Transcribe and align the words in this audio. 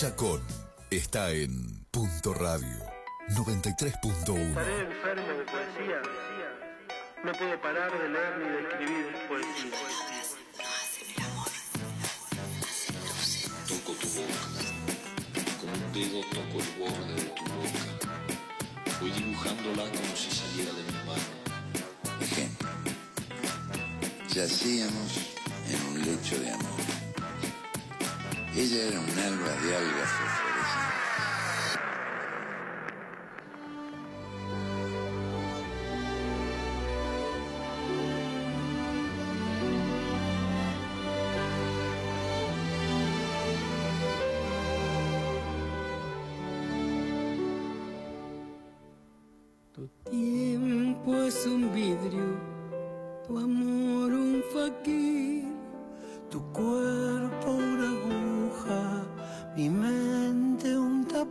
Juliana 0.00 0.16
Chacón 0.16 0.40
está 0.90 1.30
en 1.30 1.84
Punto 1.90 2.32
Radio 2.32 2.76
93.1. 3.28 4.48
Estaré 4.48 4.80
enfermo 4.80 5.28
de 5.28 5.44
poesía. 5.44 6.02
No 7.22 7.32
puedo 7.32 7.60
parar 7.60 7.92
de 7.92 8.08
leer 8.08 8.38
ni 8.38 8.48
de 8.48 8.60
escribir 8.60 9.06
poesía. 9.28 9.76
Toco 13.68 13.92
tu 13.92 14.08
boca, 14.08 14.40
con 15.60 15.70
un 15.70 15.92
dedo 15.92 16.20
toco 16.30 16.56
el 16.60 16.68
borde 16.78 17.14
de 17.14 17.30
tu 17.30 17.44
boca. 17.44 18.98
Voy 19.00 19.10
dibujándola 19.10 19.82
como 19.84 20.16
si 20.16 20.30
saliera 20.30 20.72
de 20.72 20.82
mi 20.82 20.92
mano. 21.06 21.28
Ejemplo. 22.20 22.68
Yacíamos 24.28 25.36
en 25.68 25.86
un 25.88 25.98
lecho 26.00 26.38
de 26.40 26.50
amor. 26.52 26.79
Ella 28.60 28.88
era 28.88 29.00
un 29.00 29.18
alba 29.18 29.52
de 29.62 29.74
algas 29.74 30.10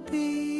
un 0.08 0.58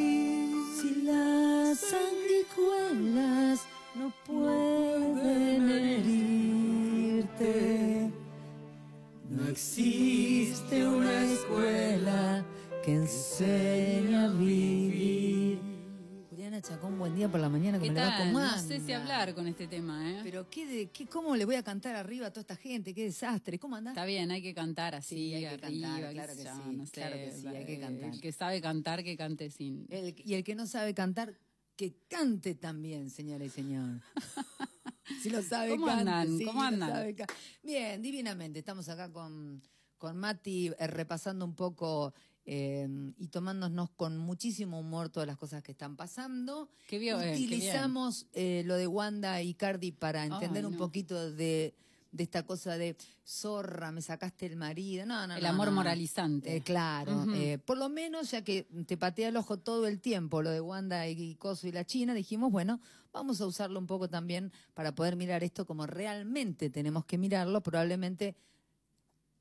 con 19.34 19.46
este 19.46 19.66
tema, 19.66 20.10
¿eh? 20.10 20.20
Pero 20.22 20.48
qué, 20.50 20.66
de, 20.66 20.86
qué, 20.90 21.06
cómo 21.06 21.34
le 21.36 21.44
voy 21.44 21.54
a 21.56 21.62
cantar 21.62 21.94
arriba 21.96 22.26
a 22.26 22.30
toda 22.30 22.42
esta 22.42 22.56
gente, 22.56 22.92
qué 22.94 23.04
desastre, 23.04 23.58
¿cómo 23.58 23.76
andás? 23.76 23.92
Está 23.92 24.04
bien, 24.04 24.30
hay 24.30 24.42
que 24.42 24.54
cantar 24.54 24.94
así, 24.94 25.14
Sí, 25.16 25.34
hay 25.34 25.42
que 25.42 25.48
arriba, 25.66 25.88
cantar, 25.88 26.12
claro 26.12 26.32
que 26.36 26.42
sí, 26.42 26.76
no 26.76 26.86
sé, 26.86 26.92
claro 26.92 27.16
que 27.16 27.32
sí, 27.32 27.46
hay 27.48 27.66
que 27.66 27.80
cantar. 27.80 28.14
El 28.14 28.20
que 28.20 28.32
sabe 28.32 28.60
cantar, 28.60 29.04
que 29.04 29.16
cante 29.16 29.50
sin. 29.50 29.86
El- 29.90 30.14
y 30.24 30.34
el 30.34 30.44
que 30.44 30.54
no 30.54 30.66
sabe 30.66 30.94
cantar, 30.94 31.38
que 31.76 31.94
cante 32.08 32.54
también, 32.54 33.10
señora 33.10 33.44
y 33.44 33.48
señor. 33.50 34.00
si 35.22 35.30
lo 35.30 35.42
sabe, 35.42 35.70
¿Cómo 35.70 35.86
cante, 35.86 36.00
andan? 36.10 36.38
sí, 36.38 36.44
¿Cómo 36.44 36.62
andan? 36.62 36.90
sabe, 36.90 37.16
Bien, 37.62 38.02
divinamente. 38.02 38.58
Estamos 38.58 38.88
acá 38.88 39.10
con, 39.10 39.62
con 39.98 40.16
Mati 40.16 40.68
eh, 40.78 40.86
repasando 40.86 41.44
un 41.44 41.54
poco 41.54 42.12
eh, 42.46 42.88
y 43.18 43.28
tomándonos 43.28 43.90
con 43.90 44.16
muchísimo 44.18 44.80
humor 44.80 45.08
todas 45.08 45.26
las 45.26 45.36
cosas 45.36 45.62
que 45.62 45.72
están 45.72 45.96
pasando. 45.96 46.68
Qué 46.88 46.98
bien, 46.98 47.16
eh, 47.16 47.18
qué 47.18 47.24
bien. 47.32 47.36
Utilizamos 47.36 48.26
eh, 48.32 48.62
lo 48.66 48.76
de 48.76 48.86
Wanda 48.86 49.42
y 49.42 49.54
Cardi 49.54 49.92
para 49.92 50.24
entender 50.24 50.64
Ay, 50.64 50.72
un 50.72 50.76
poquito 50.76 51.30
de 51.30 51.74
de 52.12 52.24
esta 52.24 52.44
cosa 52.44 52.76
de 52.76 52.96
zorra, 53.24 53.92
me 53.92 54.02
sacaste 54.02 54.46
el 54.46 54.56
marido, 54.56 55.06
no, 55.06 55.26
no, 55.26 55.36
El 55.36 55.46
amor 55.46 55.68
no, 55.68 55.74
moralizante. 55.74 56.56
Eh, 56.56 56.60
claro, 56.60 57.24
eh, 57.34 57.58
por 57.58 57.78
lo 57.78 57.88
menos 57.88 58.32
ya 58.32 58.42
que 58.42 58.66
te 58.86 58.96
patea 58.96 59.28
el 59.28 59.36
ojo 59.36 59.58
todo 59.58 59.86
el 59.86 60.00
tiempo 60.00 60.42
lo 60.42 60.50
de 60.50 60.60
Wanda 60.60 61.06
y 61.08 61.36
Coso 61.36 61.68
y 61.68 61.72
la 61.72 61.84
China, 61.84 62.14
dijimos, 62.14 62.50
bueno, 62.50 62.80
vamos 63.12 63.40
a 63.40 63.46
usarlo 63.46 63.78
un 63.78 63.86
poco 63.86 64.08
también 64.08 64.52
para 64.74 64.94
poder 64.94 65.16
mirar 65.16 65.44
esto 65.44 65.66
como 65.66 65.86
realmente 65.86 66.70
tenemos 66.70 67.04
que 67.04 67.18
mirarlo, 67.18 67.62
probablemente 67.62 68.34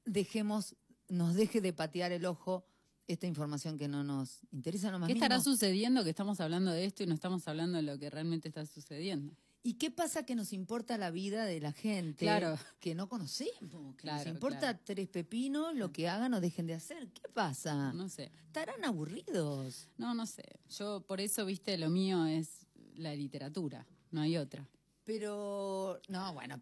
dejemos, 0.06 0.76
nos 1.08 1.34
deje 1.34 1.62
de 1.62 1.74
patear 1.74 2.12
el 2.12 2.26
ojo 2.26 2.66
esta 3.09 3.28
información 3.28 3.78
que 3.78 3.88
no 3.88 4.03
nos 4.03 4.40
interesa 4.52 4.92
lo 4.92 5.00
más 5.00 5.08
¿Qué 5.08 5.14
estará 5.14 5.40
sucediendo 5.42 6.03
que 6.03 6.12
estamos 6.12 6.40
hablando 6.40 6.72
de 6.72 6.86
esto 6.86 7.03
y 7.03 7.08
no 7.08 7.14
estamos 7.16 7.47
hablando 7.47 7.78
de 7.78 7.84
lo 7.84 7.97
que 7.97 8.09
realmente 8.09 8.47
está 8.47 8.66
sucediendo? 8.66 9.34
¿Y 9.62 9.74
qué 9.74 9.92
pasa 9.92 10.24
que 10.24 10.36
nos 10.36 10.53
importa 10.53 10.97
la 10.97 11.12
vida 11.12 11.44
de 11.44 11.59
la 11.59 11.74
gente 11.74 12.24
Claro. 12.24 12.58
que 12.80 12.96
no 12.96 13.09
conocemos? 13.09 13.59
Que 13.59 13.78
nos 13.78 13.96
Claro, 13.97 14.30
importa 14.30 14.59
claro. 14.59 14.80
tres 14.86 15.09
pepinos 15.09 15.75
lo 15.75 15.92
que 15.92 16.08
hagan 16.08 16.34
o 16.34 16.40
dejen 16.40 16.66
de 16.68 16.75
hacer. 16.75 17.09
¿Qué 17.09 17.28
pasa? 17.34 17.92
No 17.94 18.08
sé. 18.08 18.31
Estarán 18.46 18.86
aburridos. 18.86 19.90
No, 19.97 20.14
no 20.14 20.26
sé. 20.26 20.44
Yo 20.78 21.02
por 21.02 21.20
eso, 21.20 21.46
viste, 21.46 21.78
lo 21.78 21.90
mío 21.90 22.26
es 22.26 22.68
la 22.96 23.14
literatura, 23.16 23.86
no 24.12 24.22
hay 24.22 24.38
otra. 24.38 24.66
Pero, 25.03 26.00
no, 26.08 26.34
bueno, 26.34 26.62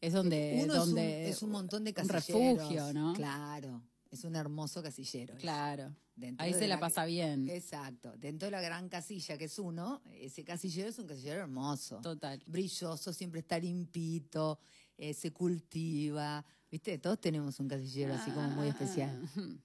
Es 0.00 0.12
donde, 0.12 0.60
uno 0.62 0.74
donde 0.74 1.22
es, 1.22 1.26
un, 1.26 1.32
es 1.32 1.42
un 1.42 1.50
montón 1.50 1.82
de 1.84 1.92
un 2.00 2.08
refugio, 2.08 2.92
¿no? 2.94 3.12
Claro, 3.14 3.82
es 4.10 4.24
un 4.24 4.36
hermoso 4.36 4.82
casillero. 4.82 5.34
Claro. 5.36 5.94
Ahí 6.38 6.52
se 6.52 6.66
la 6.66 6.80
pasa 6.80 7.04
bien. 7.04 7.48
Exacto. 7.48 8.12
Dentro 8.16 8.46
de 8.46 8.52
la 8.52 8.60
gran 8.60 8.88
casilla 8.88 9.38
que 9.38 9.44
es 9.44 9.58
uno, 9.58 10.02
ese 10.12 10.44
casillero 10.44 10.88
es 10.88 10.98
un 10.98 11.06
casillero 11.06 11.40
hermoso. 11.42 12.00
Total. 12.00 12.42
Brilloso, 12.46 13.12
siempre 13.12 13.40
está 13.40 13.58
limpito, 13.58 14.58
eh, 14.96 15.14
se 15.14 15.32
cultiva. 15.32 16.44
¿Viste? 16.70 16.98
Todos 16.98 17.18
tenemos 17.20 17.58
un 17.60 17.68
casillero 17.68 18.14
así 18.14 18.30
como 18.30 18.48
muy 18.50 18.68
especial. 18.68 19.22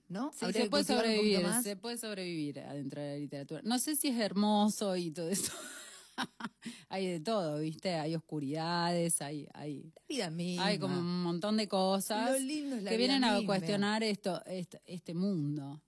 ¿No? 0.08 0.28
Ah, 0.28 0.32
Sí, 0.38 0.46
Habría 0.46 0.64
se 0.64 0.70
puede 0.70 0.84
sobrevivir, 0.86 1.42
más. 1.42 1.64
se 1.64 1.76
puede 1.76 1.98
sobrevivir 1.98 2.59
adentro 2.62 3.02
de 3.02 3.14
la 3.14 3.18
literatura. 3.18 3.62
No 3.66 3.78
sé 3.80 3.96
si 3.96 4.08
es 4.09 4.18
hermoso 4.20 4.96
y 4.96 5.12
todo 5.12 5.30
eso. 5.30 5.52
hay 6.90 7.07
de 7.07 7.19
todo, 7.19 7.59
¿viste? 7.59 7.96
Hay 7.96 8.16
oscuridades, 8.16 9.22
hay, 9.22 9.47
hay, 9.53 9.91
La 9.96 10.01
vida 10.07 10.29
misma. 10.29 10.66
hay 10.66 10.79
como 10.79 11.00
un 11.00 11.24
montón 11.24 11.57
de 11.57 11.68
cosas 11.68 12.31
Lo 12.31 12.40
lindo 12.40 12.75
es 12.75 12.84
la 12.84 12.91
que 12.91 12.97
vida 12.97 13.07
vienen 13.18 13.24
a 13.24 13.46
cuestionar 13.46 14.03
esto, 14.03 14.44
este, 14.46 14.81
este 14.85 15.13
mundo, 15.13 15.81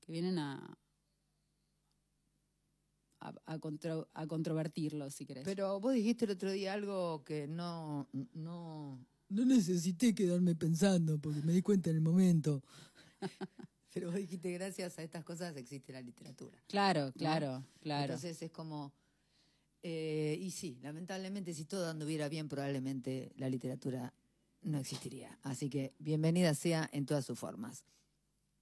que 0.00 0.12
vienen 0.12 0.38
a 0.38 0.78
a, 3.20 3.32
a, 3.46 3.58
contro- 3.58 4.08
a 4.12 4.26
controvertirlo, 4.26 5.10
si 5.10 5.24
querés. 5.24 5.44
Pero 5.44 5.80
vos 5.80 5.94
dijiste 5.94 6.26
el 6.26 6.32
otro 6.32 6.52
día 6.52 6.74
algo 6.74 7.24
que 7.24 7.46
no, 7.46 8.06
no, 8.34 9.02
no 9.30 9.44
necesité 9.46 10.14
quedarme 10.14 10.54
pensando 10.54 11.18
porque 11.18 11.40
me 11.42 11.52
di 11.54 11.62
cuenta 11.62 11.88
en 11.90 11.96
el 11.96 12.02
momento. 12.02 12.62
Pero 13.94 14.08
vos 14.08 14.16
dijiste 14.16 14.52
gracias 14.52 14.98
a 14.98 15.02
estas 15.02 15.24
cosas 15.24 15.56
existe 15.56 15.92
la 15.92 16.02
literatura. 16.02 16.58
claro, 16.66 17.06
¿no? 17.06 17.12
claro, 17.12 17.64
claro. 17.80 18.12
Entonces 18.14 18.42
es 18.42 18.50
como, 18.50 18.92
eh, 19.86 20.38
y 20.40 20.50
sí, 20.50 20.78
lamentablemente 20.80 21.52
si 21.52 21.66
todo 21.66 21.90
anduviera 21.90 22.30
bien 22.30 22.48
probablemente 22.48 23.32
la 23.36 23.50
literatura 23.50 24.14
no 24.62 24.78
existiría. 24.78 25.38
Así 25.42 25.68
que 25.68 25.92
bienvenida 25.98 26.54
sea 26.54 26.88
en 26.90 27.04
todas 27.04 27.26
sus 27.26 27.38
formas. 27.38 27.84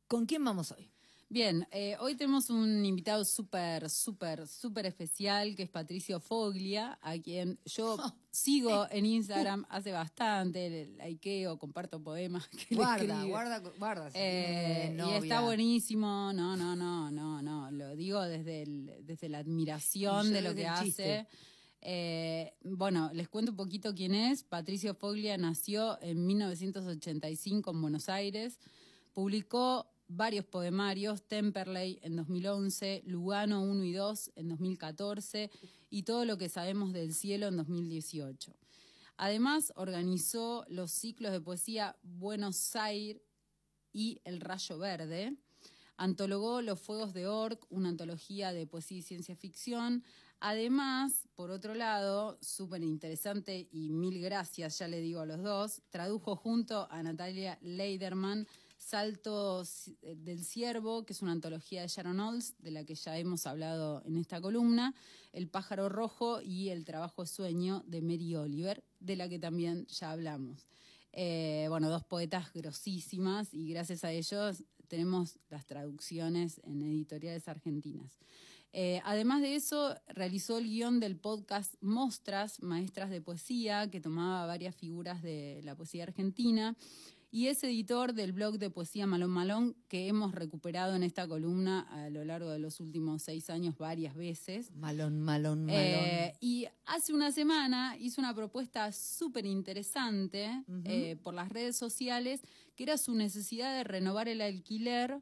¿Con 0.09 0.27
quién 0.27 0.44
vamos 0.44 0.72
hoy? 0.72 0.91
Bien, 1.32 1.66
eh, 1.70 1.97
hoy 1.98 2.15
tenemos 2.15 2.50
un 2.50 2.84
invitado 2.84 3.25
súper, 3.25 3.88
súper, 3.88 4.47
súper 4.47 4.84
especial 4.84 5.57
que 5.57 5.62
es 5.62 5.71
Patricio 5.71 6.21
Foglia, 6.21 6.98
a 7.01 7.16
quien 7.16 7.59
yo 7.65 7.97
sigo 8.30 8.86
en 8.91 9.07
Instagram 9.07 9.65
hace 9.71 9.92
bastante, 9.92 10.68
le 10.68 10.86
likeo, 10.89 11.59
comparto 11.59 12.03
poemas 12.03 12.47
que 12.48 12.74
le 12.74 12.77
Guarda, 12.77 13.15
escribe. 13.15 13.30
guarda, 13.30 13.59
guarda. 13.78 14.10
si 14.10 14.18
Eh, 14.18 14.95
y 14.95 15.10
está 15.24 15.41
buenísimo, 15.41 16.34
no, 16.34 16.54
no, 16.54 16.77
no, 16.77 17.10
no, 17.10 17.41
no, 17.41 17.71
lo 17.71 17.97
digo 17.97 18.21
desde, 18.21 18.65
el, 18.65 18.92
desde 19.07 19.30
la 19.30 19.39
admiración 19.39 20.27
yo 20.27 20.33
de 20.34 20.42
lo 20.42 20.54
que 20.54 20.66
hace. 20.66 20.84
chiste. 20.84 21.27
Eh, 21.80 22.53
bueno, 22.62 23.10
les 23.15 23.30
cuento 23.30 23.53
un 23.53 23.57
poquito 23.57 23.95
quién 23.95 24.15
es. 24.15 24.45
Patricio 24.45 24.95
Foglia 24.95 25.39
nació 25.39 25.98
en 26.03 26.27
1985 26.27 27.71
en 27.71 27.80
Buenos 27.80 28.10
Aires, 28.10 28.59
publicó 29.15 29.91
varios 30.16 30.44
poemarios, 30.44 31.22
Temperley 31.22 31.98
en 32.03 32.16
2011, 32.16 33.03
Lugano 33.06 33.62
1 33.62 33.84
y 33.84 33.92
2 33.92 34.32
en 34.36 34.48
2014 34.48 35.50
y 35.91 36.03
Todo 36.04 36.24
lo 36.24 36.38
que 36.38 36.48
sabemos 36.48 36.92
del 36.92 37.14
cielo 37.14 37.48
en 37.48 37.56
2018. 37.56 38.54
Además, 39.16 39.72
organizó 39.76 40.64
los 40.68 40.91
ciclos 40.91 41.32
de 41.32 41.41
poesía 41.41 41.97
Buenos 42.03 42.74
Aires 42.76 43.22
y 43.92 44.20
El 44.24 44.41
Rayo 44.41 44.78
Verde. 44.78 45.36
Antologó 45.97 46.62
Los 46.62 46.80
Fuegos 46.80 47.12
de 47.12 47.26
Orc, 47.26 47.64
una 47.70 47.91
antología 47.91 48.53
de 48.53 48.66
poesía 48.66 48.98
y 48.98 49.03
ciencia 49.03 49.36
ficción. 49.36 50.03
Además, 50.41 51.28
por 51.36 51.50
otro 51.50 51.74
lado, 51.74 52.38
súper 52.41 52.82
interesante 52.82 53.68
y 53.70 53.92
mil 53.92 54.20
gracias, 54.20 54.78
ya 54.78 54.88
le 54.88 55.00
digo 55.00 55.20
a 55.20 55.26
los 55.26 55.42
dos, 55.42 55.82
tradujo 55.91 56.34
junto 56.34 56.91
a 56.91 57.03
Natalia 57.03 57.59
Leiderman 57.62 58.48
Salto 58.83 59.63
eh, 60.03 60.17
del 60.17 60.45
Ciervo, 60.45 61.07
que 61.07 61.13
es 61.13 61.23
una 61.23 61.33
antología 61.33 61.83
de 61.83 61.89
Sharon 61.89 62.19
Olds, 62.19 62.57
de 62.59 62.73
la 62.73 62.84
que 62.84 62.97
ya 62.97 63.17
hemos 63.17 63.47
hablado 63.47 64.03
en 64.05 64.17
esta 64.17 64.41
columna, 64.41 64.93
El 65.33 65.49
pájaro 65.49 65.89
rojo 65.89 66.43
y 66.43 66.71
El 66.71 66.84
trabajo 66.84 67.25
sueño 67.25 67.84
de 67.87 68.03
Mary 68.03 68.34
Oliver, 68.34 68.83
de 68.99 69.15
la 69.17 69.29
que 69.29 69.39
también 69.39 69.87
ya 69.87 70.11
hablamos. 70.11 70.67
Eh, 71.13 71.67
bueno, 71.69 71.91
dos 71.91 72.05
poetas 72.05 72.53
grosísimas 72.53 73.55
y 73.55 73.69
gracias 73.69 74.03
a 74.03 74.11
ellos 74.11 74.65
tenemos 74.89 75.39
las 75.49 75.65
traducciones 75.65 76.61
en 76.65 76.83
editoriales 76.83 77.47
argentinas. 77.47 78.19
Eh, 78.75 79.01
además 79.05 79.43
de 79.43 79.55
eso, 79.55 79.95
realizó 80.09 80.59
el 80.59 80.65
guion 80.65 80.99
del 80.99 81.17
podcast 81.17 81.75
Mostras, 81.83 82.63
Maestras 82.63 83.11
de 83.11 83.21
Poesía, 83.21 83.91
que 83.91 84.01
tomaba 84.01 84.47
varias 84.47 84.75
figuras 84.75 85.23
de 85.23 85.61
la 85.63 85.77
poesía 85.77 86.05
argentina 86.05 86.75
y 87.34 87.47
es 87.47 87.65
editor 87.65 88.13
del 88.13 88.33
blog 88.33 88.59
de 88.59 88.69
poesía 88.69 89.07
Malón 89.07 89.31
Malón, 89.31 89.75
que 89.89 90.07
hemos 90.07 90.34
recuperado 90.34 90.95
en 90.95 91.03
esta 91.03 91.27
columna 91.27 91.81
a 91.91 92.11
lo 92.11 92.27
largo 92.27 92.51
de 92.51 92.59
los 92.59 92.79
últimos 92.79 93.23
seis 93.23 93.49
años 93.49 93.79
varias 93.79 94.15
veces. 94.15 94.71
Malón, 94.73 95.19
malón, 95.19 95.65
malón. 95.65 95.81
Eh, 95.81 96.34
y 96.41 96.67
hace 96.84 97.15
una 97.15 97.33
semana 97.33 97.97
hizo 97.99 98.21
una 98.21 98.34
propuesta 98.34 98.93
súper 98.93 99.47
interesante 99.47 100.63
eh, 100.84 101.17
por 101.23 101.33
las 101.33 101.49
redes 101.49 101.75
sociales, 101.75 102.43
que 102.77 102.83
era 102.83 102.99
su 102.99 103.15
necesidad 103.15 103.75
de 103.75 103.84
renovar 103.84 104.29
el 104.29 104.43
alquiler 104.43 105.19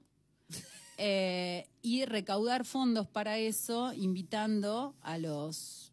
eh, 0.99 1.69
y 1.81 2.07
recaudar 2.07 2.65
fondos 2.65 3.07
para 3.07 3.39
eso, 3.39 3.93
invitando 3.93 4.97
a 5.03 5.17
los 5.17 5.90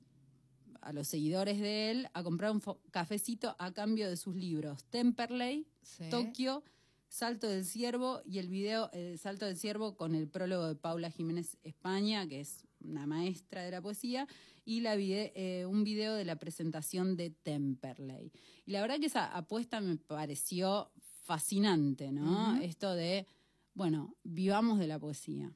a 0.88 0.94
los 0.94 1.10
seguidores 1.10 1.60
de 1.60 1.92
él 1.92 2.10
a 2.14 2.24
comprar 2.24 2.52
un 2.52 2.62
cafecito 2.92 3.58
a 3.60 3.74
cambio 3.74 4.10
de 4.10 4.16
sus 4.16 4.36
libros 4.38 4.86
Temperley, 4.86 5.68
Tokio, 6.10 6.64
Salto 7.10 7.50
del 7.50 7.66
Ciervo 7.66 8.22
y 8.26 8.40
el 8.40 8.48
video 8.48 8.90
el 8.94 9.20
Salto 9.20 9.46
del 9.46 9.58
Ciervo 9.58 9.98
con 9.98 10.16
el 10.16 10.30
prólogo 10.30 10.66
de 10.66 10.76
Paula 10.76 11.12
Jiménez 11.12 11.58
España, 11.64 12.26
que 12.26 12.40
es 12.40 12.64
una 12.80 13.06
maestra 13.06 13.64
de 13.64 13.72
la 13.72 13.82
poesía, 13.82 14.30
y 14.64 14.80
la 14.80 14.96
eh, 14.96 15.66
un 15.66 15.84
video 15.84 16.16
de 16.16 16.24
la 16.24 16.38
presentación 16.38 17.18
de 17.18 17.32
Temperley. 17.32 18.32
Y 18.66 18.72
la 18.72 18.80
verdad 18.80 18.98
que 18.98 19.08
esa 19.08 19.26
apuesta 19.36 19.82
me 19.82 19.98
pareció 19.98 20.90
fascinante, 21.24 22.14
¿no? 22.14 22.56
Esto 22.62 22.94
de, 22.94 23.28
bueno, 23.74 24.16
vivamos 24.24 24.80
de 24.80 24.88
la 24.88 25.00
poesía. 25.00 25.52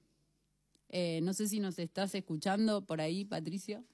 Eh, 0.90 1.22
no 1.24 1.32
sé 1.32 1.48
si 1.48 1.62
nos 1.62 1.80
estás 1.80 2.14
escuchando 2.16 2.86
por 2.86 3.00
ahí, 3.00 3.24
Patricio. 3.24 3.86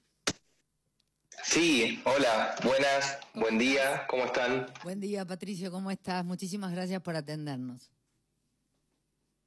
Sí, 1.44 2.00
hola, 2.04 2.54
buenas, 2.62 3.18
buen 3.34 3.58
día, 3.58 4.06
¿cómo 4.08 4.26
están? 4.26 4.66
Buen 4.82 5.00
día, 5.00 5.24
Patricio, 5.24 5.70
¿cómo 5.70 5.90
estás? 5.90 6.24
Muchísimas 6.24 6.72
gracias 6.72 7.00
por 7.00 7.16
atendernos. 7.16 7.90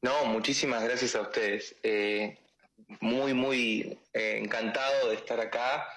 No, 0.02 0.26
muchísimas 0.26 0.84
gracias 0.84 1.16
a 1.16 1.22
ustedes. 1.22 1.76
Eh, 1.84 2.40
muy, 3.02 3.34
muy 3.34 4.00
eh, 4.14 4.40
encantado 4.42 5.10
de 5.10 5.16
estar 5.16 5.40
acá. 5.40 5.88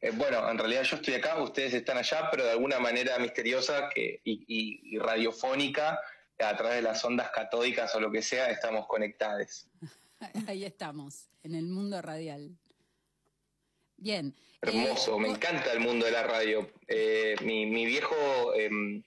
Eh, 0.00 0.10
bueno, 0.12 0.50
en 0.50 0.58
realidad 0.58 0.82
yo 0.82 0.96
estoy 0.96 1.14
acá, 1.14 1.40
ustedes 1.40 1.72
están 1.74 1.96
allá, 1.96 2.28
pero 2.30 2.44
de 2.44 2.50
alguna 2.50 2.80
manera 2.80 3.18
misteriosa 3.18 3.88
que, 3.94 4.20
y, 4.24 4.98
radiofónica, 4.98 6.00
a 6.40 6.56
través 6.56 6.76
de 6.76 6.82
las 6.82 7.04
ondas 7.04 7.30
catódicas 7.30 7.94
o 7.94 8.00
lo 8.00 8.10
que 8.10 8.20
sea, 8.22 8.50
estamos 8.50 8.86
conectados. 8.88 9.68
Ahí 10.48 10.64
estamos, 10.64 11.28
en 11.44 11.54
el 11.54 11.66
mundo 11.66 12.02
radial. 12.02 12.56
Bien. 13.96 14.34
Hermoso, 14.60 15.18
me 15.18 15.28
encanta 15.28 15.72
el 15.72 15.80
mundo 15.80 16.06
de 16.06 16.12
la 16.12 16.22
radio. 16.22 16.70
Eh, 16.86 17.34
mi, 17.42 17.84
viejo 17.84 18.54
em, 18.54 19.02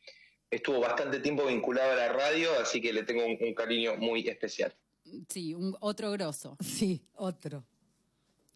estuvo 0.49 0.79
bastante 0.81 1.19
tiempo 1.19 1.45
vinculado 1.45 1.93
a 1.93 1.95
la 1.95 2.09
radio, 2.09 2.49
así 2.59 2.81
que 2.81 2.91
le 2.91 3.03
tengo 3.03 3.25
un, 3.25 3.53
cariño 3.53 3.95
muy 3.97 4.27
especial. 4.27 4.73
Sí, 5.29 5.53
un 5.53 5.75
otro 5.79 6.11
grosso. 6.11 6.57
Sí, 6.63 7.01
otro. 7.13 7.65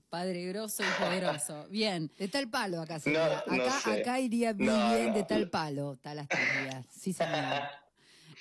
Padre 0.10 0.44
grosso 0.48 0.84
y 0.84 1.04
poderoso. 1.04 1.68
Bien. 1.72 2.12
De 2.18 2.28
tal 2.28 2.50
palo 2.50 2.82
acá 2.82 3.00
sería. 3.00 3.40
acá, 3.40 3.94
acá 3.94 4.20
iría 4.20 4.54
bien 4.54 5.14
de 5.14 5.24
tal 5.24 5.50
palo, 5.50 5.98
tal 6.02 6.18
las 6.18 6.28
Sí, 6.92 7.14
señor. 7.14 7.64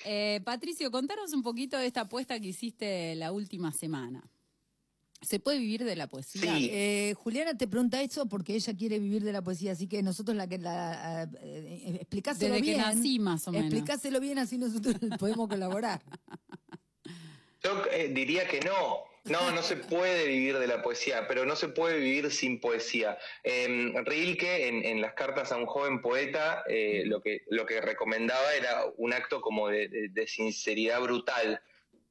Eh, 0.05 0.39
Patricio, 0.45 0.89
contanos 0.91 1.33
un 1.33 1.43
poquito 1.43 1.77
de 1.77 1.85
esta 1.85 2.01
apuesta 2.01 2.39
que 2.39 2.47
hiciste 2.47 3.15
la 3.15 3.33
última 3.33 3.73
semana. 3.73 4.23
¿Se 5.21 5.39
puede 5.39 5.59
vivir 5.59 5.83
de 5.83 5.95
la 5.95 6.07
poesía? 6.07 6.55
Sí. 6.55 6.69
Eh, 6.71 7.13
Juliana 7.17 7.57
te 7.57 7.67
pregunta 7.67 8.01
eso 8.01 8.27
porque 8.27 8.55
ella 8.55 8.73
quiere 8.77 8.99
vivir 8.99 9.23
de 9.23 9.33
la 9.33 9.41
poesía, 9.41 9.73
así 9.73 9.87
que 9.87 10.01
nosotros 10.01 10.37
la 10.37 10.47
que 10.47 10.57
la 10.57 11.23
eh, 11.23 11.27
eh, 11.41 11.97
explicáselo 11.99 12.53
Desde 12.53 12.61
bien. 12.61 12.77
que 12.77 12.81
nací 12.81 13.19
más 13.19 13.45
o 13.47 13.51
menos. 13.51 13.65
Explicáselo 13.65 14.19
bien 14.21 14.39
así 14.39 14.57
nosotros 14.57 14.95
podemos 15.19 15.49
colaborar. 15.49 16.01
Yo 17.61 17.83
diría 18.11 18.47
que 18.47 18.61
no. 18.61 19.09
No, 19.25 19.51
no 19.51 19.61
se 19.61 19.75
puede 19.75 20.25
vivir 20.27 20.57
de 20.57 20.65
la 20.65 20.81
poesía, 20.81 21.27
pero 21.27 21.45
no 21.45 21.55
se 21.57 21.67
puede 21.67 21.99
vivir 21.99 22.31
sin 22.31 22.61
poesía. 22.61 23.17
Eh, 23.43 23.93
Rilke, 24.05 24.69
en, 24.69 25.01
las 25.01 25.13
cartas 25.13 25.51
a 25.51 25.57
un 25.57 25.65
joven 25.65 26.01
poeta, 26.01 26.63
lo, 27.03 27.21
que, 27.21 27.43
lo 27.49 27.65
que 27.65 27.81
recomendaba 27.81 28.53
era 28.53 28.85
un 28.97 29.13
acto 29.13 29.41
como 29.41 29.67
de 29.67 30.25
sinceridad 30.25 31.01
brutal 31.01 31.61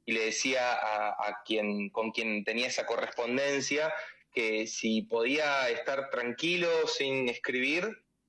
y 0.08 0.12
le 0.12 0.24
decía 0.24 0.72
a, 0.72 1.42
quien, 1.44 1.90
con 1.90 2.12
quien 2.12 2.42
tenía 2.42 2.68
esa 2.68 2.86
correspondencia 2.86 3.92
que 4.32 4.66
si 4.66 5.02
podía 5.02 5.68
estar 5.68 6.08
tranquilo 6.08 6.86
sin 6.86 7.28
escribir, 7.28 7.84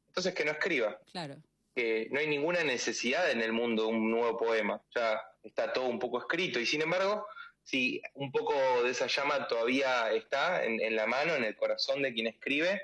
entonces 0.08 0.34
que 0.34 0.44
no 0.44 0.52
escriba. 0.52 1.00
Claro. 1.14 1.38
Que 1.74 2.10
no 2.12 2.20
hay 2.20 2.28
ninguna 2.28 2.66
necesidad 2.66 3.32
en 3.32 3.42
el 3.42 3.54
mundo 3.54 3.84
de 3.84 3.90
un 3.92 4.12
nuevo 4.12 4.38
poema. 4.38 4.82
Ya 4.94 5.22
está 5.42 5.72
todo 5.72 5.86
un 5.86 6.00
poco 6.00 6.20
escrito. 6.20 6.60
Y 6.60 6.66
sin 6.66 6.82
embargo, 6.82 7.26
si 7.64 8.02
un 8.16 8.30
poco 8.34 8.54
de 8.84 8.92
esa 8.92 9.08
llama 9.08 9.48
todavía 9.48 10.12
está 10.12 10.66
en, 10.66 10.82
en 10.82 10.98
la 10.98 11.08
mano, 11.08 11.34
en 11.34 11.46
el 11.46 11.56
corazón 11.56 12.02
de 12.02 12.14
quien 12.14 12.28
escribe, 12.28 12.82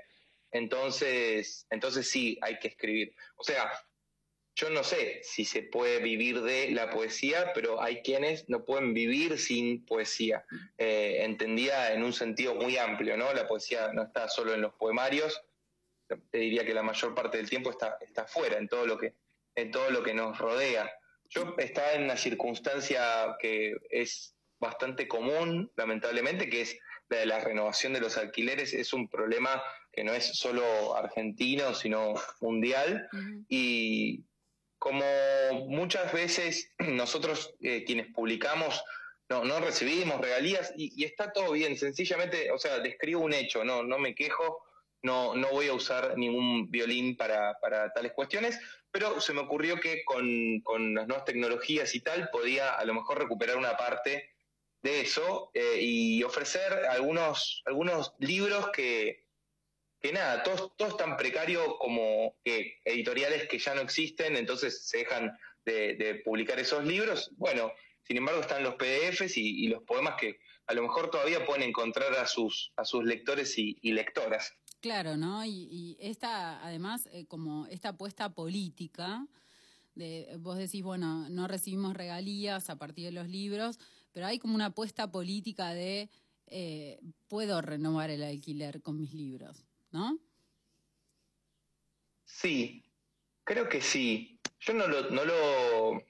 entonces, 0.51 1.67
entonces 1.69 2.09
sí 2.09 2.39
hay 2.41 2.59
que 2.59 2.69
escribir. 2.69 3.13
O 3.35 3.43
sea, 3.43 3.69
yo 4.55 4.69
no 4.69 4.83
sé 4.83 5.19
si 5.23 5.43
se 5.43 5.63
puede 5.63 5.99
vivir 5.99 6.41
de 6.41 6.71
la 6.71 6.89
poesía, 6.89 7.51
pero 7.53 7.81
hay 7.81 8.01
quienes 8.01 8.47
no 8.47 8.63
pueden 8.63 8.93
vivir 8.93 9.37
sin 9.37 9.85
poesía, 9.85 10.45
eh, 10.77 11.19
entendida 11.23 11.91
en 11.91 12.03
un 12.03 12.13
sentido 12.13 12.55
muy 12.55 12.77
amplio, 12.77 13.17
¿no? 13.17 13.33
La 13.33 13.47
poesía 13.47 13.91
no 13.91 14.03
está 14.03 14.29
solo 14.29 14.53
en 14.53 14.61
los 14.61 14.73
poemarios, 14.75 15.41
te 16.07 16.37
diría 16.37 16.65
que 16.65 16.73
la 16.73 16.83
mayor 16.83 17.13
parte 17.13 17.37
del 17.37 17.49
tiempo 17.49 17.69
está, 17.69 17.97
está 17.99 18.25
fuera, 18.25 18.57
en 18.57 18.69
todo 18.69 18.85
lo 18.85 18.97
que, 18.97 19.13
en 19.55 19.71
todo 19.71 19.89
lo 19.89 20.03
que 20.03 20.13
nos 20.13 20.37
rodea. 20.37 20.89
Yo 21.29 21.55
estaba 21.57 21.93
en 21.93 22.03
una 22.03 22.15
circunstancia 22.15 23.35
que 23.39 23.75
es 23.89 24.35
bastante 24.59 25.07
común, 25.07 25.71
lamentablemente, 25.75 26.49
que 26.49 26.61
es 26.61 26.79
la 27.09 27.17
de 27.17 27.25
la 27.25 27.39
renovación 27.39 27.93
de 27.93 27.99
los 27.99 28.17
alquileres. 28.17 28.73
Es 28.73 28.93
un 28.93 29.09
problema 29.09 29.61
que 29.91 30.03
no 30.03 30.13
es 30.13 30.37
solo 30.37 30.95
argentino, 30.95 31.73
sino 31.73 32.13
mundial. 32.41 33.09
Y 33.49 34.23
como 34.85 35.03
muchas 35.67 36.13
veces 36.13 36.71
nosotros 36.77 37.55
eh, 37.59 37.83
quienes 37.85 38.13
publicamos 38.13 38.83
no, 39.29 39.59
recibimos 39.59 40.21
regalías 40.21 40.71
y, 40.77 41.03
está 41.03 41.33
todo 41.33 41.53
bien, 41.53 41.75
sencillamente, 41.75 42.51
o 42.51 42.59
sea, 42.59 42.77
describo 42.77 43.21
un 43.21 43.33
hecho, 43.33 43.63
no, 43.63 43.81
no 43.81 43.97
me 43.97 44.13
quejo, 44.13 44.63
no, 45.01 45.33
no 45.33 45.49
voy 45.49 45.69
a 45.69 45.73
usar 45.73 46.15
ningún 46.15 46.69
violín 46.69 47.17
para, 47.17 47.57
para 47.59 47.91
tales 47.93 48.11
cuestiones, 48.11 48.59
pero 48.91 49.19
se 49.19 49.33
me 49.33 49.41
ocurrió 49.41 49.79
que 49.79 50.05
con, 50.05 50.61
con, 50.61 50.93
las 50.93 51.07
nuevas 51.07 51.25
tecnologías 51.25 51.95
y 51.95 52.01
tal 52.01 52.29
podía 52.29 52.75
a 52.75 52.85
lo 52.85 52.93
mejor 52.93 53.17
recuperar 53.17 53.57
una 53.57 53.75
parte 53.75 54.35
de 54.83 55.01
eso 55.01 55.49
eh, 55.55 55.79
y 55.81 56.21
ofrecer 56.21 56.85
algunos, 56.91 57.63
algunos 57.65 58.13
libros 58.19 58.69
que, 58.69 59.24
que 60.05 60.13
nada, 60.13 60.43
todo, 60.43 60.87
es 60.87 60.97
tan 60.97 61.17
precario 61.17 61.77
como 61.79 62.35
que 62.43 62.77
editoriales 62.85 63.47
que 63.47 63.57
ya 63.57 63.73
no 63.73 63.81
existen, 63.81 64.35
entonces 64.37 64.87
se 64.87 64.99
dejan 64.99 65.35
de, 65.65 66.21
publicar 66.23 66.59
esos 66.59 66.85
libros. 66.85 67.31
Bueno, 67.37 67.71
sin 68.03 68.17
embargo 68.17 68.41
están 68.41 68.61
los 68.61 68.75
PDFs 68.75 69.35
y, 69.37 69.67
los 69.67 69.81
poemas 69.81 70.13
que 70.19 70.37
a 70.67 70.75
lo 70.75 70.83
mejor 70.83 71.09
todavía 71.09 71.43
pueden 71.43 71.63
encontrar 71.63 72.13
a 72.13 72.27
sus, 72.27 72.71
a 72.75 72.85
sus 72.85 73.03
lectores 73.03 73.57
y, 73.57 73.79
lectoras. 73.93 74.53
Claro, 74.79 75.17
¿no? 75.17 75.43
Y, 75.43 75.97
esta, 75.99 76.63
además, 76.63 77.09
eh, 77.11 77.25
como 77.25 77.65
esta 77.65 77.89
apuesta 77.89 78.29
política, 78.35 79.25
de, 79.95 80.35
vos 80.37 80.59
decís, 80.59 80.83
bueno, 80.83 81.29
no 81.29 81.47
recibimos 81.47 81.95
regalías 81.95 82.69
a 82.69 82.77
partir 82.77 83.05
de 83.05 83.11
los 83.11 83.27
libros, 83.27 83.79
pero 84.11 84.27
hay 84.27 84.37
como 84.37 84.53
una 84.53 84.67
apuesta 84.67 85.11
política 85.11 85.73
de 85.73 86.11
eh, 86.45 86.99
puedo 87.27 87.59
renovar 87.61 88.11
el 88.11 88.21
alquiler 88.21 88.83
con 88.83 88.97
mis 88.97 89.15
libros. 89.15 89.65
¿No? 89.95 90.19
Sí, 92.25 92.83
creo 93.45 93.69
que 93.69 93.81
sí. 93.81 94.39
Yo 94.59 94.73
no 94.73 94.87
lo, 94.87 95.09
no 95.09 95.23
lo, 95.23 96.03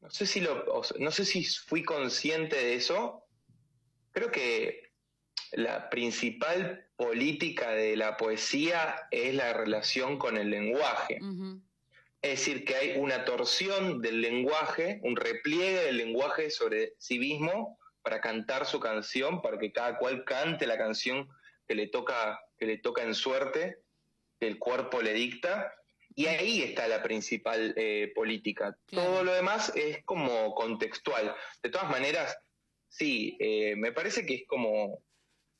no 0.00 0.10
sé 0.10 0.26
si 0.26 0.40
lo, 0.40 0.64
no 0.98 1.10
sé 1.10 1.24
si 1.24 1.44
fui 1.44 1.82
consciente 1.82 2.56
de 2.56 2.74
eso. 2.74 3.26
Creo 4.12 4.30
que 4.30 4.92
la 5.52 5.90
principal 5.90 6.88
política 6.96 7.72
de 7.72 7.96
la 7.96 8.16
poesía 8.16 9.08
es 9.10 9.34
la 9.34 9.52
relación 9.52 10.18
con 10.18 10.36
el 10.36 10.50
lenguaje. 10.50 11.18
Es 12.22 12.38
decir, 12.38 12.64
que 12.64 12.76
hay 12.76 12.98
una 12.98 13.24
torsión 13.24 14.00
del 14.00 14.20
lenguaje, 14.20 15.00
un 15.02 15.16
repliegue 15.16 15.82
del 15.82 15.96
lenguaje 15.96 16.50
sobre 16.50 16.94
sí 16.98 17.18
mismo 17.18 17.78
para 18.02 18.20
cantar 18.20 18.66
su 18.66 18.78
canción, 18.78 19.42
para 19.42 19.58
que 19.58 19.72
cada 19.72 19.98
cual 19.98 20.24
cante 20.24 20.66
la 20.66 20.78
canción 20.78 21.28
que 21.66 21.74
le 21.74 21.88
toca, 21.88 22.40
que 22.62 22.66
le 22.68 22.78
toca 22.78 23.02
en 23.02 23.16
suerte, 23.16 23.78
que 24.38 24.46
el 24.46 24.60
cuerpo 24.60 25.02
le 25.02 25.12
dicta, 25.12 25.74
y 26.14 26.26
ahí 26.26 26.62
está 26.62 26.86
la 26.86 27.02
principal 27.02 27.74
eh, 27.76 28.12
política. 28.14 28.78
Todo 28.86 29.24
lo 29.24 29.34
demás 29.34 29.72
es 29.74 30.04
como 30.04 30.54
contextual. 30.54 31.34
De 31.60 31.70
todas 31.70 31.90
maneras, 31.90 32.38
sí, 32.88 33.36
eh, 33.40 33.74
me 33.74 33.90
parece 33.90 34.24
que 34.24 34.34
es 34.34 34.46
como, 34.46 35.02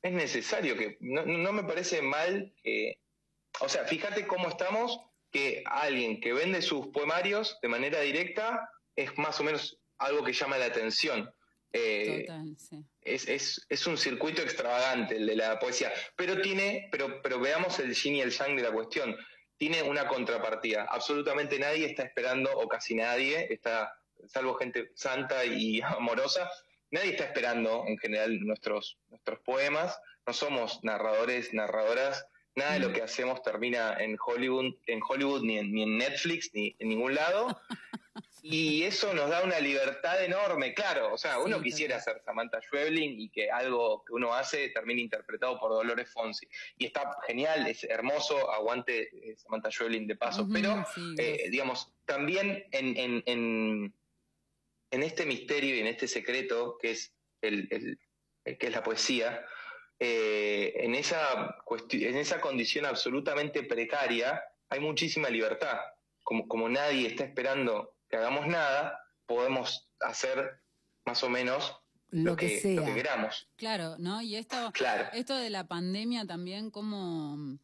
es 0.01 0.13
necesario 0.13 0.77
que, 0.77 0.97
no, 1.01 1.27
no 1.27 1.53
me 1.53 1.65
parece 1.65 2.03
mal 2.03 2.55
que, 2.63 3.01
o 3.59 3.69
sea, 3.69 3.85
fíjate 3.85 4.29
cómo 4.29 4.49
estamos, 4.49 5.01
que 5.33 5.65
alguien 5.67 6.21
que 6.21 6.33
vende 6.33 6.63
sus 6.63 6.87
poemarios 6.87 7.59
de 7.63 7.69
manera 7.69 8.01
directa 8.01 8.71
es 8.95 9.19
más 9.19 9.41
o 9.41 9.43
menos 9.43 9.77
algo 9.99 10.23
que 10.23 10.35
llama 10.35 10.57
la 10.57 10.67
atención. 10.67 11.35
Eh, 11.73 12.27
Total, 12.27 12.55
sí. 12.59 12.85
es, 13.01 13.29
es, 13.29 13.67
es 13.69 13.87
un 13.87 13.97
circuito 13.97 14.43
extravagante 14.43 15.17
el 15.17 15.27
de 15.27 15.37
la 15.37 15.59
poesía, 15.59 15.91
pero 16.15 16.41
tiene, 16.43 16.89
pero, 16.93 17.23
pero 17.23 17.41
veamos 17.41 17.79
el 17.79 17.95
yin 17.95 18.17
y 18.17 18.21
el 18.21 18.31
yang 18.31 18.57
de 18.57 18.63
la 18.63 18.73
cuestión. 18.73 19.17
Tiene 19.57 19.83
una 19.83 20.07
contrapartida. 20.07 20.87
Absolutamente 20.91 21.59
nadie 21.59 21.87
está 21.87 22.03
esperando, 22.03 22.51
o 22.53 22.69
casi 22.69 22.95
nadie, 22.95 23.47
está, 23.51 23.95
salvo 24.27 24.55
gente 24.55 24.91
santa 24.95 25.45
y 25.45 25.81
amorosa, 25.99 26.51
nadie 26.91 27.13
está 27.13 27.25
esperando 27.25 27.85
en 27.87 27.97
general 27.99 28.41
nuestros, 28.41 28.99
nuestros 29.09 29.41
poemas. 29.41 29.99
No 30.27 30.33
somos 30.33 30.83
narradores, 30.83 31.55
narradoras. 31.55 32.27
Nada 32.55 32.75
de 32.75 32.81
lo 32.81 32.93
que 32.93 33.03
hacemos 33.03 33.43
termina 33.43 33.97
en 33.99 34.19
Hollywood, 34.25 34.75
en 34.87 35.01
Hollywood 35.09 35.43
ni 35.43 35.59
en, 35.59 35.73
ni 35.73 35.85
en 35.85 35.97
Netflix, 35.97 36.51
ni 36.53 36.77
en 36.79 36.91
ningún 36.91 37.15
lado. 37.15 37.59
Y 38.45 38.83
eso 38.83 39.15
nos 39.15 39.31
da 39.31 39.45
una 39.45 39.61
libertad 39.61 40.25
enorme, 40.25 40.75
claro. 40.75 41.15
O 41.15 41.17
sea, 41.19 41.39
uno 41.39 41.59
Sí, 41.59 41.63
quisiera 41.65 41.99
total. 42.01 42.15
ser 42.15 42.23
Samantha 42.25 42.61
Schweblin 42.61 43.21
y 43.21 43.31
que 43.31 43.49
algo 43.53 44.05
que 44.05 44.13
uno 44.15 44.35
hace 44.35 44.71
termine 44.71 45.01
interpretado 45.01 45.61
por 45.61 45.71
Dolores 45.71 46.11
Fonsi. 46.13 46.49
Y 46.77 46.87
está 46.87 47.17
genial, 47.25 47.69
es 47.69 47.85
hermoso, 47.85 48.51
aguante 48.51 49.03
eh, 49.31 49.37
Samantha 49.37 49.71
Schweblin 49.71 50.09
de 50.09 50.17
paso. 50.17 50.49
Pero, 50.53 50.85
sí, 50.93 51.15
eh, 51.19 51.49
digamos, 51.51 51.93
también 52.05 52.65
en, 52.73 52.97
en, 52.97 53.23
en, 53.27 53.95
en 54.91 55.03
este 55.05 55.25
misterio 55.25 55.77
y 55.77 55.81
en 55.81 55.87
este 55.87 56.09
secreto 56.09 56.77
que 56.81 56.91
es, 56.91 57.13
el, 57.43 57.69
el- 57.71 57.99
el 58.45 58.59
que 58.59 58.67
es 58.67 58.73
la 58.73 58.83
poesía, 58.83 59.47
eh, 60.01 60.73
en, 60.79 60.97
esa 60.97 61.57
en 61.93 62.17
esa 62.17 62.41
condición 62.41 62.87
absolutamente 62.87 63.63
precaria 63.63 64.43
hay 64.69 64.81
muchísima 64.81 65.31
libertad. 65.31 65.79
Como, 66.25 66.49
como 66.49 66.69
nadie 66.69 67.07
está 67.07 67.23
esperando 67.25 67.92
que 68.13 68.19
hagamos 68.19 68.47
nada, 68.47 69.09
podemos 69.25 69.89
hacer 70.01 70.61
más 71.07 71.25
o 71.25 71.31
menos 71.31 71.75
Lo 72.11 72.37
que 72.37 72.61
sea. 72.61 72.75
lo 72.79 72.85
que 72.85 72.93
queramos. 72.95 73.49
Claro, 73.57 73.97
¿no? 73.99 74.21
Y 74.21 74.37
esto, 74.37 74.71
Claro. 74.75 75.09
esto 75.15 75.35
de 75.35 75.49
la 75.49 75.67
pandemia 75.67 76.27
también, 76.27 76.71
como, 76.71 77.57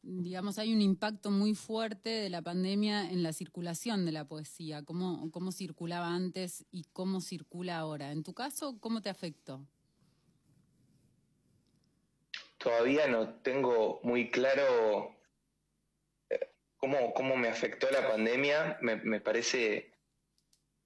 digamos, 0.00 0.58
hay 0.58 0.72
un 0.72 0.80
impacto 0.80 1.30
muy 1.30 1.54
fuerte 1.54 2.08
de 2.08 2.30
la 2.30 2.40
pandemia 2.40 3.10
en 3.10 3.22
la 3.22 3.34
circulación 3.34 4.06
de 4.06 4.12
la 4.12 4.24
poesía, 4.24 4.82
cómo, 4.82 5.30
cómo 5.30 5.52
circulaba 5.52 6.08
antes 6.08 6.64
y 6.70 6.84
cómo 6.94 7.20
circula 7.20 7.76
ahora. 7.76 8.12
En 8.12 8.22
tu 8.22 8.32
caso, 8.32 8.78
¿cómo 8.80 9.02
te 9.02 9.10
afectó? 9.10 9.62
Todavía 12.56 13.06
no 13.08 13.28
tengo 13.42 14.00
muy 14.02 14.30
claro 14.30 15.14
cómo, 16.76 17.12
cómo 17.14 17.36
me 17.36 17.48
afectó 17.48 17.90
la 17.90 18.08
pandemia. 18.08 18.78
Me, 18.80 18.96
me 18.96 19.20
parece 19.20 19.92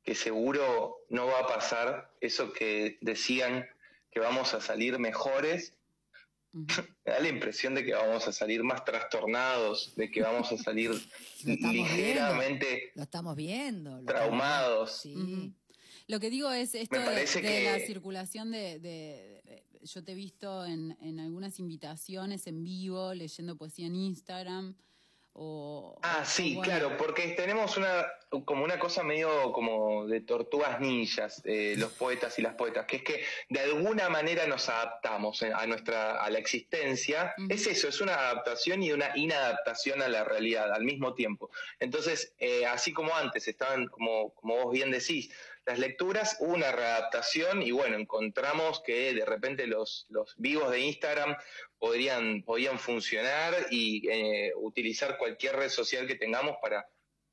que 0.02 0.14
seguro 0.14 1.04
no 1.10 1.26
va 1.26 1.40
a 1.40 1.46
pasar 1.46 2.14
eso 2.20 2.52
que 2.52 2.98
decían 3.00 3.66
que 4.10 4.20
vamos 4.20 4.54
a 4.54 4.60
salir 4.60 4.98
mejores. 4.98 5.74
Ujú. 6.52 6.66
Me 7.04 7.12
da 7.12 7.20
la 7.20 7.28
impresión 7.28 7.74
de 7.74 7.84
que 7.84 7.92
vamos 7.94 8.26
a 8.26 8.32
salir 8.32 8.62
más 8.64 8.84
trastornados, 8.84 9.94
de 9.96 10.10
que 10.10 10.22
vamos 10.22 10.50
a 10.52 10.56
salir 10.58 10.90
ligeramente 11.44 12.92
Lo 12.94 13.02
estamos 13.02 13.36
viendo. 13.36 13.98
lo 13.98 14.04
traumados. 14.04 15.04
estamos 15.04 15.26
viendo. 15.26 15.46
Sí. 15.46 15.54
Lo 16.08 16.18
que 16.18 16.28
digo 16.30 16.50
es 16.50 16.74
esto 16.74 16.98
de, 16.98 17.24
que- 17.40 17.64
la 17.64 17.78
circulación 17.86 18.50
de, 18.50 18.80
de- 18.80 19.42
de- 19.44 19.64
Yo 19.84 20.02
te 20.02 20.12
he 20.12 20.14
visto 20.16 20.64
en, 20.66 20.96
en 21.00 21.20
algunas 21.20 21.58
invitaciones 21.60 22.46
en 22.48 22.64
vivo, 22.64 23.14
leyendo 23.14 23.56
poesía 23.56 23.86
en 23.86 23.94
Instagram. 23.96 24.74
O, 25.32 25.98
Ah, 26.02 26.20
o- 26.22 26.24
sí, 26.24 26.58
claro, 26.62 26.96
porque 26.96 27.28
tenemos 27.28 27.76
una 27.76 28.04
como 28.44 28.62
una 28.64 28.78
cosa 28.78 29.02
medio 29.02 29.50
como 29.52 30.06
de 30.06 30.20
tortugas 30.20 30.78
ninjas, 30.80 31.42
eh, 31.44 31.74
los 31.76 31.92
poetas 31.92 32.38
y 32.38 32.42
las 32.42 32.54
poetas, 32.54 32.86
que 32.86 32.96
es 32.98 33.02
que 33.02 33.24
de 33.48 33.58
alguna 33.60 34.08
manera 34.08 34.46
nos 34.46 34.68
adaptamos 34.68 35.42
eh, 35.42 35.50
a 35.52 35.66
nuestra 35.66 36.22
a 36.22 36.30
la 36.30 36.38
existencia. 36.38 37.34
Es 37.48 37.66
eso, 37.66 37.88
es 37.88 38.00
una 38.00 38.14
adaptación 38.14 38.82
y 38.84 38.92
una 38.92 39.10
inadaptación 39.16 40.00
a 40.02 40.08
la 40.08 40.22
realidad 40.22 40.72
al 40.72 40.84
mismo 40.84 41.14
tiempo. 41.14 41.50
Entonces, 41.80 42.32
eh, 42.38 42.66
así 42.66 42.92
como 42.92 43.14
antes 43.16 43.48
estaban, 43.48 43.86
como, 43.88 44.30
como 44.34 44.62
vos 44.64 44.72
bien 44.72 44.92
decís, 44.92 45.32
las 45.66 45.78
lecturas, 45.78 46.36
una 46.40 46.72
readaptación 46.72 47.62
y 47.62 47.70
bueno, 47.70 47.96
encontramos 47.96 48.80
que 48.84 49.14
de 49.14 49.24
repente 49.24 49.66
los, 49.66 50.06
los 50.08 50.34
vivos 50.36 50.70
de 50.70 50.80
Instagram 50.80 51.36
podrían, 51.78 52.42
podían 52.42 52.78
funcionar 52.78 53.54
y 53.70 54.08
eh, 54.08 54.52
utilizar 54.56 55.16
cualquier 55.18 55.56
red 55.56 55.68
social 55.68 56.06
que 56.06 56.16
tengamos 56.16 56.56
para, 56.62 56.86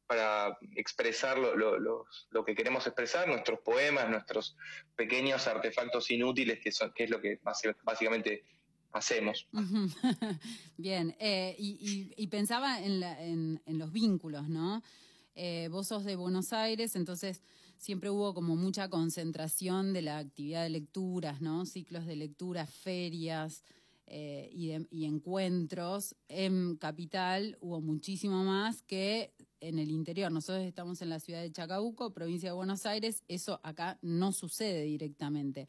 para 0.06 0.58
expresar 0.76 1.38
lo, 1.38 1.56
lo- 1.56 2.06
lo 2.30 2.46
que 2.46 2.54
queremos 2.54 2.86
expresar, 2.86 3.28
nuestros 3.28 3.60
poemas, 3.62 4.10
nuestros 4.10 4.56
pequeños 4.96 5.48
artefactos 5.48 6.12
inútiles, 6.12 6.60
que, 6.60 6.72
son, 6.72 6.94
que 6.94 7.06
es 7.06 7.10
lo 7.10 7.20
que 7.22 7.40
básicamente 7.84 8.44
hacemos. 8.92 9.48
Bien, 10.78 11.16
eh, 11.20 11.56
y, 11.58 12.28
pensaba 12.28 12.80
en, 12.82 13.00
la- 13.00 13.22
en- 13.24 13.62
en 13.66 13.78
los 13.80 13.92
vínculos, 13.92 14.48
¿no? 14.48 14.82
Eh, 15.36 15.68
vos 15.72 15.88
sos 15.88 16.04
de 16.04 16.16
Buenos 16.16 16.52
Aires, 16.54 16.96
entonces 16.96 17.42
siempre 17.78 18.10
hubo 18.10 18.34
como 18.34 18.56
mucha 18.56 18.90
concentración 18.90 19.94
de 19.94 20.02
la 20.02 20.18
actividad 20.20 20.64
de 20.64 20.70
lecturas, 20.70 21.42
¿no? 21.42 21.66
Ciclos 21.66 22.06
de 22.06 22.16
lecturas, 22.16 22.70
ferias 22.70 23.64
eh, 24.08 24.50
y, 24.54 24.68
de- 24.68 24.88
encuentros. 25.06 26.16
En 26.30 26.78
Capital 26.78 27.58
hubo 27.62 27.82
muchísimo 27.82 28.44
más 28.44 28.82
que 28.84 29.34
en 29.60 29.80
el 29.80 29.92
interior. 29.92 30.32
Nosotros 30.32 30.66
estamos 30.66 31.02
en 31.02 31.10
la 31.10 31.20
ciudad 31.20 31.42
de 31.42 31.52
Chacabuco, 31.52 32.14
provincia 32.14 32.50
de 32.50 32.56
Buenos 32.56 32.86
Aires, 32.86 33.24
eso 33.28 33.60
acá 33.64 33.98
no 34.02 34.32
sucede 34.32 34.84
directamente. 34.84 35.68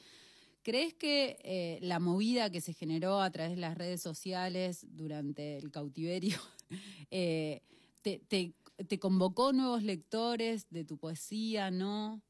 ¿Crees 0.63 0.93
que 0.95 1.39
eh, 1.43 1.79
la 1.81 1.99
movida 1.99 2.51
que 2.51 2.61
se 2.61 2.75
generó 2.75 3.21
a 3.23 3.31
través 3.31 3.53
de 3.55 3.61
las 3.61 3.79
redes 3.79 4.03
sociales 4.03 4.87
durante 4.91 5.57
el 5.57 5.71
cautiverio 5.71 6.37
eh, 7.11 7.63
te, 8.03 8.19
te- 8.29 8.53
te 8.87 8.99
convocó 8.99 9.53
nuevos 9.53 9.83
lectores 9.83 10.69
de 10.71 10.85
tu 10.85 10.99
poesía, 10.99 11.71
no? 11.71 12.23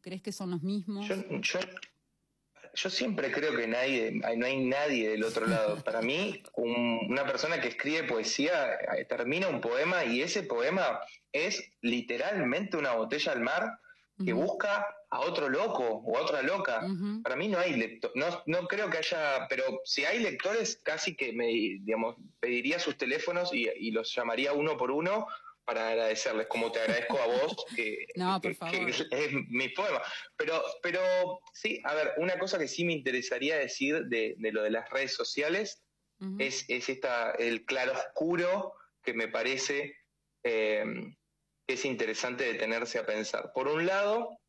¿Crees 0.00 0.22
que 0.22 0.32
son 0.32 0.50
los 0.50 0.62
mismos? 0.62 1.06
Yo, 1.08 1.16
yo, 1.40 1.60
yo 2.74 2.90
siempre 2.90 3.30
creo 3.32 3.54
que 3.56 3.66
nadie, 3.66 4.12
no 4.12 4.46
hay 4.46 4.64
nadie 4.64 5.10
del 5.10 5.24
otro 5.24 5.46
lado. 5.46 5.76
Para 5.84 6.00
mí, 6.02 6.42
un- 6.54 7.06
una 7.10 7.24
persona 7.26 7.60
que 7.60 7.68
escribe 7.68 8.04
poesía 8.04 8.74
eh, 8.96 9.04
termina 9.04 9.48
un 9.48 9.60
poema 9.60 10.04
y 10.04 10.22
ese 10.22 10.42
poema 10.44 11.00
es 11.32 11.62
literalmente 11.82 12.76
una 12.76 12.92
botella 12.94 13.32
al 13.32 13.40
mar 13.40 13.78
que 14.24 14.32
busca 14.32 14.84
a 15.10 15.20
otro 15.20 15.48
loco 15.48 15.84
o 15.84 16.16
a 16.18 16.22
otra 16.22 16.42
loca. 16.42 16.80
Para 17.22 17.36
mí 17.36 17.46
no 17.48 17.58
hay 17.58 17.74
lectores, 17.76 18.16
no, 18.16 18.42
no 18.46 18.66
creo 18.66 18.90
que 18.90 18.98
haya, 18.98 19.46
pero 19.48 19.80
si 19.84 20.04
hay 20.04 20.18
lectores, 20.20 20.80
casi 20.82 21.14
que 21.14 21.32
me, 21.32 21.46
digamos, 21.46 22.16
pediría 22.40 22.78
sus 22.80 22.96
teléfonos 22.96 23.54
y, 23.54 23.68
y 23.78 23.90
los 23.92 24.12
llamaría 24.14 24.52
uno 24.54 24.76
por 24.76 24.90
uno 24.90 25.26
para 25.68 25.90
agradecerles, 25.90 26.46
como 26.46 26.72
te 26.72 26.80
agradezco 26.80 27.18
a 27.20 27.26
vos, 27.26 27.66
que, 27.76 28.06
No, 28.14 28.40
por 28.40 28.52
que- 28.52 28.56
favor. 28.56 28.72
que 28.86 28.90
es 29.10 29.32
mi 29.50 29.68
poema. 29.68 30.00
Pero, 30.34 30.62
pero 30.82 31.00
sí, 31.52 31.78
a 31.84 31.92
ver, 31.94 32.14
una 32.16 32.38
cosa 32.38 32.58
que 32.58 32.66
sí 32.68 32.86
me 32.86 32.94
interesaría 32.94 33.58
decir 33.58 34.06
de, 34.06 34.34
de 34.38 34.52
lo 34.52 34.62
de 34.62 34.70
las 34.70 34.88
redes 34.88 35.12
sociales 35.14 35.84
es, 36.38 36.64
es 36.68 36.88
esta, 36.88 37.32
el 37.32 37.64
claroscuro 37.66 38.72
que 39.04 39.12
me 39.12 39.28
parece 39.28 39.94
eh, 40.42 40.84
que 41.66 41.74
es 41.74 41.84
interesante 41.84 42.44
detenerse 42.50 42.98
a 42.98 43.04
pensar. 43.06 43.52
Por 43.54 43.68
un 43.68 43.84
lado, 43.86 44.40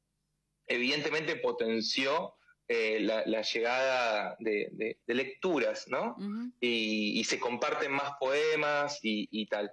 evidentemente 0.67 1.35
potenció 1.35 2.33
eh, 2.67 2.99
la, 3.01 3.23
la 3.25 3.41
llegada 3.41 4.35
de, 4.39 4.69
de- 4.71 4.99
de 5.05 5.13
lecturas, 5.13 5.85
¿no? 5.89 6.15
Y, 6.61 7.19
y 7.19 7.23
se 7.25 7.39
comparten 7.39 7.91
más 7.91 8.13
poemas 8.19 8.99
y, 9.03 9.27
y 9.31 9.45
tal. 9.47 9.69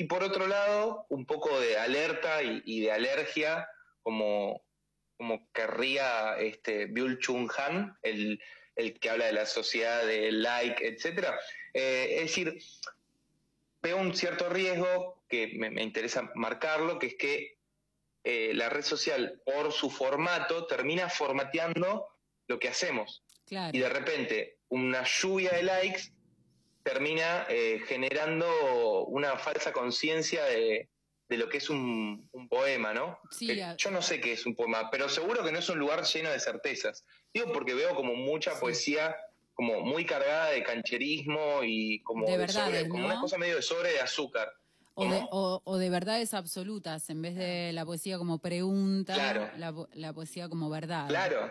Y 0.00 0.04
por 0.04 0.22
otro 0.22 0.46
lado, 0.46 1.04
un 1.10 1.26
poco 1.26 1.60
de 1.60 1.76
alerta 1.76 2.42
y, 2.42 2.62
y 2.64 2.80
de 2.80 2.90
alergia, 2.90 3.68
como, 4.02 4.62
como 5.18 5.46
querría 5.52 6.38
este 6.38 6.86
Byul 6.86 7.18
Chung 7.18 7.50
Han, 7.58 7.98
el, 8.00 8.40
el 8.76 8.98
que 8.98 9.10
habla 9.10 9.26
de 9.26 9.34
la 9.34 9.44
sociedad 9.44 10.06
de 10.06 10.32
like, 10.32 10.88
etcétera. 10.88 11.38
Eh, 11.74 12.14
es 12.14 12.22
decir, 12.22 12.58
veo 13.82 13.98
un 13.98 14.14
cierto 14.14 14.48
riesgo 14.48 15.22
que 15.28 15.52
me, 15.58 15.68
me 15.68 15.82
interesa 15.82 16.30
marcarlo, 16.34 16.98
que 16.98 17.08
es 17.08 17.16
que 17.16 17.58
eh, 18.24 18.52
la 18.54 18.70
red 18.70 18.82
social, 18.82 19.42
por 19.44 19.70
su 19.70 19.90
formato, 19.90 20.66
termina 20.66 21.10
formateando 21.10 22.08
lo 22.46 22.58
que 22.58 22.68
hacemos 22.68 23.22
Claro. 23.44 23.76
y 23.76 23.80
de 23.80 23.88
repente 23.90 24.56
una 24.68 25.04
lluvia 25.04 25.50
de 25.50 25.62
likes 25.62 26.04
termina 26.92 27.46
eh, 27.48 27.80
generando 27.86 29.04
una 29.06 29.36
falsa 29.38 29.72
conciencia 29.72 30.44
de, 30.44 30.88
de 31.28 31.36
lo 31.36 31.48
que 31.48 31.58
es 31.58 31.70
un, 31.70 32.28
un 32.32 32.48
poema, 32.48 32.92
¿no? 32.92 33.18
Sí, 33.30 33.46
Que 33.46 33.62
a- 33.62 33.76
yo 33.76 33.90
no 33.90 34.02
sé 34.02 34.20
qué 34.20 34.32
es 34.32 34.44
un 34.46 34.54
poema, 34.56 34.90
pero 34.90 35.08
seguro 35.08 35.44
que 35.44 35.52
no 35.52 35.58
es 35.60 35.68
un 35.68 35.78
lugar 35.78 36.02
lleno 36.04 36.30
de 36.30 36.40
certezas. 36.40 37.04
Digo 37.32 37.52
porque 37.52 37.74
veo 37.74 37.94
como 37.94 38.14
mucha 38.14 38.52
Sí. 38.54 38.60
poesía 38.60 39.16
como 39.54 39.82
muy 39.82 40.04
cargada 40.06 40.50
de 40.50 40.62
cancherismo 40.62 41.60
y 41.62 42.02
como 42.02 42.26
De 42.26 42.36
verdades, 42.38 42.78
sobre- 42.78 42.88
como 42.88 43.02
¿no? 43.04 43.10
una 43.10 43.20
cosa 43.20 43.36
medio 43.38 43.56
de 43.56 43.62
sobre 43.62 43.92
de 43.92 44.00
azúcar. 44.00 44.50
O 44.94 45.04
de, 45.08 45.20
o, 45.30 45.62
o 45.64 45.76
de 45.78 45.88
verdades 45.90 46.34
absolutas, 46.34 47.08
en 47.10 47.22
vez 47.22 47.36
de 47.36 47.72
la 47.72 47.84
poesía 47.86 48.18
como 48.18 48.38
pregunta, 48.38 49.14
Claro. 49.14 49.48
la, 49.56 49.72
po- 49.72 49.88
la 49.94 50.12
poesía 50.12 50.48
como 50.48 50.68
verdad, 50.68 51.08
Claro, 51.08 51.50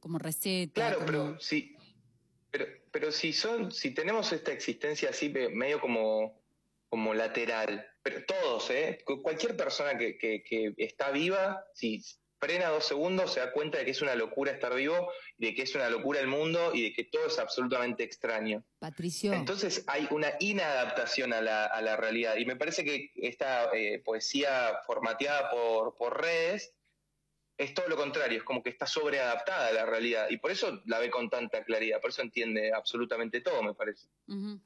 como 0.00 0.18
receta. 0.18 0.74
claro, 0.74 0.96
como- 0.96 1.06
pero 1.06 1.40
sí, 1.40 1.74
pero, 2.50 2.66
pero 2.94 3.10
si 3.10 3.32
son, 3.32 3.72
si 3.72 3.90
tenemos 3.92 4.32
esta 4.32 4.52
existencia 4.52 5.10
así 5.10 5.28
medio 5.28 5.80
como, 5.80 6.40
como 6.88 7.12
lateral, 7.12 7.84
pero 8.04 8.24
todos, 8.24 8.70
¿eh? 8.70 9.00
Cu- 9.04 9.20
Cualquier 9.20 9.56
persona 9.56 9.98
que, 9.98 10.16
que, 10.16 10.44
que 10.44 10.72
está 10.78 11.10
viva, 11.10 11.66
si 11.74 12.00
frena 12.38 12.68
dos 12.68 12.84
segundos, 12.84 13.32
se 13.32 13.40
da 13.40 13.50
cuenta 13.52 13.78
de 13.78 13.84
que 13.86 13.90
es 13.90 14.00
una 14.02 14.14
locura 14.14 14.52
estar 14.52 14.72
vivo, 14.74 15.10
de 15.38 15.54
que 15.54 15.62
es 15.62 15.74
una 15.74 15.88
locura 15.88 16.20
el 16.20 16.26
mundo, 16.28 16.70
y 16.72 16.82
de 16.84 16.92
que 16.92 17.02
todo 17.04 17.26
es 17.26 17.38
absolutamente 17.38 18.04
extraño. 18.04 18.62
Patricio, 18.78 19.32
Entonces 19.32 19.82
hay 19.88 20.06
una 20.10 20.30
inadaptación 20.40 21.32
a 21.32 21.40
la, 21.40 21.64
a 21.64 21.80
la 21.82 21.96
realidad. 21.96 22.36
Y 22.36 22.44
me 22.44 22.54
parece 22.54 22.84
que 22.84 23.10
esta 23.16 23.70
eh, 23.74 23.98
poesía 24.04 24.80
formateada 24.86 25.50
por, 25.50 25.96
por 25.96 26.20
redes 26.20 26.73
es 27.56 27.72
todo 27.72 27.88
lo 27.88 27.96
contrario, 27.96 28.38
es 28.38 28.44
como 28.44 28.62
que 28.62 28.70
está 28.70 28.86
sobreadaptada 28.86 29.68
a 29.68 29.72
la 29.72 29.86
realidad. 29.86 30.26
Y 30.30 30.38
por 30.38 30.50
eso 30.50 30.82
la 30.86 30.98
ve 30.98 31.10
con 31.10 31.30
tanta 31.30 31.62
claridad, 31.64 32.00
por 32.00 32.10
eso 32.10 32.22
entiende 32.22 32.72
absolutamente 32.72 33.40
todo, 33.40 33.62
me 33.62 33.74
parece. 33.74 34.08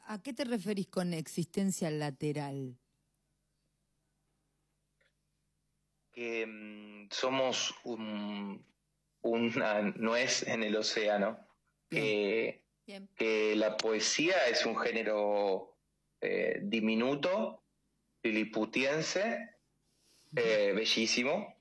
¿a 0.06 0.22
qué 0.22 0.32
te 0.32 0.44
referís 0.44 0.86
con 0.88 1.12
existencia 1.12 1.90
lateral? 1.90 2.78
Que 6.12 6.46
mm, 6.46 7.08
somos 7.10 7.74
un- 7.84 8.64
una 9.22 9.82
nuez 9.82 10.42
en 10.46 10.62
el 10.62 10.76
océano. 10.76 11.38
Que, 11.90 12.62
Bien. 12.86 13.08
que 13.16 13.54
la 13.56 13.76
poesía 13.76 14.46
es 14.48 14.66
un 14.66 14.76
género 14.78 15.74
eh, 16.20 16.58
diminuto, 16.62 17.62
liliputiense, 18.24 19.54
eh, 20.34 20.72
bellísimo, 20.74 21.57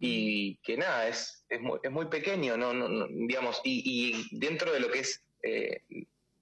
y 0.00 0.56
que 0.62 0.76
nada, 0.76 1.06
es, 1.08 1.44
es, 1.48 1.60
muy, 1.60 1.78
es 1.82 1.90
muy 1.90 2.06
pequeño, 2.06 2.56
no, 2.56 2.72
no, 2.72 2.88
no, 2.88 3.06
digamos, 3.08 3.60
y, 3.64 3.82
y 3.84 4.38
dentro 4.38 4.72
de 4.72 4.80
lo 4.80 4.90
que 4.90 5.00
es 5.00 5.22
eh, 5.42 5.82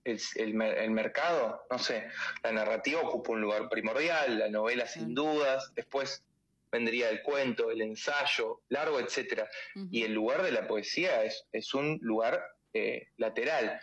el, 0.05 0.21
el 0.37 0.55
mer- 0.55 0.79
el 0.79 0.91
mercado, 0.93 1.61
no 1.71 1.79
sé, 1.79 2.05
la 2.43 2.53
narrativa 2.53 3.00
ocupa 3.00 3.33
un 3.33 3.41
lugar 3.41 3.69
primordial, 3.69 4.38
la 4.38 4.49
novela 4.49 4.87
sin 4.87 5.15
dudas, 5.15 5.73
después 5.75 6.23
vendría 6.71 7.11
el 7.11 7.23
cuento, 7.23 7.71
el 7.71 7.81
ensayo, 7.81 8.61
largo, 8.69 9.00
etcétera. 9.00 9.49
Y 9.91 10.03
el 10.05 10.12
lugar 10.12 10.43
de 10.43 10.53
la 10.53 10.67
poesía 10.69 11.25
es, 11.25 11.47
es 11.50 11.73
un 11.75 11.99
lugar 12.03 12.43
eh, 12.75 13.09
lateral. 13.17 13.81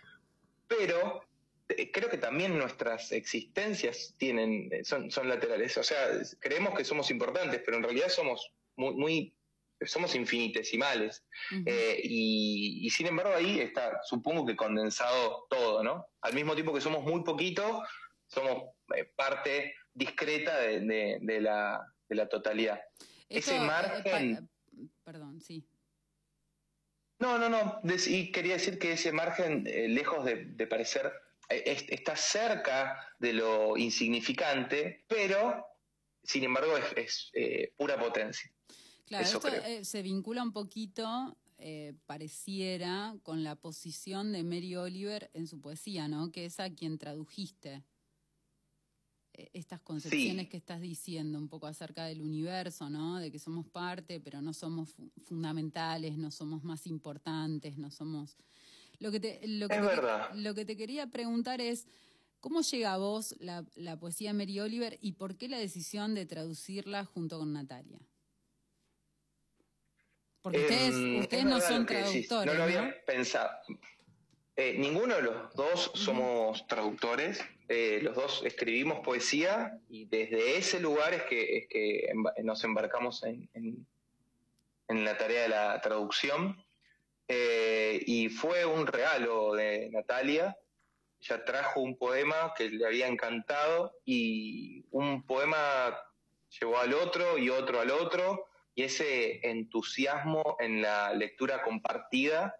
Pero 0.68 1.24
eh, 1.68 1.92
creo 1.92 2.10
que 2.10 2.20
también 2.20 2.58
nuestras 2.58 3.12
existencias 3.12 4.14
tienen, 4.20 4.70
son, 4.84 5.10
son 5.10 5.28
laterales. 5.28 5.76
O 5.78 5.84
sea, 5.84 5.98
creemos 6.40 6.78
que 6.78 6.86
somos 6.86 7.10
importantes, 7.10 7.62
pero 7.66 7.78
en 7.78 7.84
realidad 7.84 8.10
somos 8.10 8.52
muy, 8.76 8.94
muy 8.94 9.34
somos 9.88 10.14
infinitesimales. 10.16 11.24
Eh, 11.66 12.00
y, 12.04 12.86
y 12.86 12.90
sin 12.90 13.08
embargo 13.08 13.34
ahí 13.36 13.60
está, 13.60 14.00
supongo 14.04 14.46
que 14.46 14.56
condensado 14.56 15.46
todo, 15.50 15.84
¿no? 15.84 16.08
Al 16.22 16.34
mismo 16.34 16.54
tiempo 16.56 16.74
que 16.74 16.82
somos 16.82 17.04
muy 17.04 17.24
poquito, 17.24 17.84
somos 18.28 18.64
eh, 18.96 19.06
parte 19.16 19.76
discreta 19.94 20.58
de, 20.60 20.80
de- 20.82 21.18
de 21.22 21.42
la, 21.42 21.82
de 22.10 22.16
la 22.16 22.28
totalidad. 22.28 22.80
Esto, 23.30 23.52
ese 23.52 23.56
eh, 23.56 23.60
margen- 23.60 24.36
pa- 24.36 24.82
perdón, 25.04 25.40
sí. 25.42 25.64
No, 27.20 27.38
no, 27.38 27.50
no. 27.50 27.82
Y 28.08 28.32
quería 28.32 28.54
decir 28.56 28.78
que 28.78 28.92
ese 28.94 29.12
margen, 29.12 29.66
eh, 29.68 29.88
lejos 29.88 30.26
de, 30.26 30.46
de 30.46 30.68
parecer, 30.68 31.12
eh, 31.50 31.64
es- 31.66 31.86
está 31.90 32.16
cerca 32.16 33.08
de 33.20 33.34
lo 33.34 33.78
insignificante, 33.78 35.06
pero 35.08 35.66
sin 36.24 36.44
embargo 36.44 36.76
es, 36.78 36.86
es, 36.98 37.30
eh, 37.34 37.72
pura 37.78 37.98
potencia. 37.98 38.52
Claro, 39.06 39.26
Eso 39.26 39.38
esto 39.38 39.50
creo. 39.50 39.64
eh, 39.64 39.86
se 39.86 40.02
vincula 40.02 40.42
un 40.44 40.52
poquito, 40.52 41.38
eh, 41.58 41.94
pareciera, 42.06 43.16
con 43.24 43.44
la 43.44 43.56
posición 43.56 44.32
de 44.32 44.44
Mary 44.44 44.76
Oliver 44.76 45.30
en 45.34 45.48
su 45.48 45.62
poesía, 45.62 46.08
¿no? 46.08 46.32
Que 46.32 46.46
es 46.46 46.60
a 46.60 46.70
quien 46.72 46.98
tradujiste 46.98 47.84
eh, 49.34 49.50
estas 49.54 49.82
concepciones 49.82 50.46
Sí. 50.46 50.50
que 50.50 50.58
estás 50.58 50.82
diciendo, 50.82 51.38
un 51.38 51.48
poco 51.50 51.68
acerca 51.68 52.06
del 52.06 52.22
universo, 52.22 52.90
¿no? 52.90 53.20
De 53.20 53.32
que 53.32 53.38
somos 53.40 53.68
parte, 53.68 54.20
pero 54.20 54.42
no 54.42 54.54
somos 54.54 54.90
fu- 54.94 55.12
fundamentales, 55.24 56.18
no 56.18 56.32
somos 56.32 56.64
más 56.64 56.88
importantes, 56.88 57.78
no 57.78 57.92
somos... 57.92 58.38
Lo 59.00 59.12
que 59.12 59.20
te, 59.20 59.42
lo 59.48 59.68
que 59.68 59.76
Es 59.76 59.82
te- 59.82 59.88
verdad. 59.88 60.34
Lo 60.36 60.56
que 60.56 60.64
te 60.66 60.78
quería 60.78 61.08
preguntar 61.08 61.60
es, 61.60 61.86
¿cómo 62.40 62.62
llega 62.62 62.94
a 62.94 62.98
vos 62.98 63.36
la, 63.40 63.66
la 63.76 64.00
poesía 64.00 64.30
de 64.30 64.38
Mary 64.38 64.60
Oliver 64.62 64.98
y 65.02 65.12
por 65.14 65.36
qué 65.36 65.50
la 65.50 65.58
decisión 65.60 66.16
de 66.16 66.26
traducirla 66.26 67.04
junto 67.04 67.38
con 67.38 67.52
Natalia? 67.54 68.00
Porque 70.46 70.60
ustedes, 70.60 70.94
Em, 70.94 71.20
ustedes 71.22 71.44
es 71.44 71.50
no 71.50 71.60
son 71.60 71.86
traductores, 71.88 72.46
No 72.46 72.54
lo 72.54 72.64
había 72.66 72.82
¿no? 72.84 72.94
pensado. 73.04 73.50
Eh, 74.56 74.76
ninguno 74.78 75.16
de 75.16 75.24
los 75.24 75.56
dos 75.56 75.90
somos 75.96 76.68
traductores. 76.68 77.44
Eh, 77.68 78.00
los 78.04 78.14
dos 78.16 78.44
escribimos 78.46 79.00
poesía 79.00 79.80
y 79.90 80.06
desde 80.06 80.56
ese 80.58 80.80
lugar 80.80 81.16
es 81.16 81.24
que, 81.24 81.58
es 81.58 81.68
que 81.68 82.12
emba- 82.14 82.32
nos 82.44 82.64
embarcamos 82.64 83.24
en, 83.24 83.50
en- 83.56 83.88
en 84.88 85.04
la 85.04 85.18
tarea 85.18 85.42
de 85.42 85.50
la 85.50 85.82
traducción. 85.82 86.64
Eh, 87.28 88.04
y 88.06 88.30
fue 88.30 88.66
un 88.66 88.86
regalo 88.86 89.56
de 89.56 89.90
Natalia. 89.90 90.56
Ella 91.22 91.44
trajo 91.44 91.80
un 91.82 91.98
poema 91.98 92.54
que 92.56 92.70
le 92.70 92.86
había 92.86 93.08
encantado 93.08 93.96
y 94.06 94.86
un 94.92 95.24
poema 95.26 95.98
llevó 96.60 96.78
al 96.78 96.94
otro 96.94 97.40
y 97.40 97.50
otro 97.50 97.80
al 97.82 97.90
otro 97.90 98.46
y 98.76 98.84
ese 98.84 99.40
entusiasmo 99.50 100.58
en 100.60 100.82
la 100.82 101.14
lectura 101.14 101.64
compartida 101.64 102.56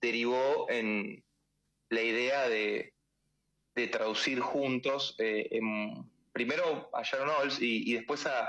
derivó 0.00 0.66
en 0.68 1.22
la 1.90 2.02
idea 2.02 2.48
de, 2.48 2.92
de 3.74 3.86
traducir 3.88 4.40
juntos 4.40 5.14
eh, 5.18 5.48
en- 5.52 6.04
primero 6.32 6.90
a 6.94 7.02
Sharon 7.02 7.30
Olds 7.40 7.60
y, 7.60 7.90
y 7.90 7.94
después 7.94 8.26
a, 8.26 8.48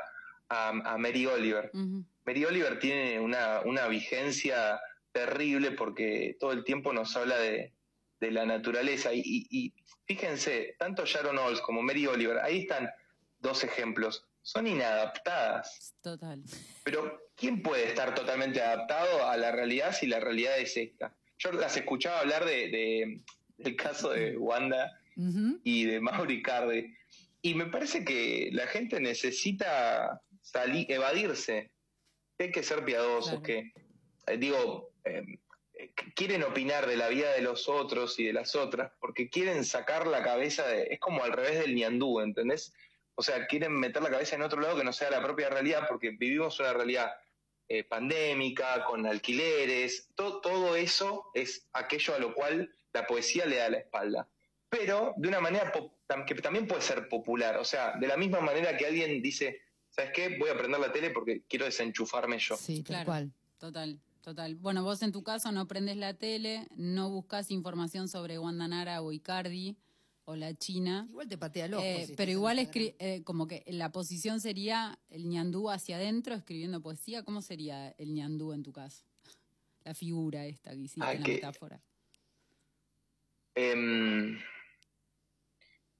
a- 0.50 0.70
a 0.94 0.98
Mary 0.98 1.26
Oliver. 1.26 1.70
Mary 2.26 2.46
Oliver 2.46 2.80
tiene 2.80 3.20
una, 3.20 3.62
una 3.66 3.88
vigencia 3.88 4.80
terrible 5.12 5.72
porque 5.72 6.38
todo 6.40 6.52
el 6.54 6.64
tiempo 6.64 6.94
nos 6.94 7.16
habla 7.18 7.38
de, 7.40 7.74
de 8.20 8.32
la 8.32 8.46
naturaleza. 8.46 9.14
Y, 9.14 9.22
y- 9.26 9.48
y 9.50 9.74
fíjense, 10.06 10.76
tanto 10.80 11.06
Sharon 11.06 11.38
Olds 11.38 11.62
como 11.62 11.82
Mary 11.82 12.06
Oliver, 12.08 12.38
ahí 12.40 12.60
están 12.62 12.90
dos 13.40 13.64
ejemplos, 13.64 14.28
son 14.42 14.68
inadaptadas. 14.68 15.94
Total. 16.02 16.42
Pero 16.84 17.30
¿quién 17.36 17.62
puede 17.62 17.86
estar 17.88 18.16
totalmente 18.16 18.62
adaptado 18.62 19.28
a 19.28 19.38
la 19.38 19.52
realidad 19.52 19.94
si 19.94 20.08
la 20.08 20.20
realidad 20.20 20.58
es 20.60 20.76
esta? 20.78 21.16
Yo 21.38 21.52
las 21.52 21.76
escuchaba 21.78 22.20
hablar 22.20 22.46
de, 22.46 22.70
de- 22.70 23.22
del 23.58 23.76
caso 23.76 24.10
de 24.10 24.38
Wanda 24.38 25.00
y 25.64 25.86
de 25.86 26.00
Mauri 26.00 26.42
Cardi. 26.42 26.96
Y 27.44 27.54
me 27.54 27.66
parece 27.68 28.04
que 28.06 28.50
la 28.54 28.66
gente 28.68 29.00
necesita 29.00 30.22
salir, 30.42 30.92
evadirse. 30.92 31.72
Hay 32.40 32.52
que 32.52 32.64
ser 32.64 32.84
piadosos, 32.84 33.42
Claro. 33.42 33.44
que, 33.44 33.72
eh, 34.28 34.38
digo, 34.38 34.92
eh, 35.06 35.24
eh, 35.76 35.92
quieren 36.16 36.44
opinar 36.44 36.88
de 36.88 36.98
la 36.98 37.08
vida 37.10 37.32
de 37.34 37.42
los 37.42 37.70
otros 37.70 38.20
y 38.20 38.26
de 38.26 38.34
las 38.34 38.56
otras, 38.56 38.92
porque 39.00 39.30
quieren 39.30 39.64
sacar 39.66 40.08
la 40.08 40.24
cabeza 40.24 40.68
de. 40.68 40.84
Es 40.92 41.00
como 41.00 41.24
al 41.24 41.32
revés 41.34 41.60
del 41.60 41.76
ñandú, 41.76 42.20
¿entendés? 42.22 42.74
O 43.22 43.24
sea, 43.24 43.46
quieren 43.46 43.74
meter 43.80 44.02
la 44.02 44.10
cabeza 44.10 44.36
en 44.36 44.42
otro 44.42 44.60
lado 44.60 44.76
que 44.76 44.84
no 44.84 44.92
sea 44.92 45.12
la 45.12 45.22
propia 45.22 45.48
realidad, 45.48 45.86
porque 45.88 46.10
vivimos 46.10 46.60
una 46.60 46.74
realidad 46.74 47.12
eh, 47.70 47.84
pandémica, 47.84 48.84
con 48.86 49.06
alquileres, 49.06 50.10
to- 50.16 50.42
todo 50.42 50.76
eso 50.76 51.30
es 51.36 51.68
aquello 51.72 52.16
a 52.16 52.18
lo 52.20 52.34
cual 52.34 52.74
la 52.94 53.06
poesía 53.06 53.46
le 53.46 53.58
da 53.58 53.70
la 53.70 53.78
espalda 53.78 54.28
pero 54.70 55.14
de 55.18 55.28
una 55.28 55.40
manera 55.42 55.72
que 56.26 56.36
también 56.36 56.66
puede 56.66 56.82
ser 56.82 57.10
popular. 57.10 57.58
O 57.58 57.66
sea, 57.66 57.98
de 58.00 58.08
la 58.08 58.16
misma 58.16 58.40
manera 58.40 58.78
que 58.78 58.86
alguien 58.86 59.22
dice, 59.22 59.60
¿sabes 59.90 60.12
qué? 60.14 60.38
Voy 60.40 60.50
a 60.50 60.58
prender 60.58 60.80
la 60.80 60.94
tele 60.94 61.10
porque 61.10 61.42
quiero 61.48 61.66
desenchufarme 61.66 62.40
yo. 62.40 62.56
Sí, 62.56 62.78
tal 62.78 62.86
Claro. 62.86 63.06
cual. 63.06 63.32
Total, 63.60 64.00
total. 64.22 64.56
Bueno, 64.56 64.82
vos 64.86 65.02
en 65.04 65.12
tu 65.12 65.24
caso 65.24 65.52
no 65.52 65.68
prendes 65.68 65.98
la 65.98 66.14
tele, 66.14 66.68
no 66.78 67.10
buscas 67.10 67.52
información 67.52 68.08
sobre 68.08 68.40
Wanda 68.40 68.66
Nara 68.70 69.02
o 69.02 69.12
Icardi 69.12 69.76
o 70.32 70.36
la 70.36 70.54
China. 70.56 71.06
Igual 71.10 71.28
te 71.28 71.38
patea 71.38 71.66
el 71.66 71.74
ojo. 71.76 71.84
Eh, 71.86 72.06
si 72.08 72.16
pero 72.16 72.32
igual 72.32 72.58
escri- 72.60 72.96
eh, 73.00 73.24
como 73.24 73.48
que 73.48 73.64
la 73.68 73.92
posición 73.92 74.40
sería 74.42 75.00
el 75.10 75.28
ñandú 75.30 75.70
hacia 75.70 75.98
adentro 75.98 76.34
escribiendo 76.36 76.82
poesía. 76.82 77.24
¿Cómo 77.24 77.42
sería 77.42 77.90
el 77.98 78.14
ñandú 78.14 78.54
en 78.54 78.64
tu 78.64 78.72
caso? 78.72 79.06
La 79.84 79.94
figura 79.94 80.46
esta 80.46 80.72
que 80.72 80.78
hiciste 80.82 81.02
Ah, 81.04 81.14
en 81.14 81.22
la 81.22 81.26
que- 81.26 81.34
metáfora. 81.36 81.82
Em, 83.56 84.40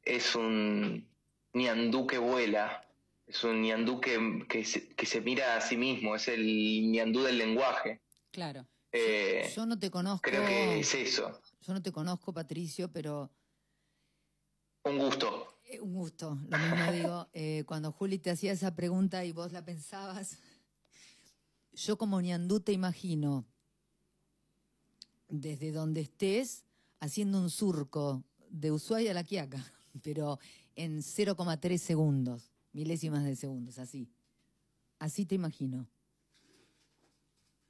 es 0.04 0.36
un 0.36 1.08
ñandú 1.54 2.08
que 2.08 2.18
vuela. 2.18 2.88
es 3.28 3.44
un 3.46 3.62
ñandú 3.62 4.02
que, 4.02 4.46
que, 4.50 4.66
se, 4.66 4.90
que 4.90 5.06
se 5.06 5.22
mira 5.22 5.56
a 5.56 5.62
sí 5.62 5.78
mismo, 5.78 6.16
es 6.16 6.28
el 6.28 6.92
ñandú 6.92 7.24
del 7.24 7.38
lenguaje. 7.38 8.02
Claro. 8.32 8.68
Eh, 8.92 9.50
Yo 9.56 9.66
no 9.66 9.80
te 9.80 9.90
conozco. 9.90 10.30
creo 10.30 10.46
que 10.46 10.80
es 10.80 10.94
eso. 10.96 11.42
Yo 11.62 11.74
no 11.74 11.82
te 11.82 11.94
conozco, 11.94 12.34
Patricio, 12.34 12.92
pero 12.92 13.32
Un 14.84 14.98
gusto. 14.98 15.48
eh, 15.66 15.80
un 15.80 15.94
gusto. 15.94 16.38
Lo 16.50 16.58
mismo 16.58 16.92
digo, 16.92 17.28
eh, 17.34 17.64
cuando 17.68 17.92
Juli 17.92 18.18
te 18.20 18.32
hacía 18.32 18.52
esa 18.52 18.76
pregunta 18.76 19.24
y 19.26 19.32
vos 19.32 19.52
la 19.52 19.64
pensabas, 19.64 20.38
yo 21.74 21.98
como 21.98 22.20
ñandú 22.20 22.60
te 22.60 22.72
imagino 22.72 23.46
desde 25.30 25.72
donde 25.72 26.02
estés 26.02 26.66
haciendo 27.00 27.40
un 27.40 27.50
surco 27.50 28.24
de 28.50 28.72
Ushuaia 28.72 29.12
a 29.12 29.14
La 29.14 29.24
Quiaca, 29.24 29.64
pero 30.04 30.40
en 30.76 31.00
0,3 31.02 31.78
segundos, 31.78 32.52
milésimas 32.74 33.24
de 33.24 33.36
segundos, 33.36 33.78
así. 33.78 34.10
Así 35.00 35.26
te 35.26 35.36
imagino. 35.36 35.88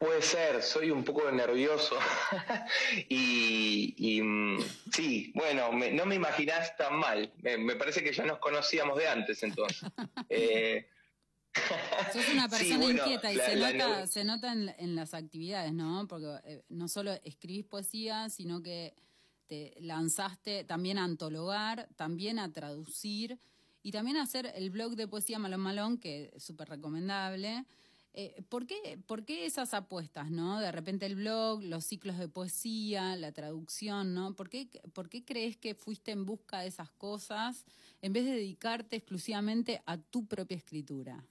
Puede 0.02 0.24
ser, 0.24 0.64
soy 0.64 0.90
un 0.90 1.04
poco 1.04 1.30
nervioso. 1.32 1.96
y, 3.08 3.94
y, 3.96 4.20
mm, 4.24 4.58
sí, 4.92 5.32
bueno, 5.36 5.72
me- 5.74 5.92
no 5.92 6.08
me 6.08 6.16
imaginás 6.16 6.76
tan 6.76 6.96
mal. 6.96 7.32
Me, 7.44 7.60
me 7.60 7.76
parece 7.76 8.04
que 8.04 8.12
ya 8.12 8.26
nos 8.26 8.40
conocíamos 8.40 8.98
de 8.98 9.08
antes 9.08 9.44
entonces. 9.44 9.88
Eh, 10.30 10.88
Sos 12.14 12.28
una 12.34 12.46
Sí, 12.50 12.56
persona 12.58 12.78
bueno, 12.78 13.04
inquieta 13.04 13.32
y 13.32 13.36
la- 13.36 13.46
se, 13.46 13.56
la 13.58 13.74
nota, 13.74 14.08
se 14.08 14.24
nota 14.24 14.54
en, 14.54 14.70
en 14.80 14.96
las 14.96 15.14
actividades, 15.14 15.72
¿no? 15.72 16.08
Porque 16.08 16.34
eh, 16.46 16.64
no 16.70 16.88
solo 16.88 17.12
escribís 17.24 17.66
poesía, 17.66 18.28
sino 18.30 18.64
que 18.64 18.96
te 19.46 19.76
lanzaste 19.82 20.64
también 20.64 20.98
a 20.98 21.04
antologar, 21.04 21.90
también 21.96 22.40
a 22.40 22.52
traducir 22.52 23.38
y 23.84 23.92
también 23.92 24.18
a 24.18 24.24
hacer 24.24 24.52
el 24.56 24.72
blog 24.72 24.96
de 24.96 25.08
poesía 25.08 25.38
Malón 25.38 25.60
Malón, 25.60 26.00
que 26.00 26.32
es 26.34 26.44
súper 26.44 26.70
recomendable. 26.70 27.66
Eh, 28.14 28.42
¿por, 28.50 28.68
qué, 28.68 29.00
¿Por 29.08 29.24
qué 29.24 29.46
esas 29.46 29.74
apuestas, 29.74 30.32
no? 30.32 30.60
De 30.60 30.72
repente 30.72 31.06
el 31.06 31.16
blog, 31.16 31.64
los 31.64 31.86
ciclos 31.86 32.18
de 32.18 32.28
poesía, 32.28 33.16
la 33.16 33.32
traducción, 33.32 34.14
¿no? 34.14 34.36
¿Por 34.36 34.50
qué, 34.50 34.68
¿Por 34.94 35.10
qué 35.10 35.24
crees 35.24 35.56
que 35.56 35.76
fuiste 35.76 36.12
en 36.12 36.26
busca 36.26 36.60
de 36.60 36.68
esas 36.68 36.92
cosas 36.92 37.66
en 38.02 38.14
vez 38.14 38.26
de 38.26 38.32
dedicarte 38.32 38.98
exclusivamente 38.98 39.82
a 39.86 39.98
tu 39.98 40.26
propia 40.26 40.58
escritura? 40.58 41.24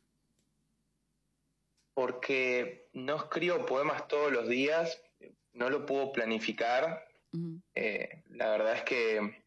porque 2.01 2.89
no 2.95 3.17
escribo 3.17 3.67
poemas 3.67 4.09
todos 4.09 4.33
los 4.33 4.49
días, 4.49 5.03
no 5.53 5.69
lo 5.69 5.85
puedo 5.85 6.13
planificar. 6.13 7.07
Eh, 7.75 8.23
la 8.31 8.51
verdad 8.53 8.77
es 8.77 8.83
que 8.85 9.40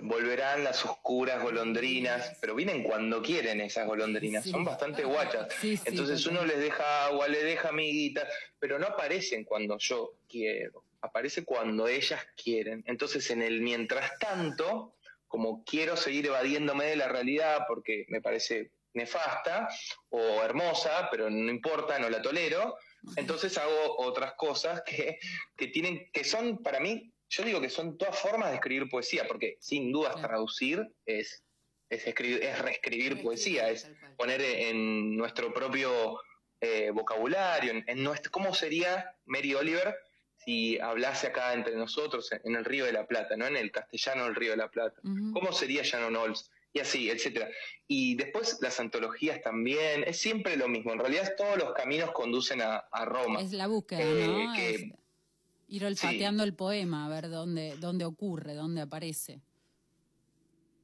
volverán 0.00 0.64
las 0.64 0.84
oscuras 0.84 1.42
golondrinas, 1.42 2.36
pero 2.40 2.54
vienen 2.54 2.82
cuando 2.82 3.22
quieren 3.22 3.60
esas 3.60 3.86
golondrinas, 3.86 4.44
Sí. 4.44 4.50
son 4.50 4.64
bastante 4.64 5.04
guachas. 5.04 5.48
Sí, 5.60 5.76
sí, 5.76 5.82
Entonces 5.86 6.24
uno 6.26 6.44
les 6.44 6.58
deja 6.58 7.06
agua, 7.06 7.28
le 7.28 7.42
deja 7.44 7.68
amiguitas, 7.68 8.28
pero 8.58 8.78
no 8.78 8.86
aparecen 8.86 9.44
cuando 9.44 9.76
yo 9.78 10.14
quiero, 10.28 10.84
aparece 11.00 11.44
cuando 11.44 11.86
ellas 11.86 12.20
quieren. 12.42 12.82
Entonces 12.86 13.30
en 13.30 13.42
el 13.42 13.60
mientras 13.60 14.18
tanto, 14.18 14.94
como 15.28 15.62
quiero 15.64 15.96
seguir 15.96 16.26
evadiéndome 16.26 16.86
de 16.86 16.96
la 16.96 17.08
realidad 17.08 17.64
porque 17.68 18.06
me 18.08 18.20
parece 18.22 18.70
nefasta 18.94 19.68
o 20.10 20.42
hermosa, 20.42 21.08
pero 21.10 21.28
no 21.28 21.50
importa, 21.50 21.98
no 21.98 22.08
la 22.08 22.22
tolero, 22.22 22.76
entonces 23.16 23.58
hago 23.58 23.96
otras 23.98 24.34
cosas 24.34 24.82
que, 24.82 25.18
que 25.56 25.66
tienen, 25.68 26.08
que 26.12 26.24
son 26.24 26.62
para 26.62 26.78
mí, 26.80 27.12
yo 27.36 27.44
digo 27.44 27.60
que 27.60 27.68
son 27.70 27.96
todas 27.98 28.18
formas 28.18 28.50
de 28.50 28.56
escribir 28.56 28.88
poesía, 28.88 29.26
porque 29.26 29.56
sin 29.60 29.90
dudas 29.92 30.12
Claro. 30.14 30.28
traducir 30.28 30.86
es, 31.06 31.42
es, 31.90 32.06
escribir, 32.06 32.42
es 32.42 32.58
reescribir 32.60 33.22
poesía, 33.22 33.70
es 33.70 33.90
poner 34.16 34.40
en 34.40 35.16
nuestro 35.16 35.52
propio 35.52 36.20
eh, 36.60 36.90
vocabulario, 36.92 37.72
en, 37.72 37.84
en 37.86 38.02
nuestro, 38.02 38.30
¿cómo 38.30 38.54
sería 38.54 39.14
Mary 39.26 39.54
Oliver 39.54 39.96
si 40.36 40.78
hablase 40.78 41.26
acá 41.28 41.52
entre 41.54 41.74
nosotros 41.74 42.30
en 42.32 42.54
el 42.54 42.64
Río 42.64 42.84
de 42.84 42.92
la 42.92 43.06
Plata, 43.06 43.36
no 43.36 43.46
en 43.46 43.56
el 43.56 43.70
castellano 43.70 44.24
del 44.24 44.34
Río 44.34 44.50
de 44.52 44.56
la 44.58 44.70
Plata? 44.70 45.00
¿Cómo 45.32 45.52
sería 45.52 45.82
Shannon 45.82 46.16
Olds? 46.16 46.50
Y 46.72 46.80
así, 46.80 47.08
etcétera. 47.08 47.48
Y 47.86 48.16
después 48.16 48.58
las 48.60 48.80
antologías 48.80 49.40
también, 49.42 50.02
es 50.06 50.18
siempre 50.18 50.56
lo 50.56 50.66
mismo. 50.68 50.92
En 50.92 50.98
realidad 50.98 51.34
todos 51.36 51.56
los 51.56 51.72
caminos 51.72 52.10
conducen 52.12 52.60
a, 52.62 52.78
a 52.90 53.04
Roma. 53.04 53.40
Es 53.40 53.52
la 53.52 53.68
búsqueda, 53.68 54.00
Eh, 54.02 54.26
¿no? 54.26 54.52
que- 54.56 54.74
Es 54.74 54.82
ir 55.68 55.84
olfateando 55.84 56.44
el 56.44 56.54
poema, 56.54 57.06
a 57.06 57.08
ver 57.08 57.28
dónde, 57.30 57.76
dónde 57.78 58.04
ocurre, 58.04 58.54
dónde 58.54 58.80
aparece. 58.82 59.40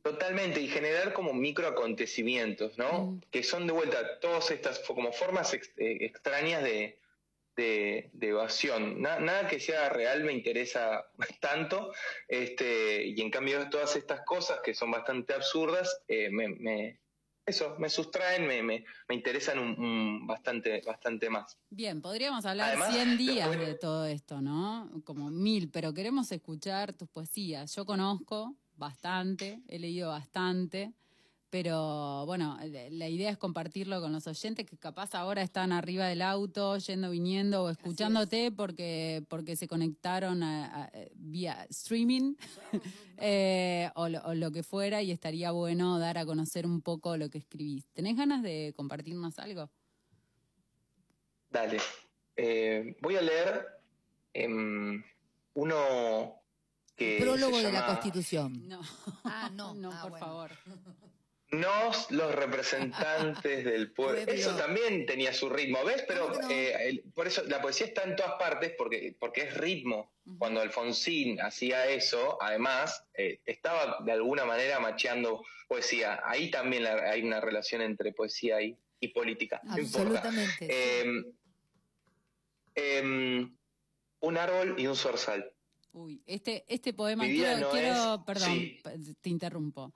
Totalmente, 0.03 0.61
y 0.63 0.69
generar 0.69 1.13
como 1.13 1.35
microacontecimientos, 1.35 2.79
¿no? 2.79 3.07
Mm. 3.07 3.21
Que 3.31 3.43
son 3.43 3.67
de 3.67 3.73
vuelta 3.75 4.19
todas 4.21 4.51
estas 4.51 4.79
como 4.81 5.13
formas 5.13 5.53
ex- 5.53 5.73
eh, 5.77 5.99
extrañas 6.01 6.63
de, 6.63 6.99
de, 7.57 8.09
de 8.15 8.29
evasión. 8.29 9.03
Na- 9.03 9.21
nada 9.21 9.47
que 9.47 9.61
sea 9.61 9.91
real 9.91 10.25
me 10.25 10.33
interesa 10.33 11.05
tanto, 11.41 11.93
este, 12.29 13.05
y 13.09 13.21
en 13.21 13.31
cambio 13.31 13.69
todas 13.69 13.95
estas 13.95 14.23
cosas 14.23 14.61
que 14.65 14.73
son 14.75 14.91
bastante 14.91 15.35
absurdas, 15.35 16.01
eh, 16.09 16.31
me, 16.31 16.49
me- 16.49 16.99
eso, 17.51 17.77
me 17.79 17.89
sustraen, 17.89 18.47
me, 18.47 18.63
me, 18.63 18.85
me 19.09 19.15
interesan 19.15 19.59
un, 19.59 19.79
un 19.79 20.27
bastante, 20.27 20.81
bastante 20.87 21.29
más. 21.31 21.59
Bien, 21.69 22.01
podríamos 22.01 22.45
hablar 22.47 22.69
Además, 22.71 22.93
100 22.95 23.17
días 23.19 23.49
después- 23.51 23.69
de 23.69 23.75
todo 23.75 24.07
esto, 24.07 24.41
¿no? 24.41 24.91
Como 25.05 25.31
mil, 25.31 25.71
pero 25.71 25.93
queremos 25.95 26.33
escuchar 26.33 26.93
tus 26.95 27.09
poesías. 27.09 27.75
Yo 27.77 27.85
conozco 27.85 28.57
bastante, 28.77 29.61
he 29.69 29.79
leído 29.79 30.09
bastante, 30.09 30.93
pero 31.51 32.25
bueno, 32.27 32.57
la- 32.91 33.09
idea 33.09 33.31
es 33.31 33.37
compartirlo 33.37 34.01
con 34.01 34.13
los 34.13 34.27
oyentes 34.27 34.65
que 34.65 34.77
capaz 34.79 35.15
ahora 35.17 35.43
están 35.43 35.73
arriba 35.73 36.07
del 36.07 36.23
auto, 36.23 36.79
yendo, 36.79 37.11
viniendo 37.11 37.65
o 37.65 37.71
escuchándote 37.71 38.53
porque, 38.53 39.25
porque 39.29 39.57
se 39.57 39.67
conectaron 39.67 40.43
a- 40.45 40.85
a- 40.85 40.91
vía 41.15 41.67
streaming 41.71 42.35
eh, 43.19 43.91
o, 43.97 44.09
lo, 44.09 44.21
o 44.23 44.35
lo 44.35 44.51
que 44.53 44.63
fuera 44.63 45.03
y 45.03 45.11
estaría 45.11 45.51
bueno 45.51 45.99
dar 45.99 46.19
a 46.19 46.25
conocer 46.25 46.67
un 46.67 46.81
poco 46.83 47.17
lo 47.17 47.29
que 47.29 47.39
escribís. 47.39 47.85
¿Tenés 47.93 48.17
ganas 48.17 48.43
de 48.43 48.73
compartirnos 48.77 49.39
algo? 49.41 49.69
Dale. 51.51 51.79
Eh, 52.37 52.97
voy 53.03 53.17
a 53.17 53.23
leer 53.23 53.67
em, 54.33 55.03
uno 55.55 56.41
que. 56.95 57.19
Prólogo 57.21 57.59
se 57.59 57.67
de 57.67 57.73
la 57.73 57.87
Constitución. 57.87 58.69
No. 58.69 58.81
Ah, 59.25 59.51
no. 59.53 59.75
No, 59.81 59.91
Ah, 59.93 60.03
por 60.03 60.11
bueno. 60.13 60.27
favor. 60.27 60.51
Nos, 61.53 62.11
los 62.13 62.33
representantes 62.35 63.65
del 63.65 63.91
pueblo. 63.93 64.21
Eso 64.33 64.55
también 64.57 65.05
tenía 65.05 65.33
su 65.33 65.49
ritmo, 65.49 65.85
¿ves? 65.85 66.05
Pero 66.07 66.31
eh, 66.49 66.77
el- 66.89 67.01
por 67.13 67.27
eso 67.27 67.43
la 67.45 67.61
poesía 67.61 67.87
está 67.87 68.05
en 68.05 68.15
todas 68.15 68.35
partes 68.39 68.73
porque, 68.79 69.17
porque 69.19 69.43
es 69.43 69.57
ritmo. 69.57 70.13
Cuando 70.39 70.61
Alfonsín 70.61 71.41
hacía 71.41 71.87
eso, 71.87 72.39
además, 72.41 73.05
eh, 73.15 73.41
estaba 73.47 73.99
de 74.05 74.13
alguna 74.13 74.45
manera 74.45 74.79
macheando 74.79 75.43
poesía. 75.67 76.21
Ahí 76.25 76.51
también 76.53 76.85
la- 76.85 77.11
hay 77.11 77.23
una 77.23 77.41
relación 77.41 77.83
entre 77.83 78.13
poesía 78.13 78.63
y, 78.63 78.77
y 79.01 79.09
política. 79.09 79.61
No 79.65 79.77
importa. 79.79 80.19
Absolutamente. 80.21 80.69
Eh, 80.71 81.25
em, 82.75 83.57
un 84.21 84.37
árbol 84.39 84.77
y 84.79 84.87
un 84.87 84.95
zorzal. 84.97 85.53
Uy, 85.93 86.23
este, 86.27 86.65
este 86.69 86.93
poema 86.93 87.25
quiero, 87.25 87.59
no 87.59 87.71
quiero- 87.73 88.15
es- 88.15 88.21
perdón, 88.25 88.51
sí. 88.51 88.81
te 89.21 89.31
interrumpo. 89.31 89.93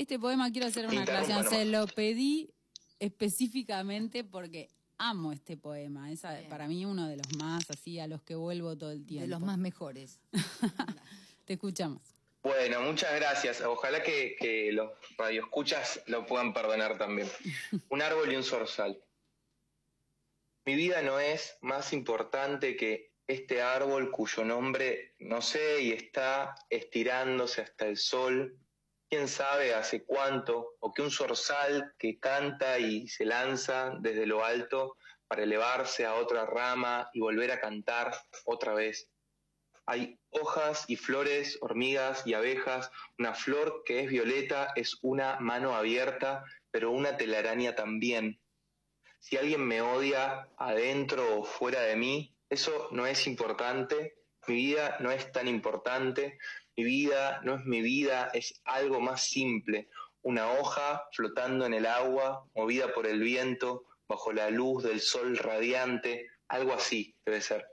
Este 0.00 0.18
poema 0.18 0.50
quiero 0.50 0.66
hacer 0.66 0.86
una 0.86 1.02
aclaración. 1.02 1.44
Se 1.46 1.66
lo 1.66 1.86
pedí 1.86 2.48
específicamente 2.98 4.24
porque 4.24 4.70
amo 4.96 5.30
este 5.30 5.58
poema. 5.58 6.10
Es 6.10 6.24
a- 6.24 6.38
Bien. 6.38 6.48
para 6.48 6.66
mí 6.68 6.86
uno 6.86 7.06
de 7.06 7.18
los 7.18 7.36
más 7.36 7.68
así 7.68 8.00
a 8.00 8.06
los 8.06 8.22
que 8.22 8.34
vuelvo 8.34 8.78
todo 8.78 8.92
el 8.92 9.04
tiempo. 9.04 9.24
de 9.24 9.28
los 9.28 9.40
más 9.40 9.58
mejores. 9.58 10.18
Te 11.44 11.52
escuchamos. 11.52 12.00
Bueno, 12.42 12.80
muchas 12.80 13.14
gracias. 13.14 13.60
Ojalá 13.60 14.02
que, 14.02 14.36
que 14.40 14.72
los 14.72 14.90
radioescuchas 15.18 16.02
lo 16.06 16.24
puedan 16.24 16.54
perdonar 16.54 16.96
también. 16.96 17.28
Un 17.90 18.00
árbol 18.00 18.32
y 18.32 18.36
un 18.36 18.42
zorzal. 18.42 19.04
Mi 20.64 20.76
vida 20.76 21.02
no 21.02 21.20
es 21.20 21.58
más 21.60 21.92
importante 21.92 22.74
que 22.74 23.12
este 23.26 23.60
árbol 23.60 24.10
cuyo 24.10 24.46
nombre 24.46 25.14
no 25.18 25.42
sé 25.42 25.82
y 25.82 25.92
está 25.92 26.54
estirándose 26.70 27.60
hasta 27.60 27.86
el 27.86 27.98
sol, 27.98 28.58
quién 29.10 29.26
sabe 29.26 29.74
hace 29.74 30.04
cuánto, 30.04 30.76
o 30.78 30.94
que 30.94 31.02
un 31.02 31.10
zorzal 31.10 31.92
que 31.98 32.18
canta 32.20 32.78
y 32.78 33.08
se 33.08 33.24
lanza 33.24 33.92
desde 33.98 34.24
lo 34.24 34.44
alto 34.44 34.96
para 35.26 35.42
elevarse 35.42 36.06
a 36.06 36.14
otra 36.14 36.46
rama 36.46 37.10
y 37.12 37.20
volver 37.20 37.50
a 37.50 37.60
cantar 37.60 38.14
otra 38.44 38.72
vez. 38.74 39.10
Hay 39.86 40.20
hojas 40.30 40.84
y 40.86 40.94
flores, 40.94 41.58
hormigas 41.60 42.24
y 42.24 42.34
abejas. 42.34 42.92
Una 43.18 43.34
flor 43.34 43.82
que 43.84 44.00
es 44.00 44.08
violeta 44.08 44.72
es 44.76 44.96
una 45.02 45.40
mano 45.40 45.74
abierta, 45.74 46.44
pero 46.70 46.92
una 46.92 47.16
telaraña 47.16 47.74
también. 47.74 48.40
Si 49.18 49.36
alguien 49.36 49.66
me 49.66 49.82
odia 49.82 50.48
adentro 50.56 51.40
o 51.40 51.44
fuera 51.44 51.80
de 51.82 51.96
mí, 51.96 52.32
eso 52.48 52.88
no 52.92 53.06
es 53.06 53.26
importante. 53.26 54.14
Mi 54.46 54.54
vida 54.54 54.96
no 55.00 55.10
es 55.10 55.32
tan 55.32 55.48
importante. 55.48 56.38
Mi 56.80 56.86
vida 56.86 57.42
no 57.44 57.56
es 57.56 57.66
mi 57.66 57.82
vida, 57.82 58.30
es 58.32 58.58
algo 58.64 59.02
más 59.02 59.22
simple. 59.22 59.90
una 60.22 60.50
hoja 60.52 61.02
flotando 61.12 61.66
en 61.66 61.74
el 61.74 61.84
agua, 61.84 62.46
movida 62.54 62.94
por 62.94 63.06
el 63.06 63.20
viento, 63.20 63.84
bajo 64.08 64.32
la 64.32 64.48
luz 64.48 64.82
del 64.82 65.00
sol 65.02 65.36
radiante, 65.36 66.26
algo 66.48 66.72
así 66.72 67.14
debe 67.26 67.42
ser. 67.42 67.66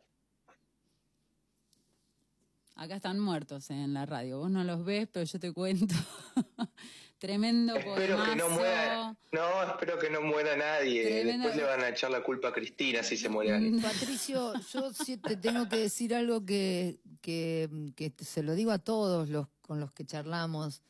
Acá 2.76 2.98
están 2.98 3.17
muertos 3.22 3.70
en 3.70 3.93
la 3.93 4.06
radio. 4.06 4.39
Vos 4.39 4.52
no 4.52 4.65
los 4.65 4.84
ves, 4.84 5.08
pero 5.10 5.26
yo 5.26 5.39
te 5.39 5.54
cuento. 5.54 5.96
Tremendo 7.19 7.75
Espero 7.75 8.23
que 8.23 8.36
no 8.36 8.49
muera. 8.49 9.15
No, 9.32 9.63
espero 9.63 9.97
que 9.97 10.10
no 10.12 10.21
muera 10.21 10.56
nadie. 10.56 11.03
Tremendo- 11.03 11.47
Después 11.47 11.56
le 11.56 11.63
van 11.63 11.82
a 11.84 11.89
echar 11.89 12.12
la 12.12 12.21
culpa 12.21 12.49
a 12.49 12.53
Cristina 12.53 13.01
si 13.01 13.17
se 13.17 13.27
muere 13.27 13.53
alguien. 13.53 13.82
Patricio, 13.82 14.53
yo 14.71 14.93
sí 14.93 15.17
te 15.17 15.36
tengo 15.36 15.67
que 15.67 15.77
decir 15.77 16.13
algo 16.13 16.45
que, 16.45 16.99
que, 17.21 17.69
que 17.95 18.13
se 18.23 18.43
lo 18.43 18.53
digo 18.53 18.71
a 18.71 18.77
todos 18.80 19.30
los 19.30 19.47
con 19.62 19.80
los 19.80 19.91
que 19.91 20.06
charlamos. 20.06 20.82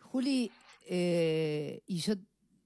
Juli 0.00 0.50
eh, 0.88 1.82
y 1.86 1.98
yo, 1.98 2.14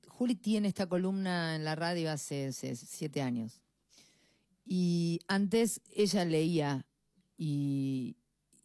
Juli 0.09 0.35
tiene 0.37 0.69
esta 0.69 0.87
columna 0.87 1.57
en 1.57 1.65
la 1.65 1.75
radio 1.75 2.11
hace, 2.11 2.47
hace 2.49 2.75
siete 2.77 3.21
años. 3.21 3.61
Y 4.65 5.21
antes 5.29 5.81
ella 5.95 6.25
leía 6.25 6.87
y, 7.37 8.17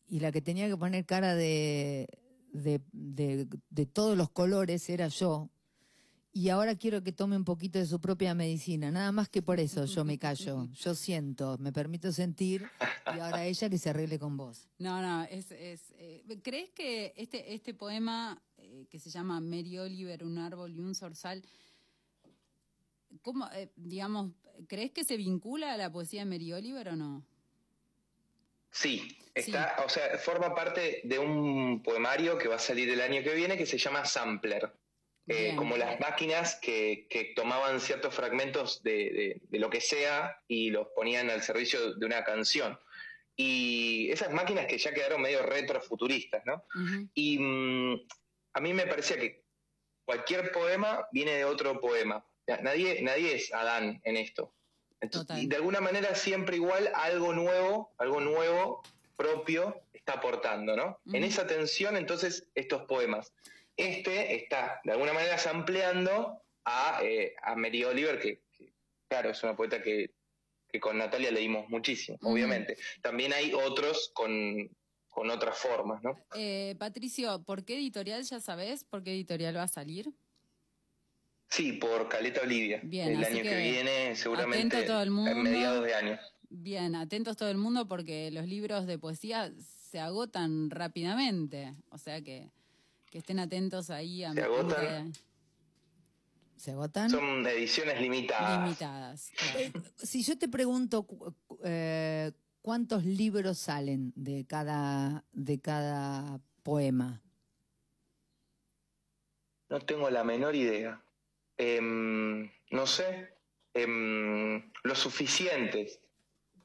y 0.07 0.19
la 0.19 0.31
que 0.31 0.41
tenía 0.41 0.67
que 0.67 0.77
poner 0.77 1.05
cara 1.05 1.35
de, 1.35 2.07
de, 2.51 2.81
de- 2.91 3.85
todos 3.85 4.17
los 4.17 4.29
colores 4.29 4.89
era 4.89 5.07
yo. 5.07 5.49
Y 6.33 6.47
ahora 6.47 6.75
quiero 6.75 7.03
que 7.03 7.11
tome 7.11 7.35
un 7.35 7.43
poquito 7.43 7.77
de 7.77 7.85
su 7.85 7.99
propia 7.99 8.33
medicina. 8.33 8.89
Nada 8.89 9.11
más 9.11 9.27
que 9.27 9.41
por 9.41 9.59
eso 9.59 9.83
yo 9.83 10.05
me 10.05 10.17
callo. 10.17 10.69
Yo 10.71 10.95
siento, 10.95 11.57
me 11.59 11.73
permito 11.73 12.11
sentir. 12.13 12.65
Y 13.13 13.19
ahora 13.19 13.45
ella 13.45 13.69
que 13.69 13.77
se 13.77 13.89
arregle 13.89 14.17
con 14.17 14.37
vos. 14.37 14.69
No, 14.79 15.01
no, 15.01 15.23
es, 15.23 15.51
es, 15.51 15.81
eh, 15.97 16.23
¿crees 16.41 16.69
que 16.69 17.13
este, 17.17 17.53
este 17.53 17.73
poema 17.73 18.41
eh, 18.57 18.85
que 18.89 18.97
se 18.97 19.09
llama 19.09 19.41
Mary 19.41 19.77
Oliver, 19.77 20.23
un 20.23 20.37
árbol 20.37 20.73
y 20.73 20.79
un 20.79 20.95
zorzal, 20.95 21.43
¿cómo, 23.21 23.49
eh, 23.53 23.69
digamos, 23.75 24.31
crees 24.67 24.91
que 24.91 25.03
se 25.03 25.17
vincula 25.17 25.73
a 25.73 25.77
la 25.77 25.91
poesía 25.91 26.21
de 26.21 26.25
Mary 26.29 26.53
Oliver 26.53 26.89
o 26.89 26.95
no? 26.95 27.25
Sí, 28.71 29.17
está, 29.35 29.75
o 29.85 29.89
sea, 29.89 30.17
forma 30.17 30.55
parte 30.55 31.01
de 31.03 31.19
un 31.19 31.83
poemario 31.83 32.37
que 32.37 32.47
va 32.47 32.55
a 32.55 32.59
salir 32.59 32.89
el 32.89 33.01
año 33.01 33.21
que 33.23 33.33
viene 33.35 33.57
que 33.57 33.65
se 33.65 33.77
llama 33.77 34.05
Sampler. 34.05 34.71
Eh, 35.27 35.53
como 35.55 35.77
las 35.77 35.99
máquinas 35.99 36.55
que, 36.61 37.05
que 37.09 37.25
tomaban 37.35 37.79
ciertos 37.79 38.13
fragmentos 38.15 38.81
de, 38.81 38.91
de- 39.11 39.41
de 39.43 39.59
lo 39.59 39.69
que 39.69 39.79
sea 39.79 40.35
y 40.47 40.71
los 40.71 40.87
ponían 40.95 41.29
al 41.29 41.41
servicio 41.43 41.93
de 41.93 42.05
una 42.05 42.23
canción. 42.23 42.77
Y 43.35 44.09
esas 44.11 44.31
máquinas 44.33 44.65
que 44.65 44.77
ya 44.77 44.93
quedaron 44.93 45.21
medio 45.21 45.43
retrofuturistas, 45.43 46.43
¿no? 46.45 46.65
Y 47.13 47.37
mm, 47.39 48.07
a 48.53 48.59
mí 48.61 48.73
me 48.73 48.87
parecía 48.87 49.17
que 49.17 49.43
cualquier 50.05 50.51
poema 50.51 51.07
viene 51.11 51.35
de 51.37 51.45
otro 51.45 51.79
poema. 51.79 52.25
Nadie, 52.61 53.01
nadie 53.01 53.35
es 53.35 53.53
Adán 53.53 54.01
en 54.03 54.17
esto. 54.17 54.53
Entonces, 55.01 55.27
Total. 55.27 55.43
y 55.43 55.47
de 55.47 55.55
alguna 55.55 55.81
manera 55.81 56.15
siempre 56.15 56.55
igual 56.55 56.91
algo 56.95 57.33
nuevo, 57.33 57.91
algo 57.97 58.21
nuevo, 58.21 58.83
propio, 59.15 59.81
está 59.93 60.13
aportando, 60.13 60.75
¿no? 60.75 60.99
En 61.13 61.23
esa 61.23 61.45
tensión, 61.45 61.97
entonces, 61.97 62.47
estos 62.55 62.83
poemas. 62.83 63.33
Este 63.77 64.35
está, 64.35 64.79
de 64.83 64.91
alguna 64.93 65.13
manera, 65.13 65.37
ampliando 65.49 66.41
a, 66.65 66.99
eh, 67.03 67.35
a 67.41 67.55
Mary 67.55 67.83
Oliver, 67.83 68.19
que, 68.19 68.41
que, 68.51 68.73
claro, 69.07 69.29
es 69.29 69.43
una 69.43 69.55
poeta 69.55 69.81
que, 69.81 70.11
que 70.71 70.79
con 70.79 70.97
Natalia 70.97 71.31
leímos 71.31 71.69
muchísimo, 71.69 72.17
obviamente. 72.21 72.77
También 73.01 73.33
hay 73.33 73.53
otros 73.53 74.11
con, 74.13 74.69
con 75.09 75.29
otras 75.29 75.57
formas, 75.57 76.01
¿no? 76.01 76.17
Eh, 76.35 76.75
Patricio, 76.79 77.43
¿por 77.43 77.65
qué 77.65 77.75
editorial 77.75 78.23
ya 78.23 78.39
sabes? 78.39 78.83
¿Por 78.83 79.03
qué 79.03 79.11
editorial 79.11 79.57
va 79.57 79.63
a 79.63 79.67
salir? 79.67 80.11
Sí, 81.51 81.73
por 81.73 82.07
Caleta 82.07 82.41
Olivia. 82.41 82.79
Bien, 82.81 83.09
el 83.09 83.23
así 83.23 83.33
año 83.33 83.43
que, 83.43 83.49
que 83.49 83.57
viene, 83.57 84.15
seguramente 84.15 84.77
atento 84.77 84.93
todo 84.93 85.03
el 85.03 85.11
mundo. 85.11 85.31
a 85.31 85.35
mediados 85.35 85.83
de 85.83 85.93
año. 85.93 86.19
Bien, 86.49 86.95
atentos 86.95 87.35
todo 87.35 87.49
el 87.51 87.57
mundo 87.57 87.87
porque 87.89 88.31
los 88.31 88.47
libros 88.47 88.87
de 88.87 88.97
poesía 88.97 89.51
se 89.91 89.99
agotan 89.99 90.69
rápidamente. 90.69 91.75
O 91.89 91.97
sea 91.97 92.21
que, 92.21 92.49
que 93.09 93.17
estén 93.17 93.37
atentos 93.39 93.89
ahí 93.89 94.23
a 94.23 94.31
Se 94.33 94.41
agotan. 94.43 94.81
medida 94.81 95.11
¿Se 96.55 96.71
agotan? 96.71 97.09
Son 97.09 97.45
ediciones 97.45 97.99
limitadas. 97.99 98.63
limitadas. 98.63 99.31
Eh, 99.57 99.73
si 99.97 100.23
yo 100.23 100.37
te 100.37 100.47
pregunto 100.47 101.05
eh, 101.65 102.31
cuántos 102.61 103.03
libros 103.03 103.57
salen 103.57 104.13
de 104.15 104.45
cada, 104.45 105.25
de 105.33 105.59
cada 105.59 106.39
poema. 106.63 107.21
No 109.69 109.79
tengo 109.81 110.09
la 110.09 110.23
menor 110.23 110.55
idea. 110.55 111.01
Em, 111.61 112.49
no 112.71 112.87
sé. 112.87 113.35
Em, 113.73 114.71
lo 114.83 114.95
suficientes. 114.95 115.99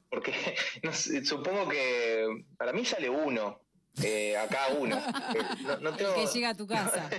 Porque 0.09 0.33
no 0.83 0.91
sé, 0.93 1.23
supongo 1.23 1.69
que 1.69 2.45
para 2.57 2.73
mí 2.73 2.83
sale 2.85 3.09
uno. 3.09 3.61
eh, 4.03 4.35
acá 4.37 4.67
uno. 4.77 4.97
Eh, 4.97 5.41
no- 5.61 5.77
no 5.79 5.89
El 5.93 5.97
tengo- 5.97 6.15
que 6.15 6.25
llega 6.27 6.49
a 6.49 6.55
tu 6.55 6.67
casa. 6.75 7.09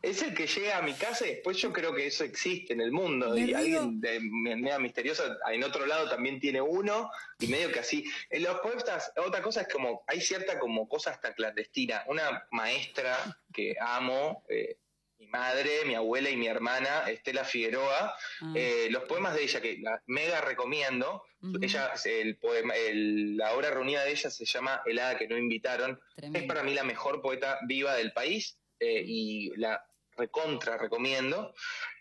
Es 0.00 0.22
el 0.22 0.32
que 0.32 0.46
llega 0.46 0.78
a 0.78 0.82
mi 0.82 0.94
casa 0.94 1.26
y 1.26 1.30
después 1.34 1.56
yo 1.56 1.72
creo 1.72 1.92
que 1.92 2.06
eso 2.06 2.22
existe 2.22 2.72
en 2.72 2.80
el 2.80 2.92
mundo. 2.92 3.36
Y 3.36 3.52
alguien 3.52 4.00
de 4.00 4.20
manera 4.20 4.78
misteriosa 4.78 5.36
en 5.52 5.64
otro 5.64 5.86
lado 5.86 6.08
también 6.08 6.38
tiene 6.38 6.60
uno 6.60 7.10
y 7.40 7.48
medio 7.48 7.72
que 7.72 7.80
así. 7.80 8.04
En 8.30 8.44
los 8.44 8.60
poetas, 8.60 9.12
otra 9.16 9.42
cosa 9.42 9.62
es 9.62 9.68
como, 9.68 10.04
hay 10.06 10.20
cierta 10.20 10.58
como 10.60 10.88
cosa 10.88 11.10
hasta 11.10 11.34
clandestina. 11.34 12.04
Una 12.06 12.46
maestra 12.52 13.16
que 13.52 13.74
amo, 13.80 14.44
eh, 14.48 14.76
mi 15.18 15.26
madre, 15.26 15.84
mi 15.84 15.94
abuela 15.94 16.30
y 16.30 16.36
mi 16.36 16.46
hermana, 16.46 17.08
Estela 17.10 17.44
Figueroa, 17.44 18.14
Ah, 18.40 18.52
eh, 18.54 18.88
los 18.90 19.02
poemas 19.04 19.34
de 19.34 19.42
ella 19.42 19.60
que 19.60 19.78
la 19.78 20.00
mega 20.06 20.40
recomiendo. 20.40 21.24
Ella, 21.62 21.92
el 22.04 22.36
poema, 22.36 22.74
el- 22.76 23.36
la 23.36 23.52
obra 23.54 23.70
reunida 23.70 24.04
de 24.04 24.12
ella 24.12 24.30
se 24.30 24.44
llama 24.44 24.82
El 24.86 24.98
hada 24.98 25.16
que 25.18 25.26
no 25.28 25.36
invitaron. 25.36 26.00
Es 26.16 26.44
para 26.44 26.62
mí 26.62 26.72
la 26.74 26.84
mejor 26.84 27.20
poeta 27.20 27.58
viva 27.66 27.94
del 27.94 28.12
país 28.12 28.58
eh, 28.80 29.02
y 29.04 29.50
la 29.56 29.84
recontra 30.16 30.76
recomiendo. 30.78 31.52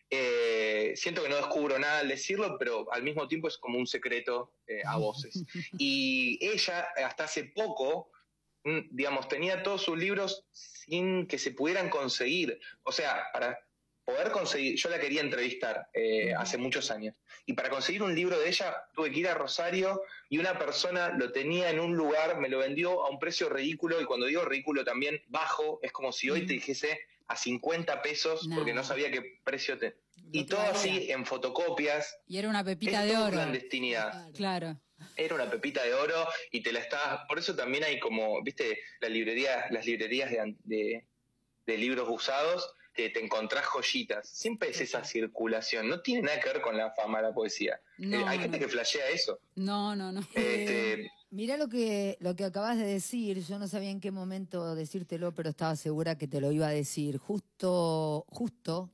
Eh, 0.09 0.93
siento 0.95 1.21
que 1.23 1.29
no 1.29 1.35
descubro 1.37 1.77
nada 1.79 1.99
al 1.99 2.07
decirlo, 2.07 2.55
pero 2.57 2.91
al 2.93 3.03
mismo 3.03 3.27
tiempo 3.27 3.47
es 3.47 3.57
como 3.57 3.77
un 3.77 3.87
secreto 3.87 4.53
a 4.85 4.97
voces. 4.97 5.43
Y 5.81 6.37
ella, 6.41 6.87
hasta 7.03 7.23
hace 7.25 7.45
poco, 7.45 8.11
mm, 8.63 8.79
digamos, 8.91 9.27
tenía 9.27 9.63
todos 9.63 9.81
sus 9.83 9.97
libros 9.97 10.45
sin 10.87 11.27
que 11.27 11.37
se 11.37 11.51
pudieran 11.51 11.89
conseguir. 11.89 12.59
O 12.83 12.91
sea, 12.91 13.27
para 13.33 13.59
poder 14.05 14.31
conseguir, 14.31 14.77
yo 14.77 14.89
la 14.89 14.99
quería 14.99 15.21
entrevistar 15.21 15.89
eh, 15.93 16.33
hace 16.33 16.57
muchos 16.57 16.89
años, 16.91 17.13
y 17.45 17.53
para 17.53 17.69
conseguir 17.69 18.03
un 18.03 18.15
libro 18.15 18.39
de 18.39 18.47
ella 18.47 18.73
tuve 18.93 19.11
que 19.11 19.19
ir 19.19 19.27
a 19.27 19.33
Rosario 19.33 20.01
y 20.29 20.37
una 20.37 20.57
persona 20.57 21.09
lo 21.09 21.31
tenía 21.33 21.69
en 21.69 21.79
un 21.81 21.95
lugar, 21.95 22.39
me 22.39 22.47
lo 22.47 22.59
vendió 22.59 23.05
a 23.05 23.09
un 23.09 23.19
precio 23.19 23.49
ridículo, 23.49 23.99
y 24.01 24.05
cuando 24.05 24.25
digo 24.25 24.45
ridículo 24.45 24.85
también 24.85 25.21
bajo, 25.27 25.79
es 25.81 25.91
como 25.91 26.13
si 26.13 26.29
hoy 26.29 26.45
te 26.45 26.53
dijese 26.53 26.99
a 27.27 27.35
50 27.35 28.01
pesos, 28.01 28.47
porque 28.55 28.73
No. 28.73 28.83
sabía 28.85 29.11
qué 29.11 29.39
precio 29.43 29.77
te... 29.77 29.97
Y 30.31 30.45
todo 30.45 30.61
así 30.61 31.11
en 31.11 31.25
fotocopias, 31.25 32.17
Y 32.27 32.37
era 32.37 32.47
una 32.49 32.63
pepita 32.63 33.03
es 33.05 33.11
de 33.11 33.17
oro. 33.17 33.31
clandestinidad 33.33 34.31
Claro. 34.33 34.79
Era 35.15 35.35
una 35.35 35.49
pepita 35.49 35.83
de 35.83 35.93
oro 35.93 36.27
y 36.51 36.61
te 36.61 36.71
la 36.71 36.79
estabas 36.79 37.21
por 37.27 37.39
eso 37.39 37.55
también 37.55 37.83
hay 37.83 37.99
como 37.99 38.41
viste 38.43 38.79
la 39.01 39.09
librería 39.09 39.65
las 39.71 39.85
librerías 39.85 40.29
de, 40.31 40.55
de, 40.63 41.05
de 41.65 41.77
libros 41.77 42.07
usados 42.09 42.73
que 42.93 43.09
te 43.11 43.23
encontrás 43.23 43.65
joyitas 43.65 44.27
siempre 44.29 44.69
es 44.69 44.81
esa 44.81 45.03
circulación 45.03 45.87
no 45.87 46.01
tiene 46.01 46.23
nada 46.23 46.39
que 46.39 46.49
ver 46.49 46.61
con 46.61 46.75
la 46.77 46.91
fama 46.91 47.19
de 47.21 47.27
la 47.27 47.33
poesía 47.33 47.79
No, 47.99 48.21
Eh, 48.21 48.23
hay 48.27 48.39
gente 48.39 48.57
no. 48.57 48.65
que 48.65 48.71
flashea 48.71 49.09
eso 49.09 49.39
No, 49.55 49.95
no, 49.95 50.11
no. 50.11 50.21
Este, 50.33 51.11
Mirá 51.29 51.57
lo 51.57 51.67
que, 51.67 52.15
lo 52.21 52.35
que 52.37 52.45
acabas 52.45 52.77
de 52.77 52.85
decir, 52.85 53.43
yo 53.43 53.59
no 53.59 53.67
sabía 53.67 53.89
en 53.89 53.99
qué 53.99 54.11
momento 54.11 54.75
decírtelo, 54.75 55.33
pero 55.35 55.49
estaba 55.49 55.75
segura 55.75 56.17
que 56.17 56.25
te 56.25 56.39
lo 56.39 56.53
iba 56.53 56.67
a 56.69 56.71
decir. 56.71 57.17
Justo, 57.17 58.23
justo, 58.29 58.89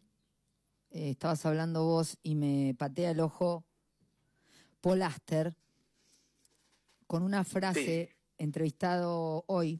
eh, 0.89 1.11
estabas 1.11 1.45
hablando 1.45 1.83
vos 1.83 2.17
y 2.23 2.33
me 2.33 2.73
patea 2.75 3.11
el 3.11 3.19
ojo 3.19 3.63
Paul 4.81 5.03
Aster 5.03 5.53
con 7.13 7.21
una 7.21 7.43
frase 7.43 8.09
entrevistado 8.39 9.43
hoy 9.45 9.79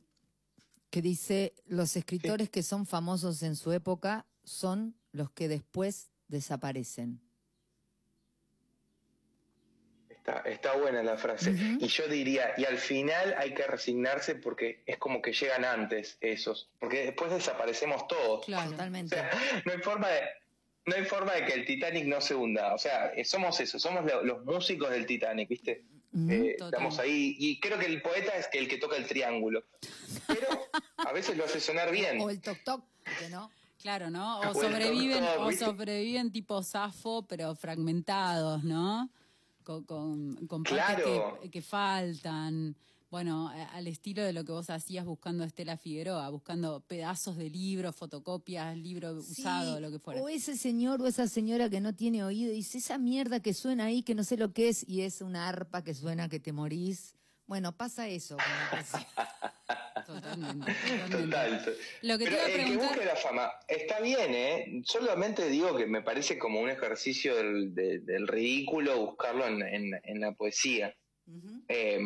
que 0.91 1.01
dice, 1.01 1.55
los 1.65 1.95
escritores 1.95 2.51
que 2.51 2.61
son 2.61 2.85
famosos 2.85 3.41
en 3.41 3.55
su 3.55 3.71
época 3.71 4.27
son 4.43 4.93
los 5.13 5.31
que 5.31 5.47
después 5.47 6.11
desaparecen. 6.27 7.19
está, 10.09 10.41
está 10.45 10.75
buena 10.77 11.01
la 11.01 11.17
frase 11.17 11.55
y 11.79 11.87
yo 11.87 12.07
diría 12.07 12.53
y 12.55 12.65
al 12.65 12.77
final 12.77 13.33
hay 13.39 13.55
que 13.55 13.65
resignarse 13.65 14.35
porque 14.35 14.83
es 14.85 14.99
como 14.99 15.19
que 15.19 15.33
llegan 15.33 15.65
antes 15.65 16.19
esos 16.21 16.69
porque 16.79 17.05
después 17.05 17.31
desaparecemos 17.31 18.07
todos 18.07 18.45
Claro. 18.45 18.67
O 18.67 18.71
Totalmente. 18.73 19.15
sea, 19.15 19.31
no 19.65 19.71
hay 19.71 19.79
forma 19.79 20.07
de 20.07 20.21
no 20.85 20.95
hay 20.95 21.05
forma 21.05 21.33
de 21.33 21.45
que 21.45 21.53
el 21.53 21.65
Titanic 21.65 22.05
no 22.05 22.21
se 22.21 22.35
hunda. 22.35 22.75
O 22.75 22.77
sea, 22.77 23.11
somos 23.23 23.59
eso, 23.59 23.79
somos 23.79 24.05
lo- 24.05 24.21
los 24.23 24.45
músicos 24.45 24.91
del 24.91 25.05
Titanic, 25.07 25.47
¿viste? 25.49 25.85
Eh, 26.29 26.55
estamos 26.59 26.99
ahí, 26.99 27.35
y 27.39 27.59
creo 27.59 27.79
que 27.79 27.87
el 27.87 28.01
poeta 28.01 28.35
es 28.37 28.47
que 28.47 28.59
el 28.59 28.67
que 28.67 28.77
toca 28.77 28.95
el 28.97 29.07
triángulo. 29.07 29.63
Pero 30.27 30.47
a 30.97 31.11
veces 31.11 31.35
lo 31.37 31.45
hace 31.45 31.59
sonar 31.59 31.91
bien. 31.91 32.21
O 32.21 32.29
el 32.29 32.39
toc 32.41 32.63
toc, 32.63 32.83
que 33.19 33.29
no. 33.29 33.49
Claro, 33.81 34.09
¿no? 34.09 34.39
O 34.41 34.53
sobreviven, 34.53 35.23
o 35.39 35.51
sobreviven 35.51 36.31
tipo 36.31 36.63
Safo, 36.63 37.25
pero 37.27 37.53
fragmentados, 37.55 38.63
¿no? 38.63 39.09
Con, 39.63 39.83
con, 39.85 40.47
con 40.47 40.63
partes 40.63 41.03
Claro. 41.05 41.39
que, 41.41 41.49
que 41.49 41.61
faltan. 41.61 42.75
Bueno, 43.13 43.51
al 43.73 43.85
estilo 43.85 44.23
de 44.23 44.33
lo 44.33 44.43
que 44.43 44.53
vos 44.53 44.71
hacías 44.71 45.05
buscando 45.05 45.43
a 45.43 45.45
Estela 45.45 45.77
Figueroa, 45.77 46.27
buscando 46.29 46.79
pedazos 46.87 47.37
de 47.37 47.47
libros, 47.47 47.95
fotocopias, 47.95 48.75
libro 48.75 49.11
usado, 49.13 49.75
Sí, 49.75 49.81
lo 49.83 49.91
que 49.91 49.99
fuera. 49.99 50.19
O 50.19 50.29
ese 50.29 50.57
señor 50.57 50.99
o 50.99 51.05
esa 51.05 51.27
señora 51.27 51.69
que 51.69 51.79
no 51.79 51.93
tiene 51.93 52.23
oído 52.23 52.51
y 52.51 52.55
dice, 52.55 52.79
esa 52.79 52.97
mierda 52.97 53.39
que 53.39 53.53
suena 53.53 53.85
ahí, 53.85 54.01
que 54.01 54.15
no 54.15 54.23
sé 54.23 54.35
lo 54.35 54.51
que 54.51 54.67
es, 54.69 54.83
y 54.89 55.01
es 55.03 55.21
una 55.21 55.47
arpa 55.47 55.83
que 55.83 55.93
suena 55.93 56.27
que 56.27 56.39
te 56.39 56.53
morís. 56.53 57.13
Bueno, 57.45 57.77
pasa 57.77 58.07
eso 58.07 58.35
con 58.35 58.45
la 58.47 58.69
poesía. 58.71 59.07
Totalmente, 60.07 60.71
totalmente. 61.11 61.65
Total. 61.65 61.75
Lo 62.01 62.17
que 62.17 62.25
te 62.25 62.31
Pero 62.31 62.35
iba 62.35 62.45
a 62.45 62.49
el 62.63 62.65
que 62.71 62.77
busque 62.87 63.05
la 63.05 63.15
fama 63.15 63.51
está 63.67 63.99
bien, 63.99 64.33
¿eh? 64.33 64.81
Solamente 64.85 65.47
digo 65.49 65.77
que 65.77 65.85
me 65.85 66.01
parece 66.01 66.39
como 66.39 66.61
un 66.61 66.71
ejercicio 66.71 67.35
del, 67.35 67.75
de- 67.75 67.99
del 67.99 68.27
ridículo 68.27 68.99
buscarlo 69.05 69.45
en, 69.45 69.61
en- 69.61 70.01
en 70.03 70.19
la 70.19 70.31
poesía. 70.31 70.95
Eh, 71.69 72.01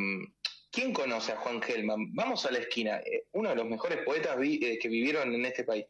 ¿Quién 0.78 0.94
conoce 0.94 1.32
a 1.32 1.38
Juan 1.38 1.60
Gelman? 1.60 2.14
Vamos 2.14 2.46
a 2.46 2.52
la 2.52 2.60
esquina. 2.60 2.98
eh, 3.00 3.26
uno 3.32 3.50
de 3.50 3.56
los 3.56 3.66
mejores 3.66 3.98
poetas 4.06 4.38
vi- 4.38 4.64
eh, 4.64 4.78
que 4.80 4.88
vivieron 4.88 5.34
en 5.34 5.44
este 5.44 5.64
país. 5.64 5.86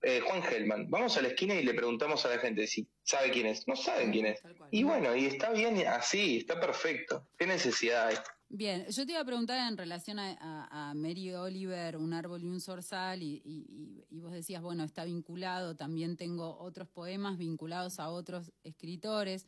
Eh, 0.00 0.20
Juan 0.20 0.44
Gelman. 0.44 0.88
Vamos 0.88 1.16
a 1.16 1.22
la 1.22 1.26
esquina 1.28 1.56
y 1.56 1.64
le 1.64 1.74
preguntamos 1.74 2.24
a 2.24 2.28
la 2.28 2.38
gente 2.38 2.64
si 2.68 2.86
sabe 3.02 3.32
quién 3.32 3.46
es. 3.46 3.66
No 3.66 3.74
saben 3.74 4.12
quién 4.12 4.26
es. 4.26 4.40
Y 4.70 4.84
bueno, 4.84 5.16
y 5.16 5.26
está 5.26 5.50
bien 5.50 5.84
así, 5.88 6.36
está 6.36 6.60
perfecto. 6.60 7.26
¿Qué 7.36 7.48
necesidad 7.48 8.06
hay? 8.06 8.16
Bien, 8.48 8.86
yo 8.88 9.04
te 9.04 9.10
iba 9.12 9.20
a 9.20 9.24
preguntar 9.24 9.58
en 9.68 9.76
relación 9.76 10.20
a, 10.20 10.30
a- 10.40 10.90
a 10.90 10.94
Mary 10.94 11.34
Oliver, 11.34 11.96
Un 11.96 12.12
árbol 12.12 12.44
y 12.44 12.46
un 12.46 12.60
zorzal, 12.60 13.20
y- 13.24 13.42
y- 13.44 14.04
y 14.08 14.20
vos 14.20 14.30
decías, 14.30 14.62
bueno, 14.62 14.84
está 14.84 15.04
vinculado, 15.04 15.74
también 15.74 16.16
tengo 16.16 16.56
otros 16.60 16.86
poemas 16.88 17.38
vinculados 17.38 17.98
a 17.98 18.08
otros 18.08 18.52
escritores. 18.62 19.46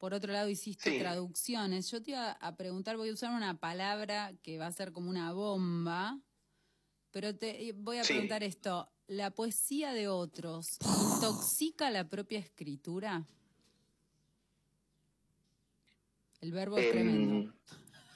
Por 0.00 0.14
otro 0.14 0.32
lado, 0.32 0.48
hiciste 0.48 0.92
Sí. 0.92 0.98
traducciones. 0.98 1.90
Yo 1.90 2.02
te 2.02 2.12
iba 2.12 2.32
a 2.32 2.56
preguntar, 2.56 2.96
voy 2.96 3.10
a 3.10 3.12
usar 3.12 3.34
una 3.34 3.60
palabra 3.60 4.32
que 4.42 4.56
va 4.56 4.66
a 4.66 4.72
ser 4.72 4.92
como 4.92 5.10
una 5.10 5.34
bomba, 5.34 6.18
pero 7.10 7.36
te 7.36 7.72
voy 7.76 7.98
a 7.98 8.04
Sí. 8.04 8.14
preguntar 8.14 8.42
esto. 8.42 8.90
¿La 9.08 9.30
poesía 9.30 9.92
de 9.92 10.08
otros 10.08 10.78
intoxica 10.80 11.90
la 11.90 12.08
propia 12.08 12.38
escritura? 12.38 13.26
El 16.40 16.52
verbo 16.52 16.78
es 16.78 16.86
Em, 16.86 16.92
tremendo. 16.92 17.54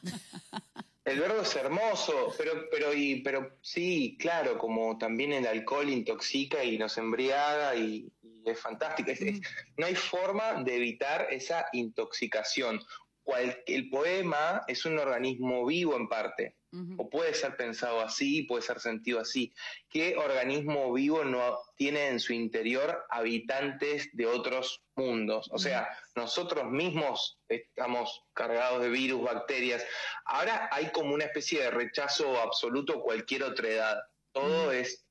El 1.05 1.21
verbo 1.21 1.43
es 1.43 1.55
hermoso, 1.55 2.33
pero, 2.39 2.53
pero, 2.71 2.95
y, 2.95 3.21
pero 3.21 3.59
sí, 3.61 4.17
claro, 4.19 4.57
como 4.57 4.97
también 4.97 5.35
el 5.35 5.47
alcohol 5.47 5.91
intoxica 5.91 6.65
y 6.65 6.79
nos 6.79 6.97
embriaga 6.97 7.77
y 7.77 8.11
es 8.53 8.61
fantástico. 8.61 9.11
Es- 9.11 9.21
es- 9.21 9.41
no 9.77 9.87
hay 9.87 9.95
forma 9.95 10.63
de 10.63 10.77
evitar 10.77 11.29
esa 11.31 11.67
intoxicación. 11.73 12.81
Cual- 13.23 13.63
el 13.67 13.89
poema 13.89 14.63
es 14.69 14.85
un 14.85 14.99
organismo 14.99 15.65
vivo 15.65 15.97
en 15.97 16.09
parte, 16.09 16.57
o 16.99 17.09
puede 17.09 17.33
ser 17.35 17.57
pensado 17.57 18.01
así, 18.01 18.43
puede 18.43 18.61
ser 18.63 18.81
sentido 18.81 19.21
así. 19.21 19.55
¿Qué 19.89 20.17
organismo 20.17 20.93
vivo 20.93 21.25
no 21.25 21.57
tiene 21.77 22.09
en 22.09 22.21
su 22.21 22.33
interior 22.35 23.03
habitantes 23.09 24.11
de 24.13 24.27
otros 24.27 24.83
mundos? 24.97 25.49
O 25.53 25.59
sea, 25.59 25.89
nosotros 26.17 26.65
mismos 26.71 27.39
estamos 27.49 28.25
cargados 28.35 28.83
de 28.83 28.91
virus, 28.91 29.23
bacterias. 29.23 29.87
Ahora 30.27 30.69
hay 30.71 30.91
como 30.91 31.15
una 31.15 31.25
especie 31.25 31.63
de 31.63 31.71
rechazo 31.71 32.39
absoluto 32.41 32.99
a 32.99 33.03
cualquier 33.03 33.45
otra 33.45 33.69
edad. 33.69 33.97
Todo 34.33 34.71
es, 34.73 35.04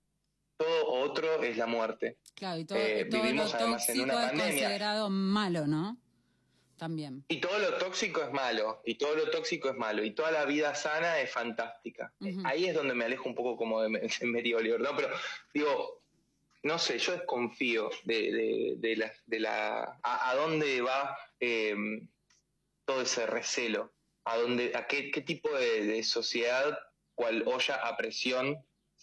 otro 1.31 1.43
es 1.43 1.57
la 1.57 1.65
muerte. 1.65 2.17
Claro, 2.35 2.59
y 2.59 2.65
todo, 2.65 2.77
Eh, 2.77 3.05
todo 3.05 3.17
lo 3.19 3.23
vivimos 3.25 3.53
en 3.53 3.59
tóxico 3.59 4.03
una 4.03 4.13
es 4.13 4.19
pandemia. 4.29 4.45
considerado 4.45 5.09
malo, 5.09 5.67
¿no? 5.67 5.97
También. 6.77 7.23
Y 7.29 7.37
todo 7.39 7.57
lo 7.59 7.77
tóxico 7.77 8.21
es 8.23 8.31
malo, 8.31 8.81
y 8.85 8.95
todo 8.95 9.15
lo 9.15 9.29
tóxico 9.29 9.69
es 9.69 9.75
malo, 9.75 10.03
y 10.03 10.11
toda 10.11 10.31
la 10.31 10.43
vida 10.45 10.75
sana 10.75 11.19
es 11.19 11.31
fantástica. 11.31 12.11
Ujú. 12.19 12.41
Ahí 12.45 12.65
es 12.65 12.73
donde 12.75 12.93
me 12.93 13.05
alejo 13.05 13.29
un 13.29 13.35
poco 13.35 13.55
como 13.55 13.81
de, 13.83 13.89
de 14.19 14.25
Mary 14.27 14.53
Oliver, 14.53 14.81
¿no? 14.81 14.95
Pero 14.95 15.09
digo, 15.53 16.01
no 16.63 16.79
sé, 16.79 16.97
yo 16.97 17.13
desconfío 17.13 17.89
de, 18.03 18.31
de, 18.31 18.73
de 18.77 18.95
la, 18.97 19.13
de 19.27 19.39
la 19.39 19.99
a, 20.01 20.29
a 20.31 20.35
dónde 20.35 20.81
va 20.81 21.15
eh, 21.39 21.75
todo 22.85 23.01
ese 23.01 23.27
recelo, 23.27 23.93
a 24.25 24.37
dónde, 24.37 24.71
a 24.75 24.87
qué, 24.87 25.11
qué 25.11 25.21
tipo 25.21 25.49
de, 25.55 25.85
de 25.85 26.03
sociedad, 26.03 26.77
cual 27.15 27.43
olla 27.45 27.75
a 27.75 27.95
presión 27.95 28.57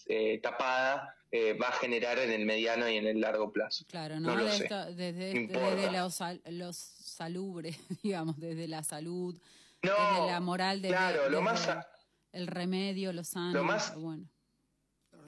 eh, 0.07 0.39
tapada 0.43 1.15
eh, 1.33 1.53
va 1.55 1.69
a 1.69 1.73
generar 1.73 2.19
en 2.19 2.31
el 2.33 2.45
mediano 2.45 2.89
y 2.89 2.97
en 2.97 3.07
el 3.07 3.21
largo 3.21 3.53
plazo. 3.53 3.85
Claro, 3.89 4.19
¿no? 4.19 4.31
No 4.31 4.37
lo 4.37 4.45
De 4.47 4.53
sé. 4.53 4.69
desde, 4.97 5.47
desde 5.47 5.93
los, 5.93 6.21
los 6.47 6.77
salubres, 6.77 7.79
digamos, 8.03 8.39
desde 8.39 8.67
la 8.69 8.83
salud, 8.83 9.39
No, 9.83 9.93
desde 9.93 10.27
la 10.33 10.41
moral, 10.41 10.83
desde, 10.83 10.95
claro, 10.97 11.23
lo 11.25 11.31
desde 11.31 11.43
más 11.43 11.61
sa- 11.61 11.89
el 12.33 12.47
remedio, 12.47 13.13
lo 13.13 13.25
sano. 13.25 13.53
Lo 13.55 13.65
más- 13.65 13.95
bueno. 13.97 14.25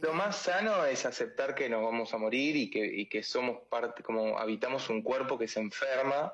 Lo 0.01 0.13
más 0.15 0.35
sano 0.37 0.85
es 0.85 1.07
aceptar 1.07 1.55
que 1.55 1.69
nos 1.69 1.83
vamos 1.85 2.13
a 2.13 2.19
morir 2.19 2.57
y 2.57 2.69
que, 2.71 2.85
y 2.85 3.07
que 3.09 3.23
somos 3.23 3.59
parte, 3.71 4.03
como 4.03 4.37
habitamos 4.37 4.89
un 4.91 5.01
cuerpo 5.03 5.39
que 5.39 5.47
se 5.47 5.61
enferma, 5.61 6.33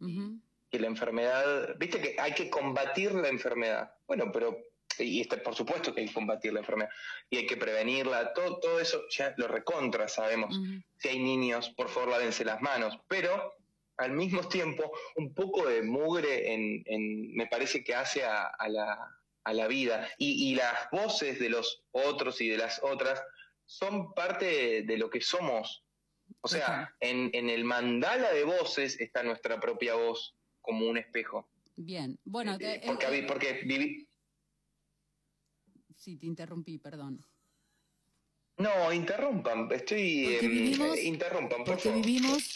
Ujú. 0.00 0.40
que 0.68 0.80
la 0.80 0.88
enfermedad, 0.88 1.76
viste 1.78 2.00
que 2.00 2.16
hay 2.18 2.34
que 2.34 2.50
combatir 2.50 3.12
la 3.14 3.28
enfermedad. 3.28 3.94
Bueno, 4.08 4.32
pero, 4.32 4.58
y 4.98 5.20
este, 5.20 5.38
por 5.38 5.54
supuesto 5.54 5.94
que 5.94 6.02
hay 6.02 6.08
que 6.08 6.14
combatir 6.14 6.52
la 6.52 6.60
enfermedad, 6.60 6.90
y 7.30 7.38
hay 7.38 7.46
que 7.46 7.56
prevenirla, 7.56 8.32
todo, 8.32 8.58
todo 8.60 8.80
eso 8.80 9.02
ya 9.10 9.34
lo 9.36 9.48
recontra 9.48 10.08
sabemos. 10.08 10.56
Si 10.98 11.08
hay 11.08 11.18
niños, 11.18 11.70
por 11.70 11.88
favor 11.88 12.10
lávense 12.10 12.44
las 12.44 12.60
manos, 12.60 12.98
pero 13.08 13.54
al 13.96 14.12
mismo 14.12 14.48
tiempo 14.48 14.92
un 15.16 15.32
poco 15.34 15.66
de 15.66 15.82
mugre 15.82 16.52
en, 16.52 16.82
en- 16.86 17.34
me 17.34 17.46
parece 17.46 17.82
que 17.84 17.94
hace 17.94 18.24
a, 18.24 18.46
a 18.46 18.68
la, 18.68 18.98
a 19.44 19.52
la 19.52 19.66
vida 19.68 20.08
y, 20.18 20.50
y 20.50 20.54
las 20.56 20.90
voces 20.90 21.38
de 21.38 21.48
los 21.48 21.84
otros 21.92 22.40
y 22.40 22.48
de 22.48 22.56
las 22.58 22.80
otras 22.82 23.22
son 23.66 24.12
parte 24.12 24.44
de, 24.46 24.82
de 24.82 24.98
lo 24.98 25.08
que 25.10 25.20
somos. 25.20 25.82
O 26.40 26.48
sea, 26.48 26.94
en, 27.00 27.30
en 27.34 27.48
el 27.50 27.64
mandala 27.64 28.32
de 28.32 28.44
voces 28.44 28.98
está 29.00 29.22
nuestra 29.22 29.60
propia 29.60 29.94
voz 29.94 30.34
como 30.60 30.86
un 30.86 30.98
espejo. 30.98 31.48
Bien. 31.76 32.18
Bueno, 32.24 32.56
Eh, 32.60 32.82
porque, 32.86 33.06
eh, 33.18 33.24
porque 33.28 33.60
viví... 33.64 34.08
sí, 36.04 36.16
te 36.16 36.26
interrumpí, 36.26 36.78
perdón. 36.78 37.24
No, 38.58 38.92
interrumpan, 38.92 39.68
estoy... 39.72 40.24
Porque 40.24 40.46
em, 40.46 40.52
vivimos- 40.52 40.98
interrumpan, 41.02 41.58
por 41.64 41.74
Porque 41.74 41.88
favor. 41.88 42.04
vivimos, 42.04 42.54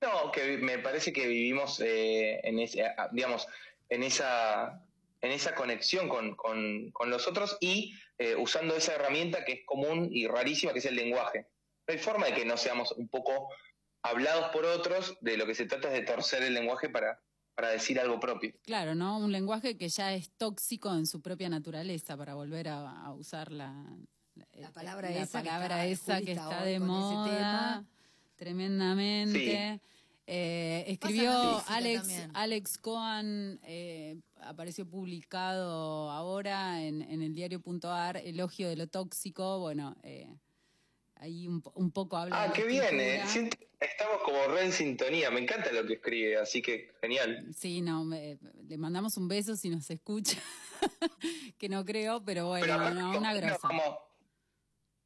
No, 0.00 0.30
que 0.32 0.58
me 0.58 0.78
parece 0.78 1.12
que 1.12 1.26
vivimos 1.26 1.80
eh, 1.80 2.40
en 2.42 2.58
ese, 2.58 2.84
digamos, 3.12 3.46
en 3.88 4.02
esa, 4.02 4.82
en 5.20 5.30
esa 5.32 5.54
conexión 5.54 6.08
con, 6.08 6.34
con- 6.34 6.90
con 6.92 7.10
los 7.10 7.26
otros 7.28 7.56
y 7.60 7.94
eh, 8.18 8.34
usando 8.36 8.74
esa 8.76 8.94
herramienta 8.94 9.44
que 9.44 9.52
es 9.52 9.60
común 9.66 10.08
y 10.10 10.26
rarísima, 10.26 10.72
que 10.72 10.78
es 10.80 10.86
el 10.86 10.96
lenguaje. 10.96 11.46
No 11.86 11.92
hay 11.92 11.98
forma 11.98 12.26
de 12.26 12.34
que 12.34 12.44
no 12.44 12.56
seamos 12.56 12.92
un 12.92 13.08
poco 13.08 13.48
hablados 14.02 14.48
por 14.50 14.64
otros, 14.64 15.16
de 15.20 15.36
lo 15.36 15.46
que 15.46 15.54
se 15.54 15.66
trata 15.66 15.88
es 15.88 15.94
de 15.94 16.02
torcer 16.06 16.42
el 16.42 16.54
lenguaje 16.54 16.88
para, 16.88 17.20
para 17.56 17.70
decir 17.70 17.98
algo 17.98 18.20
propio. 18.20 18.52
Claro, 18.62 18.94
¿no? 18.94 19.18
Un 19.18 19.32
lenguaje 19.32 19.76
que 19.76 19.88
ya 19.88 20.12
es 20.14 20.30
tóxico 20.36 20.94
en 20.94 21.06
su 21.06 21.20
propia 21.22 21.48
naturaleza, 21.48 22.16
para 22.16 22.34
volver 22.34 22.68
a, 22.68 23.02
a 23.06 23.12
usar 23.14 23.50
la, 23.50 23.72
La 24.54 24.70
palabra 24.70 25.10
la 25.10 25.22
esa 25.22 25.42
que 25.42 25.48
palabra 25.48 25.86
está- 25.86 26.18
esa 26.18 26.24
que 26.24 26.32
está 26.32 26.62
de 26.64 26.78
moda 26.78 27.84
tremendamente. 28.36 29.80
Eh, 30.28 30.84
escribió 30.88 31.30
la 31.30 31.58
Alex, 31.68 32.00
también. 32.02 32.30
Alex 32.34 32.78
Cohen, 32.78 33.60
eh, 33.62 34.18
apareció 34.40 34.84
publicado 34.88 36.10
ahora 36.10 36.82
en, 36.82 37.00
en 37.02 37.22
el 37.22 37.32
diario.ar, 37.34 38.16
Elogio 38.18 38.68
de 38.68 38.76
lo 38.76 38.88
tóxico. 38.88 39.60
Bueno, 39.60 39.94
eh, 40.02 40.28
ahí 41.16 41.46
un, 41.48 41.62
un 41.74 41.90
poco 41.90 42.16
habla 42.16 42.36
de 42.36 42.42
Ah, 42.42 42.46
la 42.48 42.52
qué 42.52 42.64
bien, 42.64 43.00
eh. 43.00 43.22
estamos 43.80 44.22
como 44.24 44.44
re 44.48 44.64
en 44.64 44.72
sintonía, 44.72 45.30
me 45.30 45.40
encanta 45.40 45.72
lo 45.72 45.86
que 45.86 45.94
escribe, 45.94 46.36
así 46.38 46.62
que 46.62 46.92
genial. 47.00 47.46
Sí, 47.56 47.80
no, 47.80 48.04
me- 48.04 48.38
le 48.68 48.76
mandamos 48.78 49.16
un 49.16 49.28
beso 49.28 49.56
si 49.56 49.68
nos 49.70 49.88
escucha, 49.90 50.38
que 51.58 51.68
no 51.68 51.84
creo, 51.84 52.24
pero 52.24 52.48
bueno, 52.48 52.74
aparte, 52.74 52.94
no, 53.00 53.08
¿con 53.12 53.16
una 53.18 53.34
grosa. 53.34 53.58
vamos- 53.68 53.98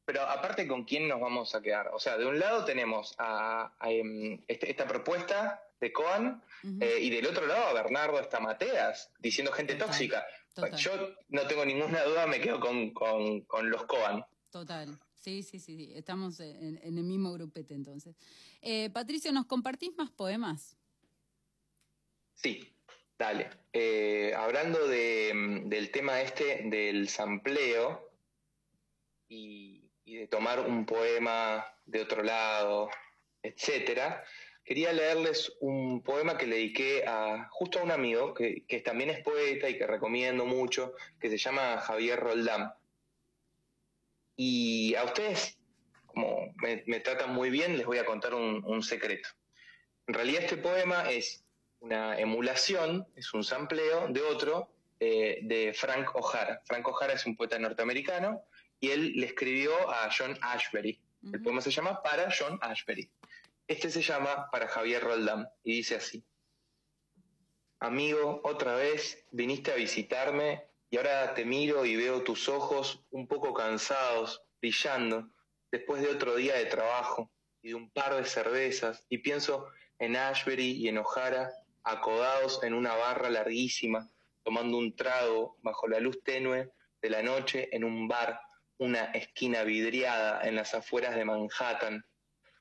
pero 0.05 0.23
aparte, 0.23 0.67
¿con 0.67 0.83
quién 0.83 1.07
nos 1.07 1.21
vamos 1.21 1.55
a 1.55 1.61
quedar? 1.61 1.89
O 1.93 1.99
sea, 1.99 2.17
de 2.17 2.25
un 2.25 2.37
lado 2.39 2.65
tenemos 2.65 3.15
a, 3.17 3.73
a, 3.79 3.91
em, 3.91 4.41
este- 4.47 4.69
esta 4.69 4.85
propuesta 4.85 5.63
de 5.79 5.91
Coan 5.93 6.43
eh, 6.81 6.97
y 7.01 7.09
del 7.09 7.25
otro 7.27 7.47
lado 7.47 7.67
a 7.67 7.73
Bernardo 7.73 8.19
Estamateas, 8.19 9.11
diciendo 9.19 9.51
gente 9.51 9.73
Total, 9.75 9.87
tóxica. 9.87 10.25
total. 10.53 10.75
Yo 10.77 10.91
no 11.29 11.47
tengo 11.47 11.65
ninguna 11.65 12.03
duda, 12.03 12.27
me 12.27 12.39
quedo 12.41 12.59
con, 12.59 12.91
con, 12.91 13.41
con 13.41 13.69
los 13.69 13.85
Coan. 13.85 14.25
Total, 14.51 14.99
sí, 15.21 15.43
sí, 15.43 15.59
sí, 15.59 15.77
sí. 15.77 15.91
estamos 15.95 16.39
en, 16.39 16.79
el 16.83 17.03
mismo 17.03 17.31
grupete 17.33 17.73
entonces. 17.73 18.15
Eh, 18.61 18.89
Patricio, 18.89 19.31
¿nos 19.31 19.45
compartís 19.45 19.95
más 19.95 20.11
poemas? 20.11 20.77
Sí. 22.33 22.67
Dale. 23.17 23.51
Eh, 23.71 24.33
hablando 24.35 24.87
de, 24.87 25.61
del 25.65 25.91
tema 25.91 26.21
este 26.21 26.63
del 26.65 27.07
sampleo 27.07 28.09
y, 29.29 29.91
y 30.05 30.15
de 30.15 30.27
tomar 30.27 30.59
un 30.59 30.87
poema 30.87 31.63
de 31.85 32.01
otro 32.01 32.23
lado, 32.23 32.89
etcétera, 33.43 34.23
quería 34.63 34.91
leerles 34.91 35.53
un 35.59 36.01
poema 36.01 36.37
que 36.37 36.47
le 36.47 36.55
dediqué 36.55 37.03
a 37.07 37.47
justo 37.51 37.79
a 37.79 37.83
un 37.83 37.91
amigo 37.91 38.33
que, 38.33 38.65
que 38.65 38.79
también 38.79 39.11
es 39.11 39.19
poeta 39.19 39.69
y 39.69 39.77
que 39.77 39.85
recomiendo 39.85 40.45
mucho, 40.45 40.95
que 41.19 41.29
se 41.29 41.37
llama 41.37 41.77
Javier 41.77 42.19
Roldán. 42.19 42.73
Y 44.35 44.95
a 44.95 45.03
ustedes, 45.03 45.57
como 46.05 46.53
me, 46.61 46.83
me 46.87 46.99
tratan 46.99 47.33
muy 47.33 47.49
bien, 47.49 47.77
les 47.77 47.85
voy 47.85 47.97
a 47.97 48.05
contar 48.05 48.33
un, 48.33 48.63
un 48.65 48.83
secreto. 48.83 49.29
En 50.07 50.13
realidad 50.13 50.43
este 50.43 50.57
poema 50.57 51.09
es 51.09 51.43
una 51.79 52.19
emulación, 52.19 53.07
es 53.15 53.33
un 53.33 53.43
sampleo 53.43 54.07
de 54.09 54.21
otro, 54.21 54.71
eh, 55.03 55.39
de 55.41 55.73
Frank 55.73 56.15
O'Hara. 56.15 56.61
Frank 56.63 56.87
O'Hara 56.87 57.13
es 57.13 57.25
un 57.25 57.35
poeta 57.35 57.57
norteamericano 57.57 58.43
y 58.79 58.91
él 58.91 59.13
le 59.15 59.25
escribió 59.25 59.71
a 59.89 60.11
John 60.15 60.37
Ashbery. 60.41 61.01
El 61.33 61.41
poema 61.41 61.59
se 61.59 61.71
llama 61.71 62.03
Para 62.03 62.29
John 62.31 62.59
Ashbery. 62.61 63.09
Este 63.67 63.89
se 63.89 64.03
llama 64.03 64.47
Para 64.51 64.67
Javier 64.67 65.01
Roldán 65.01 65.49
y 65.63 65.77
dice 65.77 65.95
así. 65.95 66.23
Amigo, 67.79 68.41
otra 68.43 68.75
vez 68.75 69.25
viniste 69.31 69.71
a 69.71 69.75
visitarme 69.75 70.67
y 70.91 70.97
ahora 70.97 71.33
te 71.33 71.45
miro 71.45 71.85
y 71.85 71.95
veo 71.95 72.21
tus 72.21 72.49
ojos 72.49 73.01
un 73.11 73.25
poco 73.25 73.53
cansados, 73.53 74.43
brillando, 74.59 75.31
después 75.71 76.01
de 76.01 76.09
otro 76.09 76.35
día 76.35 76.55
de 76.55 76.65
trabajo 76.65 77.31
y 77.61 77.69
de 77.69 77.75
un 77.75 77.89
par 77.91 78.13
de 78.13 78.25
cervezas, 78.25 79.05
y 79.07 79.19
pienso 79.19 79.67
en 79.99 80.17
Ashbery 80.17 80.71
y 80.73 80.89
en 80.89 80.97
O'Hara, 80.97 81.49
acodados 81.83 82.61
en 82.63 82.73
una 82.73 82.93
barra 82.93 83.29
larguísima, 83.29 84.11
tomando 84.43 84.77
un 84.77 84.93
trago 84.93 85.57
bajo 85.61 85.87
la 85.87 86.01
luz 86.01 86.21
tenue 86.23 86.69
de 87.01 87.09
la 87.09 87.23
noche 87.23 87.69
en 87.71 87.85
un 87.85 88.09
bar, 88.09 88.41
una 88.77 89.05
esquina 89.11 89.63
vidriada 89.63 90.41
en 90.45 90.55
las 90.55 90.73
afueras 90.73 91.15
de 91.15 91.23
Manhattan, 91.23 92.05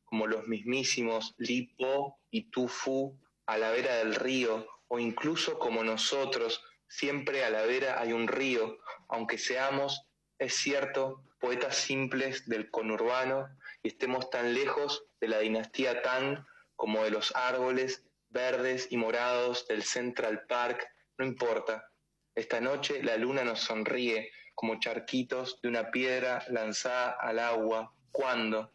como 0.04 0.28
los 0.28 0.46
mismísimos 0.46 1.34
Li 1.38 1.74
Po 1.76 2.20
y 2.30 2.50
Tu 2.50 2.68
Fu 2.68 3.18
a 3.46 3.58
la 3.58 3.72
vera 3.72 3.96
del 3.96 4.14
río, 4.14 4.68
o 4.86 5.00
incluso 5.00 5.58
como 5.58 5.82
nosotros, 5.82 6.62
siempre 6.90 7.44
a 7.44 7.50
la 7.50 7.62
vera 7.62 7.98
hay 7.98 8.12
un 8.12 8.28
río, 8.28 8.78
aunque 9.08 9.38
seamos, 9.38 10.06
es 10.38 10.54
cierto, 10.54 11.24
poetas 11.38 11.76
simples 11.76 12.46
del 12.46 12.70
conurbano 12.70 13.48
y 13.82 13.88
estemos 13.88 14.28
tan 14.28 14.52
lejos 14.52 15.04
de 15.20 15.28
la 15.28 15.38
dinastía 15.38 16.02
Tang 16.02 16.44
como 16.76 17.04
de 17.04 17.10
los 17.10 17.34
árboles 17.34 18.04
verdes 18.28 18.88
y 18.90 18.96
morados 18.96 19.66
del 19.68 19.82
Central 19.82 20.44
Park, 20.46 20.86
no 21.16 21.24
importa. 21.24 21.90
Esta 22.34 22.60
noche 22.60 23.02
la 23.02 23.16
luna 23.16 23.44
nos 23.44 23.60
sonríe 23.60 24.30
como 24.54 24.78
charquitos 24.78 25.60
de 25.62 25.68
una 25.68 25.90
piedra 25.90 26.44
lanzada 26.48 27.12
al 27.20 27.38
agua. 27.38 27.94
¿Cuándo? 28.12 28.72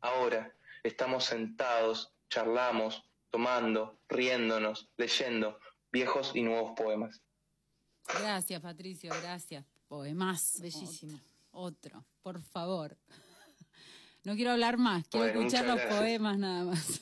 Ahora. 0.00 0.52
Estamos 0.82 1.24
sentados, 1.24 2.14
charlamos, 2.30 3.10
tomando, 3.30 3.98
riéndonos, 4.08 4.88
leyendo 4.96 5.58
viejos 5.90 6.30
y 6.32 6.42
nuevos 6.42 6.74
poemas. 6.76 7.25
Gracias, 8.08 8.60
Patricio, 8.60 9.10
gracias. 9.22 9.64
Poemas. 9.88 10.58
Bellísimo. 10.60 11.20
Otro, 11.52 12.04
por 12.22 12.40
favor. 12.40 12.96
No 14.24 14.34
quiero 14.34 14.50
hablar 14.50 14.76
más, 14.76 15.06
quiero 15.08 15.26
Bueno, 15.26 15.40
escuchar 15.40 15.66
los 15.66 15.76
gracias. 15.76 15.98
poemas 15.98 16.38
nada 16.38 16.64
más. 16.64 17.00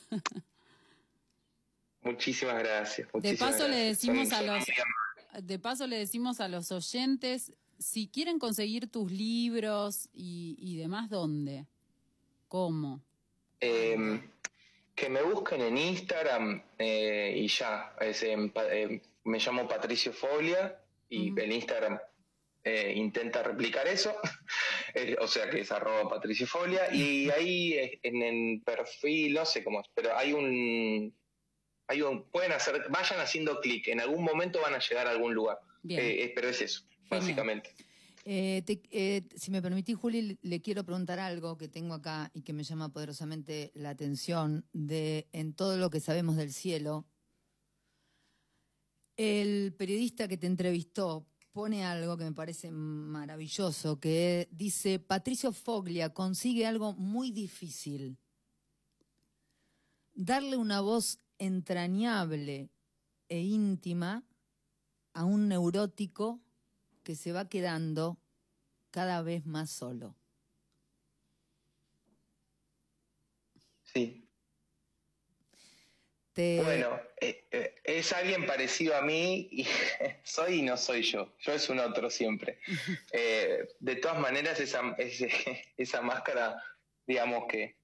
Muchísimas 2.03 2.59
gracias. 2.59 3.09
De 3.09 3.15
muchísimas 3.15 3.53
paso 3.53 3.69
le 3.69 3.77
decimos 3.77 4.33
a 4.33 4.43
los 4.43 4.65
de 5.43 5.59
paso 5.59 5.87
le 5.87 5.99
decimos 5.99 6.41
a 6.41 6.49
los 6.49 6.71
oyentes 6.71 7.53
si 7.79 8.09
quieren 8.09 8.39
conseguir 8.39 8.89
tus 8.89 9.11
libros 9.11 10.09
y, 10.13 10.55
y 10.59 10.77
demás, 10.77 11.11
¿dónde? 11.11 11.67
¿Cómo? 12.47 13.03
Eh, 13.61 14.21
que 14.95 15.09
me 15.09 15.23
busquen 15.23 15.63
en 15.63 15.79
Instagram 15.79 16.63
eh, 16.79 17.35
y 17.37 17.49
ya. 17.49 17.97
Es 18.01 18.23
eh, 18.23 19.03
me 19.25 19.39
llamo 19.39 19.67
Patricio 19.67 20.13
Foglia 20.13 20.79
y 21.15 21.31
Ujú. 21.31 21.41
el 21.41 21.53
Instagram 21.53 21.99
eh, 22.65 22.93
intenta 22.97 23.43
replicar 23.43 23.87
eso. 23.87 24.15
Eh, 24.97 25.17
o 25.21 25.27
sea 25.27 25.51
que 25.51 25.59
es 25.61 25.73
arroba 25.73 26.09
Patricio 26.09 26.47
Foglia. 26.47 26.95
Y 26.95 27.29
ahí 27.29 27.73
eh, 27.73 27.99
en 28.05 28.23
el 28.23 28.63
perfil, 28.65 29.35
no 29.35 29.45
sé 29.45 29.65
cómo 29.65 29.81
es, 29.81 29.89
pero 29.93 30.17
hay 30.17 30.33
un. 30.33 31.13
Hay 31.89 32.01
un 32.01 32.31
pueden 32.31 32.53
hacer, 32.53 32.81
vayan 32.91 33.19
haciendo 33.19 33.59
clic, 33.61 33.89
en 33.89 34.01
algún 34.01 34.23
momento 34.23 34.61
van 34.63 34.75
a 34.75 34.79
llegar 34.79 35.09
a 35.09 35.11
algún 35.11 35.35
lugar. 35.35 35.59
Eh, 35.89 35.97
eh, 35.99 36.33
pero 36.33 36.49
es 36.49 36.63
eso, 36.63 36.83
Genial. 36.89 37.09
básicamente. 37.11 37.75
Eh, 38.25 38.63
te- 38.65 38.83
eh, 38.93 39.23
si 39.35 39.51
me 39.51 39.61
permitís, 39.61 39.97
Juli, 39.97 40.39
le 40.43 40.63
quiero 40.63 40.85
preguntar 40.85 41.19
algo 41.19 41.59
que 41.59 41.67
tengo 41.69 41.95
acá 41.95 42.31
y 42.33 42.43
que 42.43 42.53
me 42.53 42.63
llama 42.63 42.93
poderosamente 42.93 43.73
la 43.75 43.91
atención 43.91 44.65
de 44.73 45.27
en 45.33 45.55
todo 45.55 45.77
lo 45.77 45.91
que 45.91 45.99
sabemos 45.99 46.37
del 46.37 46.53
cielo. 46.53 47.05
El 49.17 49.75
periodista 49.75 50.27
que 50.27 50.37
te 50.37 50.47
entrevistó 50.47 51.27
pone 51.53 51.85
algo 51.85 52.17
que 52.17 52.25
me 52.25 52.33
parece 52.33 52.73
maravilloso, 52.73 54.01
que 54.01 54.49
dice, 54.51 54.99
Patricio 54.99 55.53
Foglia 55.53 56.13
consigue 56.13 56.67
algo 56.67 56.95
muy 56.95 57.31
difícil. 57.31 58.19
Darle 60.15 60.57
una 60.57 60.81
voz 60.81 61.21
entrañable 61.39 62.71
e 63.29 63.41
íntima 63.41 64.25
a 65.13 65.25
un 65.25 65.49
neurótico 65.49 66.41
que 67.05 67.15
se 67.15 67.31
va 67.31 67.49
quedando 67.49 68.19
cada 68.91 69.23
vez 69.23 69.47
más 69.47 69.71
solo. 69.71 70.17
Sí. 73.83 74.24
Te- 76.35 76.61
Bueno, 76.63 77.01
eh, 77.21 77.47
eh, 77.53 77.75
es 77.85 78.13
alguien 78.13 78.45
parecido 78.45 78.97
a 78.97 79.03
mí 79.03 79.49
y 79.53 79.65
soy 80.25 80.55
y 80.59 80.63
no 80.63 80.77
soy 80.77 81.03
yo. 81.03 81.33
Yo 81.39 81.53
es 81.53 81.69
un 81.69 81.79
otro 81.79 82.11
siempre. 82.11 82.59
Eh, 83.13 83.69
de 83.79 83.97
todas 83.97 84.19
maneras, 84.19 84.59
esa, 84.61 84.83
esa 85.77 86.03
máscara, 86.03 86.57
digamos 87.07 87.45
que 87.49 87.77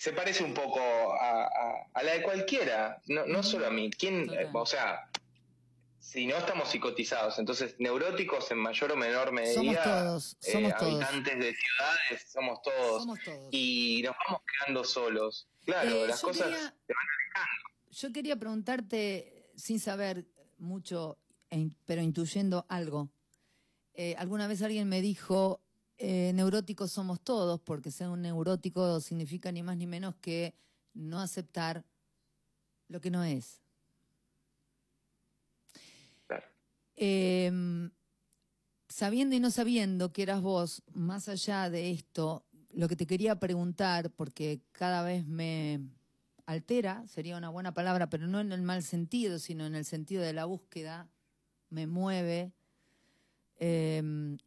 se 0.00 0.12
parece 0.12 0.42
un 0.42 0.54
poco 0.54 0.80
a, 0.80 1.44
a- 1.44 1.86
a 1.94 2.02
la 2.02 2.12
de 2.14 2.22
cualquiera, 2.22 3.00
no, 3.06 3.26
no 3.26 3.42
solo 3.42 3.66
a 3.66 3.70
mí. 3.70 3.90
¿Quién, 3.90 4.28
o 4.52 4.66
sea, 4.66 5.08
si 6.00 6.26
no 6.26 6.36
estamos 6.36 6.68
psicotizados, 6.70 7.38
entonces 7.38 7.76
neuróticos 7.78 8.50
en 8.50 8.58
mayor 8.58 8.92
o 8.92 8.96
menor 8.96 9.30
medida, 9.32 9.54
Somos 10.40 10.74
todos, 10.76 10.82
habitantes 11.04 11.38
de 11.38 11.54
ciudades, 11.54 12.30
somos 12.32 12.62
todos. 12.62 13.02
Somos 13.02 13.20
todos. 13.24 13.48
Y 13.52 14.02
nos 14.04 14.16
vamos 14.26 14.42
quedando 14.58 14.84
solos. 14.84 15.48
Claro, 15.66 15.90
Eh, 15.90 16.06
las 16.08 16.20
yo 16.22 16.28
cosas 16.28 16.42
quería- 16.46 16.58
se 16.86 16.94
van 16.94 17.06
alejando. 17.14 17.68
Yo 17.90 18.12
quería 18.12 18.36
preguntarte, 18.36 19.50
sin 19.56 19.78
saber 19.80 20.26
mucho, 20.58 21.18
e 21.50 21.70
pero 21.84 22.00
intuyendo 22.02 22.64
algo. 22.68 23.10
Eh, 23.94 24.14
alguna 24.18 24.46
vez 24.46 24.62
alguien 24.62 24.88
me 24.88 25.00
dijo, 25.02 25.60
eh, 25.98 26.32
neuróticos 26.34 26.92
somos 26.92 27.20
todos, 27.20 27.60
porque 27.60 27.90
ser 27.90 28.08
un 28.08 28.22
neurótico 28.22 29.00
significa 29.00 29.50
ni 29.52 29.62
más 29.62 29.76
ni 29.76 29.86
menos 29.86 30.14
que 30.16 30.54
no 30.94 31.20
aceptar 31.20 31.84
lo 32.88 33.00
que 33.00 33.10
no 33.10 33.24
es. 33.24 33.60
Claro. 36.26 36.46
Eh, 36.96 37.90
sabiendo 38.88 39.34
y 39.34 39.40
no 39.40 39.50
sabiendo 39.50 40.12
que 40.12 40.22
eras 40.22 40.40
vos, 40.42 40.82
más 40.92 41.28
allá 41.28 41.70
de 41.70 41.90
esto, 41.90 42.44
lo 42.76 42.88
que 42.88 42.96
te 42.96 43.06
quería 43.06 43.40
preguntar, 43.40 44.10
porque 44.10 44.60
cada 44.72 45.02
vez 45.02 45.26
me 45.26 45.80
altera, 46.44 47.08
sería 47.08 47.38
una 47.38 47.48
buena 47.48 47.72
palabra, 47.72 48.10
pero 48.10 48.26
no 48.26 48.38
en 48.38 48.52
el 48.52 48.60
mal 48.60 48.82
sentido, 48.82 49.38
sino 49.38 49.64
en 49.64 49.74
el 49.74 49.86
sentido 49.86 50.22
de 50.22 50.34
la 50.34 50.44
búsqueda, 50.44 51.08
me 51.70 51.86
mueve 51.86 52.52
eh, 53.58 54.02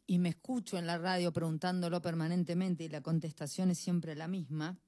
y 0.06 0.18
me 0.18 0.28
escucho 0.28 0.78
en 0.78 0.86
la 0.86 0.96
radio 0.96 1.32
preguntándolo 1.32 2.00
permanentemente 2.00 2.84
y 2.84 2.88
la 2.88 3.00
contestación 3.00 3.70
es 3.70 3.78
siempre 3.78 4.14
la 4.14 4.28
misma. 4.28 4.78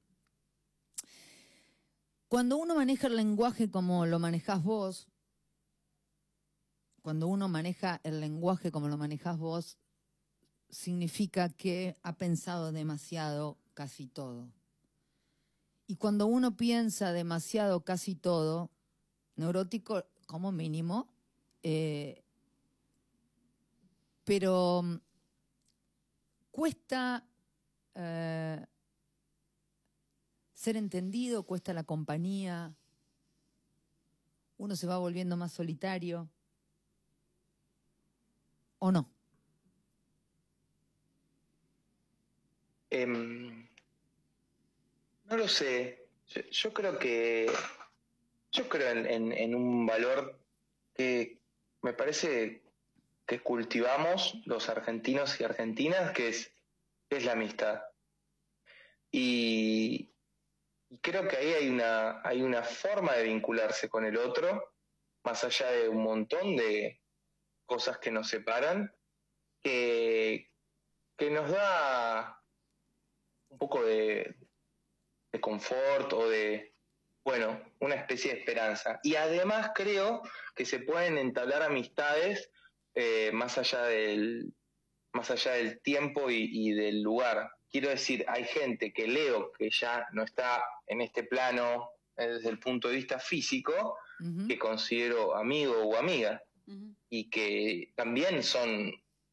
Cuando 2.28 2.56
uno 2.58 2.76
maneja 2.76 3.08
el 3.08 3.16
lenguaje 3.16 3.72
como 3.72 4.06
lo 4.06 4.20
manejás 4.20 4.62
vos, 4.62 5.08
cuando 7.02 7.26
uno 7.26 7.48
maneja 7.48 8.00
el 8.04 8.20
lenguaje 8.20 8.70
como 8.70 8.86
lo 8.86 8.96
manejás 8.96 9.36
vos, 9.36 9.78
significa 10.72 11.50
que 11.50 11.96
ha 12.02 12.16
pensado 12.16 12.72
demasiado 12.72 13.58
casi 13.74 14.06
todo. 14.06 14.50
Y 15.86 15.96
cuando 15.96 16.26
uno 16.26 16.56
piensa 16.56 17.12
demasiado 17.12 17.84
casi 17.84 18.14
todo, 18.14 18.70
neurótico 19.36 20.04
como 20.26 20.50
mínimo, 20.50 21.12
eh, 21.62 22.24
pero 24.24 24.82
mm, 24.82 24.96
cuesta 26.50 27.26
eh, 27.94 28.66
ser 30.54 30.76
entendido, 30.78 31.42
cuesta 31.42 31.74
la 31.74 31.84
compañía, 31.84 32.74
uno 34.56 34.74
se 34.74 34.86
va 34.86 34.96
volviendo 34.96 35.36
más 35.36 35.52
solitario. 35.52 36.30
¿O 38.78 38.90
no? 38.90 39.10
Em, 42.92 43.66
no 45.24 45.36
lo 45.38 45.48
sé. 45.48 46.08
Yo, 46.50 46.74
creo 46.74 46.98
que. 46.98 47.50
Yo 48.52 48.68
creo 48.68 48.90
en, 48.90 49.54
un 49.54 49.86
valor 49.86 50.38
que 50.94 51.38
me 51.80 51.94
parece 51.94 52.62
que 53.24 53.40
cultivamos 53.40 54.34
los 54.44 54.68
argentinos 54.68 55.40
y 55.40 55.44
argentinas, 55.44 56.12
que 56.12 56.28
es, 56.28 56.52
es 57.08 57.24
la 57.24 57.32
amistad. 57.32 57.80
Y, 59.10 60.12
y 60.90 60.98
creo 60.98 61.26
que 61.26 61.38
ahí 61.38 61.54
hay 61.54 61.68
una, 61.70 62.20
hay 62.22 62.42
una 62.42 62.62
forma 62.62 63.14
de 63.14 63.24
vincularse 63.24 63.88
con 63.88 64.04
el 64.04 64.18
otro, 64.18 64.74
más 65.24 65.42
allá 65.44 65.70
de 65.70 65.88
un 65.88 66.02
montón 66.02 66.56
de 66.56 67.00
cosas 67.64 67.96
que 67.96 68.10
nos 68.10 68.28
separan, 68.28 68.94
que, 69.62 70.50
que 71.16 71.30
nos 71.30 71.50
da 71.50 72.41
un 73.52 73.58
poco 73.58 73.84
de, 73.84 74.34
de 75.30 75.40
confort 75.40 76.12
o 76.12 76.28
de, 76.28 76.74
bueno, 77.24 77.60
una 77.80 77.94
especie 77.94 78.32
de 78.32 78.40
esperanza. 78.40 78.98
Y 79.02 79.14
además 79.14 79.70
creo 79.74 80.22
que 80.56 80.64
se 80.64 80.80
pueden 80.80 81.18
entablar 81.18 81.62
amistades 81.62 82.50
eh, 82.94 83.30
más 83.32 83.58
allá 83.58 83.84
del 83.84 84.52
más 85.14 85.30
allá 85.30 85.52
del 85.52 85.80
tiempo 85.82 86.30
y, 86.30 86.48
y 86.50 86.72
del 86.72 87.02
lugar. 87.02 87.50
Quiero 87.70 87.90
decir, 87.90 88.24
hay 88.28 88.44
gente 88.44 88.94
que 88.94 89.06
leo 89.06 89.52
que 89.52 89.68
ya 89.70 90.06
no 90.12 90.22
está 90.22 90.64
en 90.86 91.02
este 91.02 91.24
plano 91.24 91.90
eh, 92.16 92.28
desde 92.28 92.48
el 92.48 92.58
punto 92.58 92.88
de 92.88 92.96
vista 92.96 93.18
físico, 93.18 93.98
que 94.46 94.56
considero 94.56 95.34
amigo 95.34 95.74
o 95.82 95.96
amiga 95.96 96.40
y 97.10 97.28
que 97.28 97.92
también 97.96 98.44
son 98.44 98.92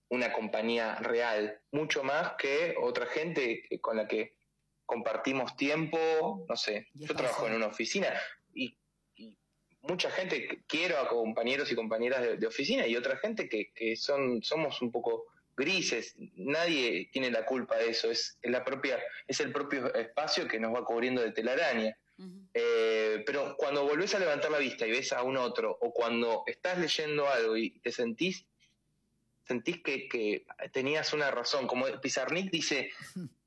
una 0.09 0.33
compañía 0.33 0.95
real, 0.95 1.61
mucho 1.71 2.03
más 2.03 2.33
que 2.37 2.75
otra 2.81 3.05
gente 3.05 3.67
con 3.81 3.97
la 3.97 4.07
que 4.07 4.35
compartimos 4.85 5.55
tiempo, 5.55 6.45
no 6.47 6.55
sé, 6.55 6.87
yo 6.93 7.15
trabajo 7.15 7.47
en 7.47 7.53
una 7.53 7.67
oficina 7.67 8.11
y, 8.53 8.75
y 9.15 9.37
mucha 9.81 10.09
gente, 10.09 10.63
quiero 10.67 10.97
a 10.97 11.07
compañeros 11.07 11.71
y 11.71 11.75
compañeras 11.75 12.21
de, 12.21 12.37
de 12.37 12.47
oficina 12.47 12.87
y 12.87 12.95
otra 12.95 13.17
gente 13.17 13.47
que, 13.47 13.71
que 13.73 13.95
son, 13.95 14.41
somos 14.41 14.81
un 14.81 14.91
poco 14.91 15.27
grises, 15.59 16.15
nadie 16.35 17.09
tiene 17.11 17.29
la 17.29 17.45
culpa 17.45 17.77
de 17.77 17.89
eso, 17.89 18.09
es, 18.09 18.39
es 18.41 18.51
la 18.51 18.63
propia, 18.63 18.97
es 19.27 19.39
el 19.41 19.51
propio 19.51 19.93
espacio 19.93 20.47
que 20.47 20.59
nos 20.59 20.73
va 20.73 20.85
cubriendo 20.85 21.21
de 21.21 21.31
telaraña. 21.31 21.95
Eh, 22.53 23.23
pero 23.25 23.55
cuando 23.57 23.85
volvés 23.85 24.13
a 24.13 24.19
levantar 24.19 24.51
la 24.51 24.57
vista 24.57 24.85
y 24.85 24.91
ves 24.91 25.13
a 25.13 25.23
un 25.23 25.37
otro, 25.37 25.77
o 25.79 25.93
cuando 25.93 26.43
estás 26.47 26.77
leyendo 26.77 27.29
algo 27.29 27.55
y 27.55 27.79
te 27.79 27.91
sentís, 27.91 28.45
sentís 29.49 29.81
que, 29.81 30.07
que 30.07 30.45
tenías 30.71 31.11
una 31.11 31.31
razón, 31.31 31.65
como 31.65 31.87
Pizarnik 32.01 32.51
dice 32.51 32.91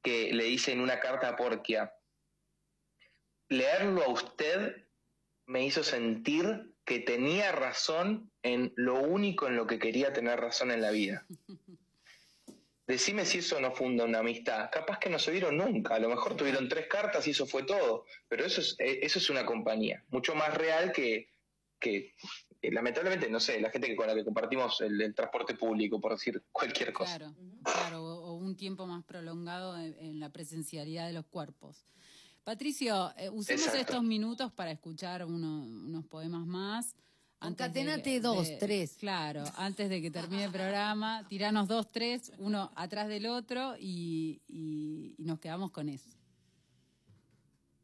que 0.03 0.32
le 0.32 0.44
dice 0.44 0.72
en 0.72 0.80
una 0.80 0.98
carta 0.98 1.28
a 1.28 1.36
Porquia, 1.36 1.94
leerlo 3.48 4.03
a 4.03 4.09
usted 4.09 4.84
me 5.46 5.64
hizo 5.64 5.84
sentir 5.84 6.74
que 6.84 6.98
tenía 6.98 7.53
razón 7.53 8.32
en 8.42 8.72
lo 8.74 8.98
único 8.98 9.46
en 9.46 9.55
lo 9.55 9.68
que 9.68 9.78
quería 9.78 10.12
tener 10.12 10.40
razón 10.40 10.72
en 10.72 10.82
la 10.82 10.90
vida. 10.90 11.24
Decime 12.88 13.24
si 13.24 13.38
eso 13.38 13.61
no 13.61 13.70
funda 13.70 14.05
una 14.05 14.18
amistad. 14.18 14.68
Capaz 14.72 14.98
que 14.98 15.09
no 15.09 15.20
se 15.20 15.30
vieron 15.30 15.57
nunca. 15.57 15.94
A 15.94 16.00
lo 16.00 16.09
mejor 16.09 16.36
tuvieron 16.36 16.68
tres 16.68 16.88
cartas 16.88 17.24
y 17.28 17.30
eso 17.30 17.46
fue 17.46 17.62
todo. 17.62 18.07
Pero 18.28 18.44
eso 18.44 18.61
es, 18.61 18.74
eh, 18.80 18.98
eso 19.03 19.20
es 19.20 19.30
una 19.30 19.46
compañía. 19.46 20.03
Mucho 20.11 20.34
más 20.34 20.53
real 20.53 20.90
que, 20.90 21.28
que 21.78 22.12
lamentablemente, 22.70 23.28
no 23.28 23.40
sé, 23.40 23.60
la 23.60 23.70
gente 23.70 23.88
que 23.88 23.96
con 23.96 24.06
la 24.06 24.14
que 24.14 24.24
compartimos 24.24 24.80
el, 24.82 25.00
el 25.00 25.14
transporte 25.14 25.54
público, 25.54 26.00
por 26.00 26.12
decir 26.12 26.42
cualquier 26.52 26.92
cosa. 26.92 27.18
Claro, 27.18 27.34
claro, 27.64 28.02
o, 28.04 28.30
o 28.30 28.34
un 28.34 28.56
tiempo 28.56 28.86
más 28.86 29.04
prolongado 29.04 29.76
en, 29.78 29.96
en 29.98 30.20
la 30.20 30.28
presencialidad 30.30 31.06
de 31.06 31.12
los 31.12 31.26
cuerpos. 31.26 31.84
Patricio, 32.44 33.12
eh, 33.16 33.28
usemos 33.30 33.62
Exacto. 33.66 33.78
estos 33.80 34.02
minutos 34.04 34.52
para 34.52 34.70
escuchar 34.72 35.24
uno- 35.24 35.62
unos 35.64 36.04
poemas 36.06 36.46
más. 36.46 36.94
antes 37.40 37.72
de- 37.72 38.20
dos, 38.20 38.46
de- 38.46 38.56
tres. 38.58 38.96
Claro, 39.00 39.42
antes 39.56 39.88
de 39.90 40.00
que 40.00 40.10
termine 40.12 40.44
el 40.44 40.52
programa, 40.52 41.26
tiranos 41.28 41.66
dos, 41.66 41.90
tres, 41.90 42.32
uno 42.38 42.70
atrás 42.76 43.08
del 43.08 43.26
otro 43.26 43.74
y, 43.78 44.40
y- 44.46 45.16
y 45.18 45.24
nos 45.24 45.40
quedamos 45.40 45.72
con 45.72 45.88
eso. 45.88 46.08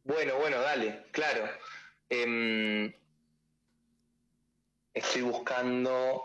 Bueno, 0.05 0.37
bueno, 0.39 0.61
dale, 0.61 1.05
claro. 1.13 1.45
Em, 2.09 2.93
estoy 4.99 5.23
buscando 5.23 6.23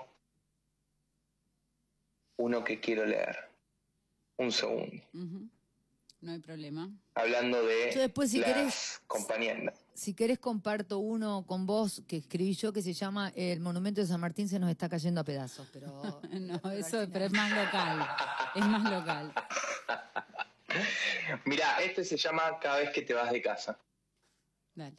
uno 2.37 2.63
que 2.63 2.79
quiero 2.79 3.05
leer. 3.05 3.37
Un 4.37 4.51
segundo. 4.51 5.01
No 6.21 6.31
hay 6.31 6.39
problema. 6.39 6.89
Hablando 7.15 7.63
de 7.65 7.91
Yo 7.93 8.01
después, 8.01 8.31
si 8.31 8.39
las 8.39 8.49
querés- 8.49 9.01
compañías. 9.07 9.73
Si 9.93 10.15
querés 10.15 10.39
comparto 10.39 10.97
uno 10.97 11.45
con 11.45 11.67
vos 11.67 12.01
que 12.07 12.17
escribí 12.17 12.55
yo 12.55 12.73
que 12.73 12.81
se 12.81 12.93
llama 12.93 13.31
El 13.35 13.59
monumento 13.59 14.01
de 14.01 14.07
San 14.07 14.19
Martín 14.19 14.49
se 14.49 14.57
nos 14.57 14.71
está 14.71 14.89
cayendo 14.89 15.21
a 15.21 15.23
pedazos, 15.23 15.67
pero 15.71 15.87
No, 16.31 16.59
pero 16.61 16.71
eso, 16.71 17.05
pero 17.11 17.25
es 17.25 17.31
más 17.31 17.51
local. 17.51 18.07
Es 18.55 18.65
más 18.65 18.91
local. 18.91 19.33
Mirá, 21.45 21.77
este 21.83 22.03
se 22.03 22.17
llama 22.17 22.57
Cada 22.59 22.77
vez 22.79 22.89
que 22.89 23.03
te 23.03 23.13
vas 23.13 23.31
de 23.31 23.41
casa. 23.41 23.79
Dale. 24.73 24.97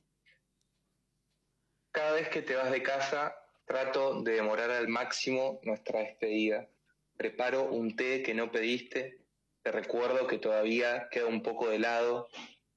Cada 1.91 2.13
vez 2.13 2.29
que 2.29 2.43
te 2.43 2.55
vas 2.55 2.71
de 2.71 2.83
casa, 2.83 3.35
trato 3.65 4.23
de 4.23 4.33
demorar 4.33 4.71
al 4.71 4.89
máximo 4.89 5.61
nuestra 5.63 6.01
despedida. 6.01 6.69
Preparo 7.17 7.65
un 7.65 7.97
té 7.97 8.23
que 8.23 8.35
no 8.35 8.51
pediste, 8.51 9.19
te 9.63 9.73
recuerdo 9.73 10.27
que 10.27 10.39
todavía 10.39 11.09
queda 11.11 11.27
un 11.27 11.43
poco 11.43 11.69
de 11.69 11.77
helado, 11.77 12.29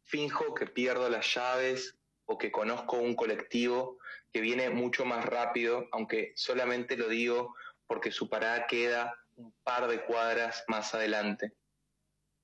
finjo 0.04 0.54
que 0.54 0.68
pierdo 0.68 1.10
las 1.10 1.34
llaves 1.34 1.98
o 2.26 2.38
que 2.38 2.52
conozco 2.52 2.98
un 2.98 3.16
colectivo 3.16 3.98
que 4.32 4.42
viene 4.42 4.70
mucho 4.70 5.06
más 5.06 5.26
rápido, 5.26 5.88
aunque 5.92 6.34
solamente 6.36 6.96
lo 6.96 7.10
digo 7.10 7.56
porque 7.88 8.12
su 8.12 8.30
parada 8.30 8.68
queda 8.68 9.16
un 9.36 9.54
par 9.64 9.88
de 9.88 10.02
cuadras 10.04 10.64
más 10.68 10.94
adelante. 10.94 11.54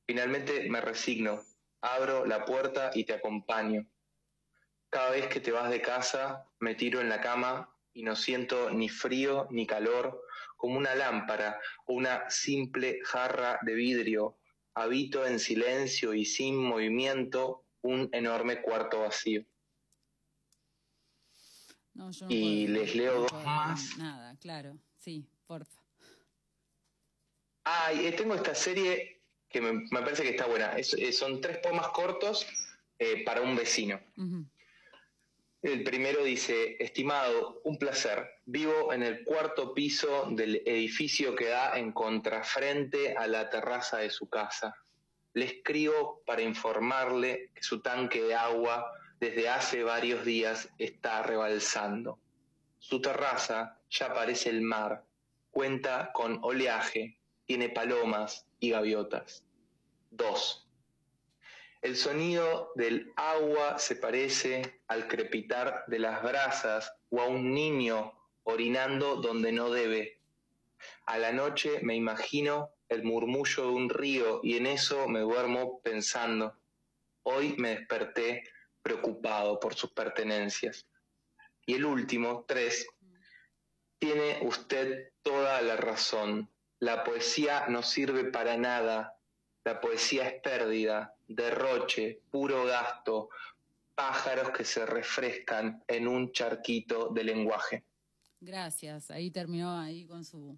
Finalmente 0.06 0.70
me 0.70 0.82
resigno, 0.82 1.42
abro 1.82 2.26
la 2.26 2.46
puerta 2.46 2.92
y 2.94 3.04
te 3.04 3.14
acompaño. 3.14 3.86
Cada 4.90 5.12
vez 5.12 5.28
que 5.28 5.40
te 5.40 5.52
vas 5.52 5.70
de 5.70 5.82
casa, 5.82 6.48
me 6.60 6.76
tiro 6.76 7.02
en 7.02 7.10
la 7.10 7.22
cama 7.22 7.73
y 7.94 8.04
no 8.04 8.16
siento 8.16 8.72
ni 8.72 8.90
frío 8.90 9.48
ni 9.52 9.68
calor, 9.68 10.22
como 10.58 10.78
una 10.78 10.96
lámpara 10.96 11.60
o 11.86 11.94
una 11.94 12.30
simple 12.30 13.00
jarra 13.04 13.60
de 13.62 13.74
vidrio. 13.76 14.38
Habito 14.76 15.26
en 15.26 15.40
silencio 15.40 16.14
y 16.14 16.26
sin 16.26 16.56
movimiento 16.58 17.66
un 17.82 18.10
enorme 18.12 18.62
cuarto 18.62 19.02
vacío. 19.02 19.46
No, 21.94 22.10
yo 22.12 22.26
no 22.26 22.32
Y 22.34 22.66
puedo, 22.68 22.80
les 22.80 22.96
leo 22.96 23.14
no 23.16 23.20
dos 23.22 23.46
más. 23.46 23.98
Nada, 23.98 24.36
claro. 24.40 24.78
Sí, 24.98 25.28
porfa. 25.46 25.80
Ah, 27.66 27.94
y 27.94 28.12
tengo 28.16 28.34
esta 28.36 28.56
serie 28.56 29.22
que 29.48 29.62
me, 29.62 29.74
me 29.74 30.02
parece 30.02 30.24
que 30.24 30.30
está 30.30 30.48
buena. 30.48 30.76
Es- 30.78 30.94
eh, 30.96 31.12
son 31.14 31.40
tres 31.40 31.60
poemas 31.60 31.90
cortos 31.90 32.48
eh, 32.98 33.24
para 33.24 33.42
un 33.42 33.56
vecino. 33.56 34.00
El 35.64 35.82
primero 35.86 36.26
dice, 36.26 36.76
estimado, 36.78 37.62
un 37.64 37.78
placer. 37.78 38.42
Vivo 38.44 38.92
en 38.92 39.02
el 39.02 39.24
cuarto 39.24 39.74
piso 39.74 40.28
del 40.32 40.62
edificio 40.66 41.34
que 41.36 41.48
da 41.48 41.80
en 41.80 41.94
contrafrente 41.94 43.16
a 43.16 43.28
la 43.28 43.50
terraza 43.50 44.00
de 44.00 44.10
su 44.10 44.28
casa. 44.28 44.76
Le 45.34 45.46
escribo 45.46 46.22
para 46.26 46.42
informarle 46.42 47.52
que 47.56 47.64
su 47.64 47.82
tanque 47.82 48.22
de 48.22 48.36
agua 48.36 48.92
desde 49.22 49.48
hace 49.48 49.84
varios 49.84 50.26
días 50.26 50.68
está 50.80 51.24
rebalsando. 51.24 52.20
Su 52.78 53.00
terraza 53.00 53.80
ya 53.90 54.14
parece 54.14 54.50
el 54.50 54.64
mar, 54.64 55.06
cuenta 55.50 56.12
con 56.14 56.40
oleaje, 56.44 57.18
tiene 57.46 57.70
palomas 57.70 58.46
y 58.60 58.72
gaviotas. 58.72 59.46
2. 60.12 60.63
El 61.84 61.98
sonido 61.98 62.72
del 62.76 63.12
agua 63.18 63.78
se 63.78 63.98
parece 63.98 64.80
al 64.88 65.10
crepitar 65.10 65.84
de 65.88 66.00
las 66.00 66.24
brasas 66.24 66.96
o 67.10 67.20
a 67.20 67.28
un 67.28 67.54
niño 67.54 68.18
orinando 68.44 69.18
donde 69.18 69.52
no 69.52 69.70
debe. 69.70 70.22
A 71.06 71.18
la 71.18 71.34
noche 71.34 71.82
me 71.82 71.94
imagino 71.94 72.70
el 72.88 73.04
murmullo 73.04 73.64
de 73.64 73.74
un 73.74 73.90
río 73.90 74.40
y 74.44 74.56
en 74.56 74.68
eso 74.68 75.10
me 75.10 75.20
duermo 75.20 75.82
pensando. 75.82 76.58
Hoy 77.24 77.56
me 77.58 77.72
desperté 77.72 78.46
preocupado 78.82 79.60
por 79.60 79.76
sus 79.76 79.92
pertenencias. 79.92 80.88
Y 81.66 81.74
el 81.74 81.84
último, 81.84 82.46
tres, 82.48 82.88
tiene 84.00 84.40
usted 84.44 85.12
toda 85.22 85.62
la 85.62 85.76
razón. 85.76 86.50
La 86.80 87.04
poesía 87.04 87.66
no 87.68 87.84
sirve 87.84 88.24
para 88.24 88.56
nada. 88.56 89.18
La 89.66 89.82
poesía 89.82 90.30
es 90.30 90.42
pérdida, 90.42 91.13
derroche, 91.28 92.22
puro 92.32 92.66
gasto, 92.66 93.30
pájaros 93.96 94.50
que 94.52 94.66
se 94.66 94.86
refrescan 94.86 95.84
en 95.88 96.08
un 96.08 96.32
charquito 96.32 97.10
de 97.10 97.24
lenguaje. 97.24 97.84
Gracias. 98.42 99.10
Ahí 99.12 99.32
terminó 99.32 99.78
ahí 99.80 100.06
con 100.06 100.26
su 100.26 100.58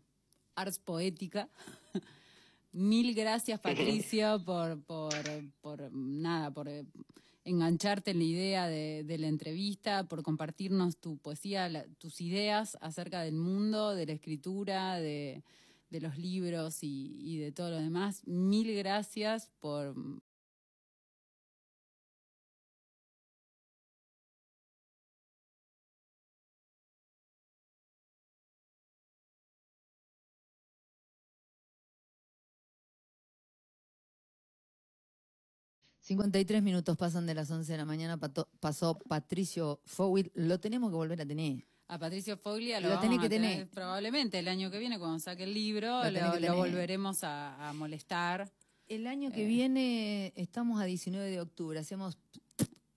ars 0.55 0.79
poética. 0.79 1.49
Mil 2.71 3.13
gracias, 3.13 3.59
Patricio, 3.61 4.41
por, 4.45 4.81
por, 4.83 5.13
por 5.61 5.91
nada, 5.93 6.51
por 6.51 6.67
eh, 6.67 6.83
engancharte 7.45 8.11
en 8.11 8.17
la 8.19 8.23
idea 8.25 8.67
de, 8.67 9.03
de 9.05 9.17
la 9.17 9.27
entrevista, 9.27 10.03
por 10.07 10.23
compartirnos 10.23 10.97
tu 10.97 11.17
poesía, 11.17 11.69
la- 11.69 11.85
tus 11.99 12.19
ideas 12.21 12.77
acerca 12.81 13.21
del 13.21 13.35
mundo, 13.35 13.93
de 13.95 14.05
la 14.07 14.13
escritura, 14.13 14.95
de, 14.99 15.43
de 15.89 16.01
los 16.01 16.17
libros 16.17 16.83
y, 16.83 17.17
y 17.21 17.37
de 17.37 17.51
todo 17.51 17.69
lo 17.69 17.77
demás. 17.77 18.25
Mil 18.27 18.75
gracias 18.75 19.51
por, 19.59 19.95
53 36.05 36.61
minutos 36.61 36.95
pasan 36.97 37.25
de 37.25 37.33
las 37.33 37.49
11 37.49 37.71
de 37.71 37.77
la 37.79 37.85
mañana, 37.85 38.17
pato- 38.17 38.47
pasó 38.59 38.99
Patricio 38.99 39.81
Fowil, 39.85 40.31
lo 40.35 40.59
tenemos 40.59 40.91
que 40.91 40.95
volver 40.95 41.19
a 41.21 41.25
tener. 41.25 41.65
A 41.87 41.97
Patricio 41.97 42.37
Foglia 42.37 42.79
lo, 42.79 42.89
Lo 42.89 42.95
vamos 42.95 43.09
que 43.19 43.25
a 43.25 43.29
tener 43.29 43.51
tener. 43.51 43.69
probablemente 43.69 44.37
el 44.39 44.47
año 44.47 44.69
que 44.69 44.77
viene 44.77 44.99
cuando 44.99 45.17
saque 45.19 45.43
el 45.43 45.53
libro, 45.53 46.01
Lo 46.11 46.55
volveremos 46.55 47.23
a, 47.23 47.69
a 47.69 47.73
molestar 47.73 48.51
El 48.87 49.07
año 49.07 49.31
que 49.31 49.43
Eh. 49.43 49.47
viene 49.47 50.33
estamos 50.35 50.79
a 50.79 50.85
19 50.85 51.27
de 51.29 51.41
octubre, 51.41 51.79
hacemos 51.79 52.17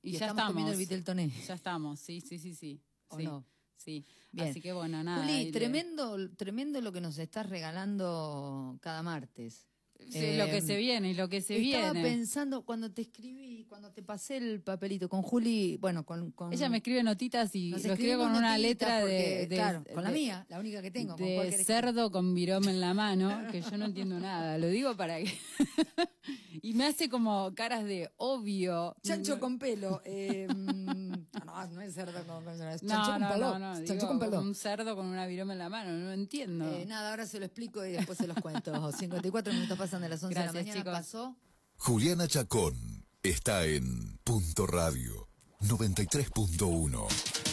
y, 0.02 0.10
y, 0.10 0.12
ya 0.12 0.16
estamos, 0.18 0.30
estamos. 0.32 0.52
comiendo 0.52 0.72
el 0.72 0.78
Viteltoné. 0.78 1.30
Ya 1.46 1.54
estamos, 1.54 2.00
sí, 2.00 2.20
sí, 2.20 2.38
sí, 2.38 2.54
sí. 2.54 2.80
¿O 3.08 3.16
sí, 3.16 3.24
no? 3.24 3.44
Sí. 3.76 4.04
Bien. 4.32 4.48
Así 4.50 4.60
que 4.60 4.72
bueno, 4.74 5.02
nada. 5.02 5.22
Juli, 5.24 5.50
tremendo, 5.50 6.16
tremendo 6.36 6.80
lo 6.82 6.92
que 6.92 7.00
nos 7.00 7.16
estás 7.18 7.48
regalando 7.48 8.76
cada 8.82 9.02
martes. 9.02 9.66
Sí, 10.08 10.36
lo 10.36 10.46
que 10.46 10.62
se 10.62 10.76
viene 10.76 11.10
y 11.10 11.14
lo 11.14 11.28
que 11.28 11.40
se 11.42 11.56
Estaba 11.60 11.92
viene. 11.92 12.08
pensando 12.08 12.62
cuando 12.64 12.90
te 12.90 13.02
escribí, 13.02 13.66
cuando 13.68 13.90
te 13.92 14.02
pasé 14.02 14.38
el 14.38 14.60
papelito 14.62 15.08
con 15.08 15.22
Juli, 15.22 15.76
bueno, 15.78 16.06
con, 16.06 16.30
con 16.32 16.52
Ella 16.52 16.68
me 16.70 16.78
escribe 16.78 17.02
notitas 17.02 17.54
y 17.54 17.70
lo 17.70 17.76
escribe 17.76 18.16
con 18.16 18.30
una 18.32 18.56
letra 18.56 19.00
porque, 19.00 19.12
de, 19.14 19.46
de- 19.48 19.56
claro, 19.56 19.84
con 19.92 20.04
la 20.04 20.10
de- 20.10 20.18
mía, 20.18 20.46
la 20.48 20.60
única 20.60 20.80
que 20.80 20.90
tengo. 20.90 21.16
¿con 21.16 21.26
de 21.26 21.52
cerdo 21.64 22.10
con 22.10 22.32
virome 22.34 22.70
en 22.70 22.80
la 22.80 22.94
mano, 22.94 23.48
que 23.50 23.60
yo 23.60 23.76
no 23.76 23.84
entiendo 23.86 24.18
nada. 24.20 24.56
Lo 24.56 24.68
digo 24.68 24.96
para 24.96 25.18
que. 25.18 25.30
y 26.62 26.72
me 26.74 26.86
hace 26.86 27.08
como 27.10 27.52
caras 27.54 27.84
de 27.84 28.10
obvio. 28.16 28.96
Chancho 29.02 29.38
con 29.38 29.58
pelo. 29.58 30.00
eh, 30.06 30.46
no, 30.48 31.66
no 31.66 31.80
es 31.82 31.94
cerdo 31.94 32.24
con, 32.24 32.44
con- 32.44 32.68
es 32.68 32.82
No, 32.82 32.88
chancho 32.94 33.10
con 33.12 33.20
no, 33.20 33.28
pelo. 33.32 33.58
no, 33.58 33.58
no, 33.58 33.74
chancho 33.76 33.94
digo, 33.94 34.08
con 34.08 34.18
pelo. 34.18 34.40
Un 34.40 34.54
cerdo 34.54 34.96
con 34.96 35.06
una 35.06 35.26
virome 35.26 35.52
en 35.52 35.58
la 35.58 35.68
mano, 35.68 35.90
no 35.92 36.12
entiendo. 36.12 36.66
Eh, 36.76 36.86
nada, 36.86 37.10
ahora 37.10 37.26
se 37.26 37.38
lo 37.38 37.44
explico 37.46 37.84
y 37.84 37.92
después 37.92 38.16
se 38.16 38.26
los 38.26 38.36
cuento. 38.38 38.90
54 38.92 39.52
minutos 39.52 39.76
pasan 39.88 40.02
de 40.02 40.08
las 40.10 40.22
11 40.22 40.34
de 40.34 40.34
Gracias, 40.42 40.54
la 40.54 40.60
mañana. 40.60 40.78
chicos. 40.80 40.92
Pasó. 40.92 41.36
Juliana 41.78 42.28
Chacón 42.28 43.06
está 43.22 43.64
en 43.64 44.18
Punto 44.18 44.66
Radio 44.66 45.28
93.1. 45.60 47.47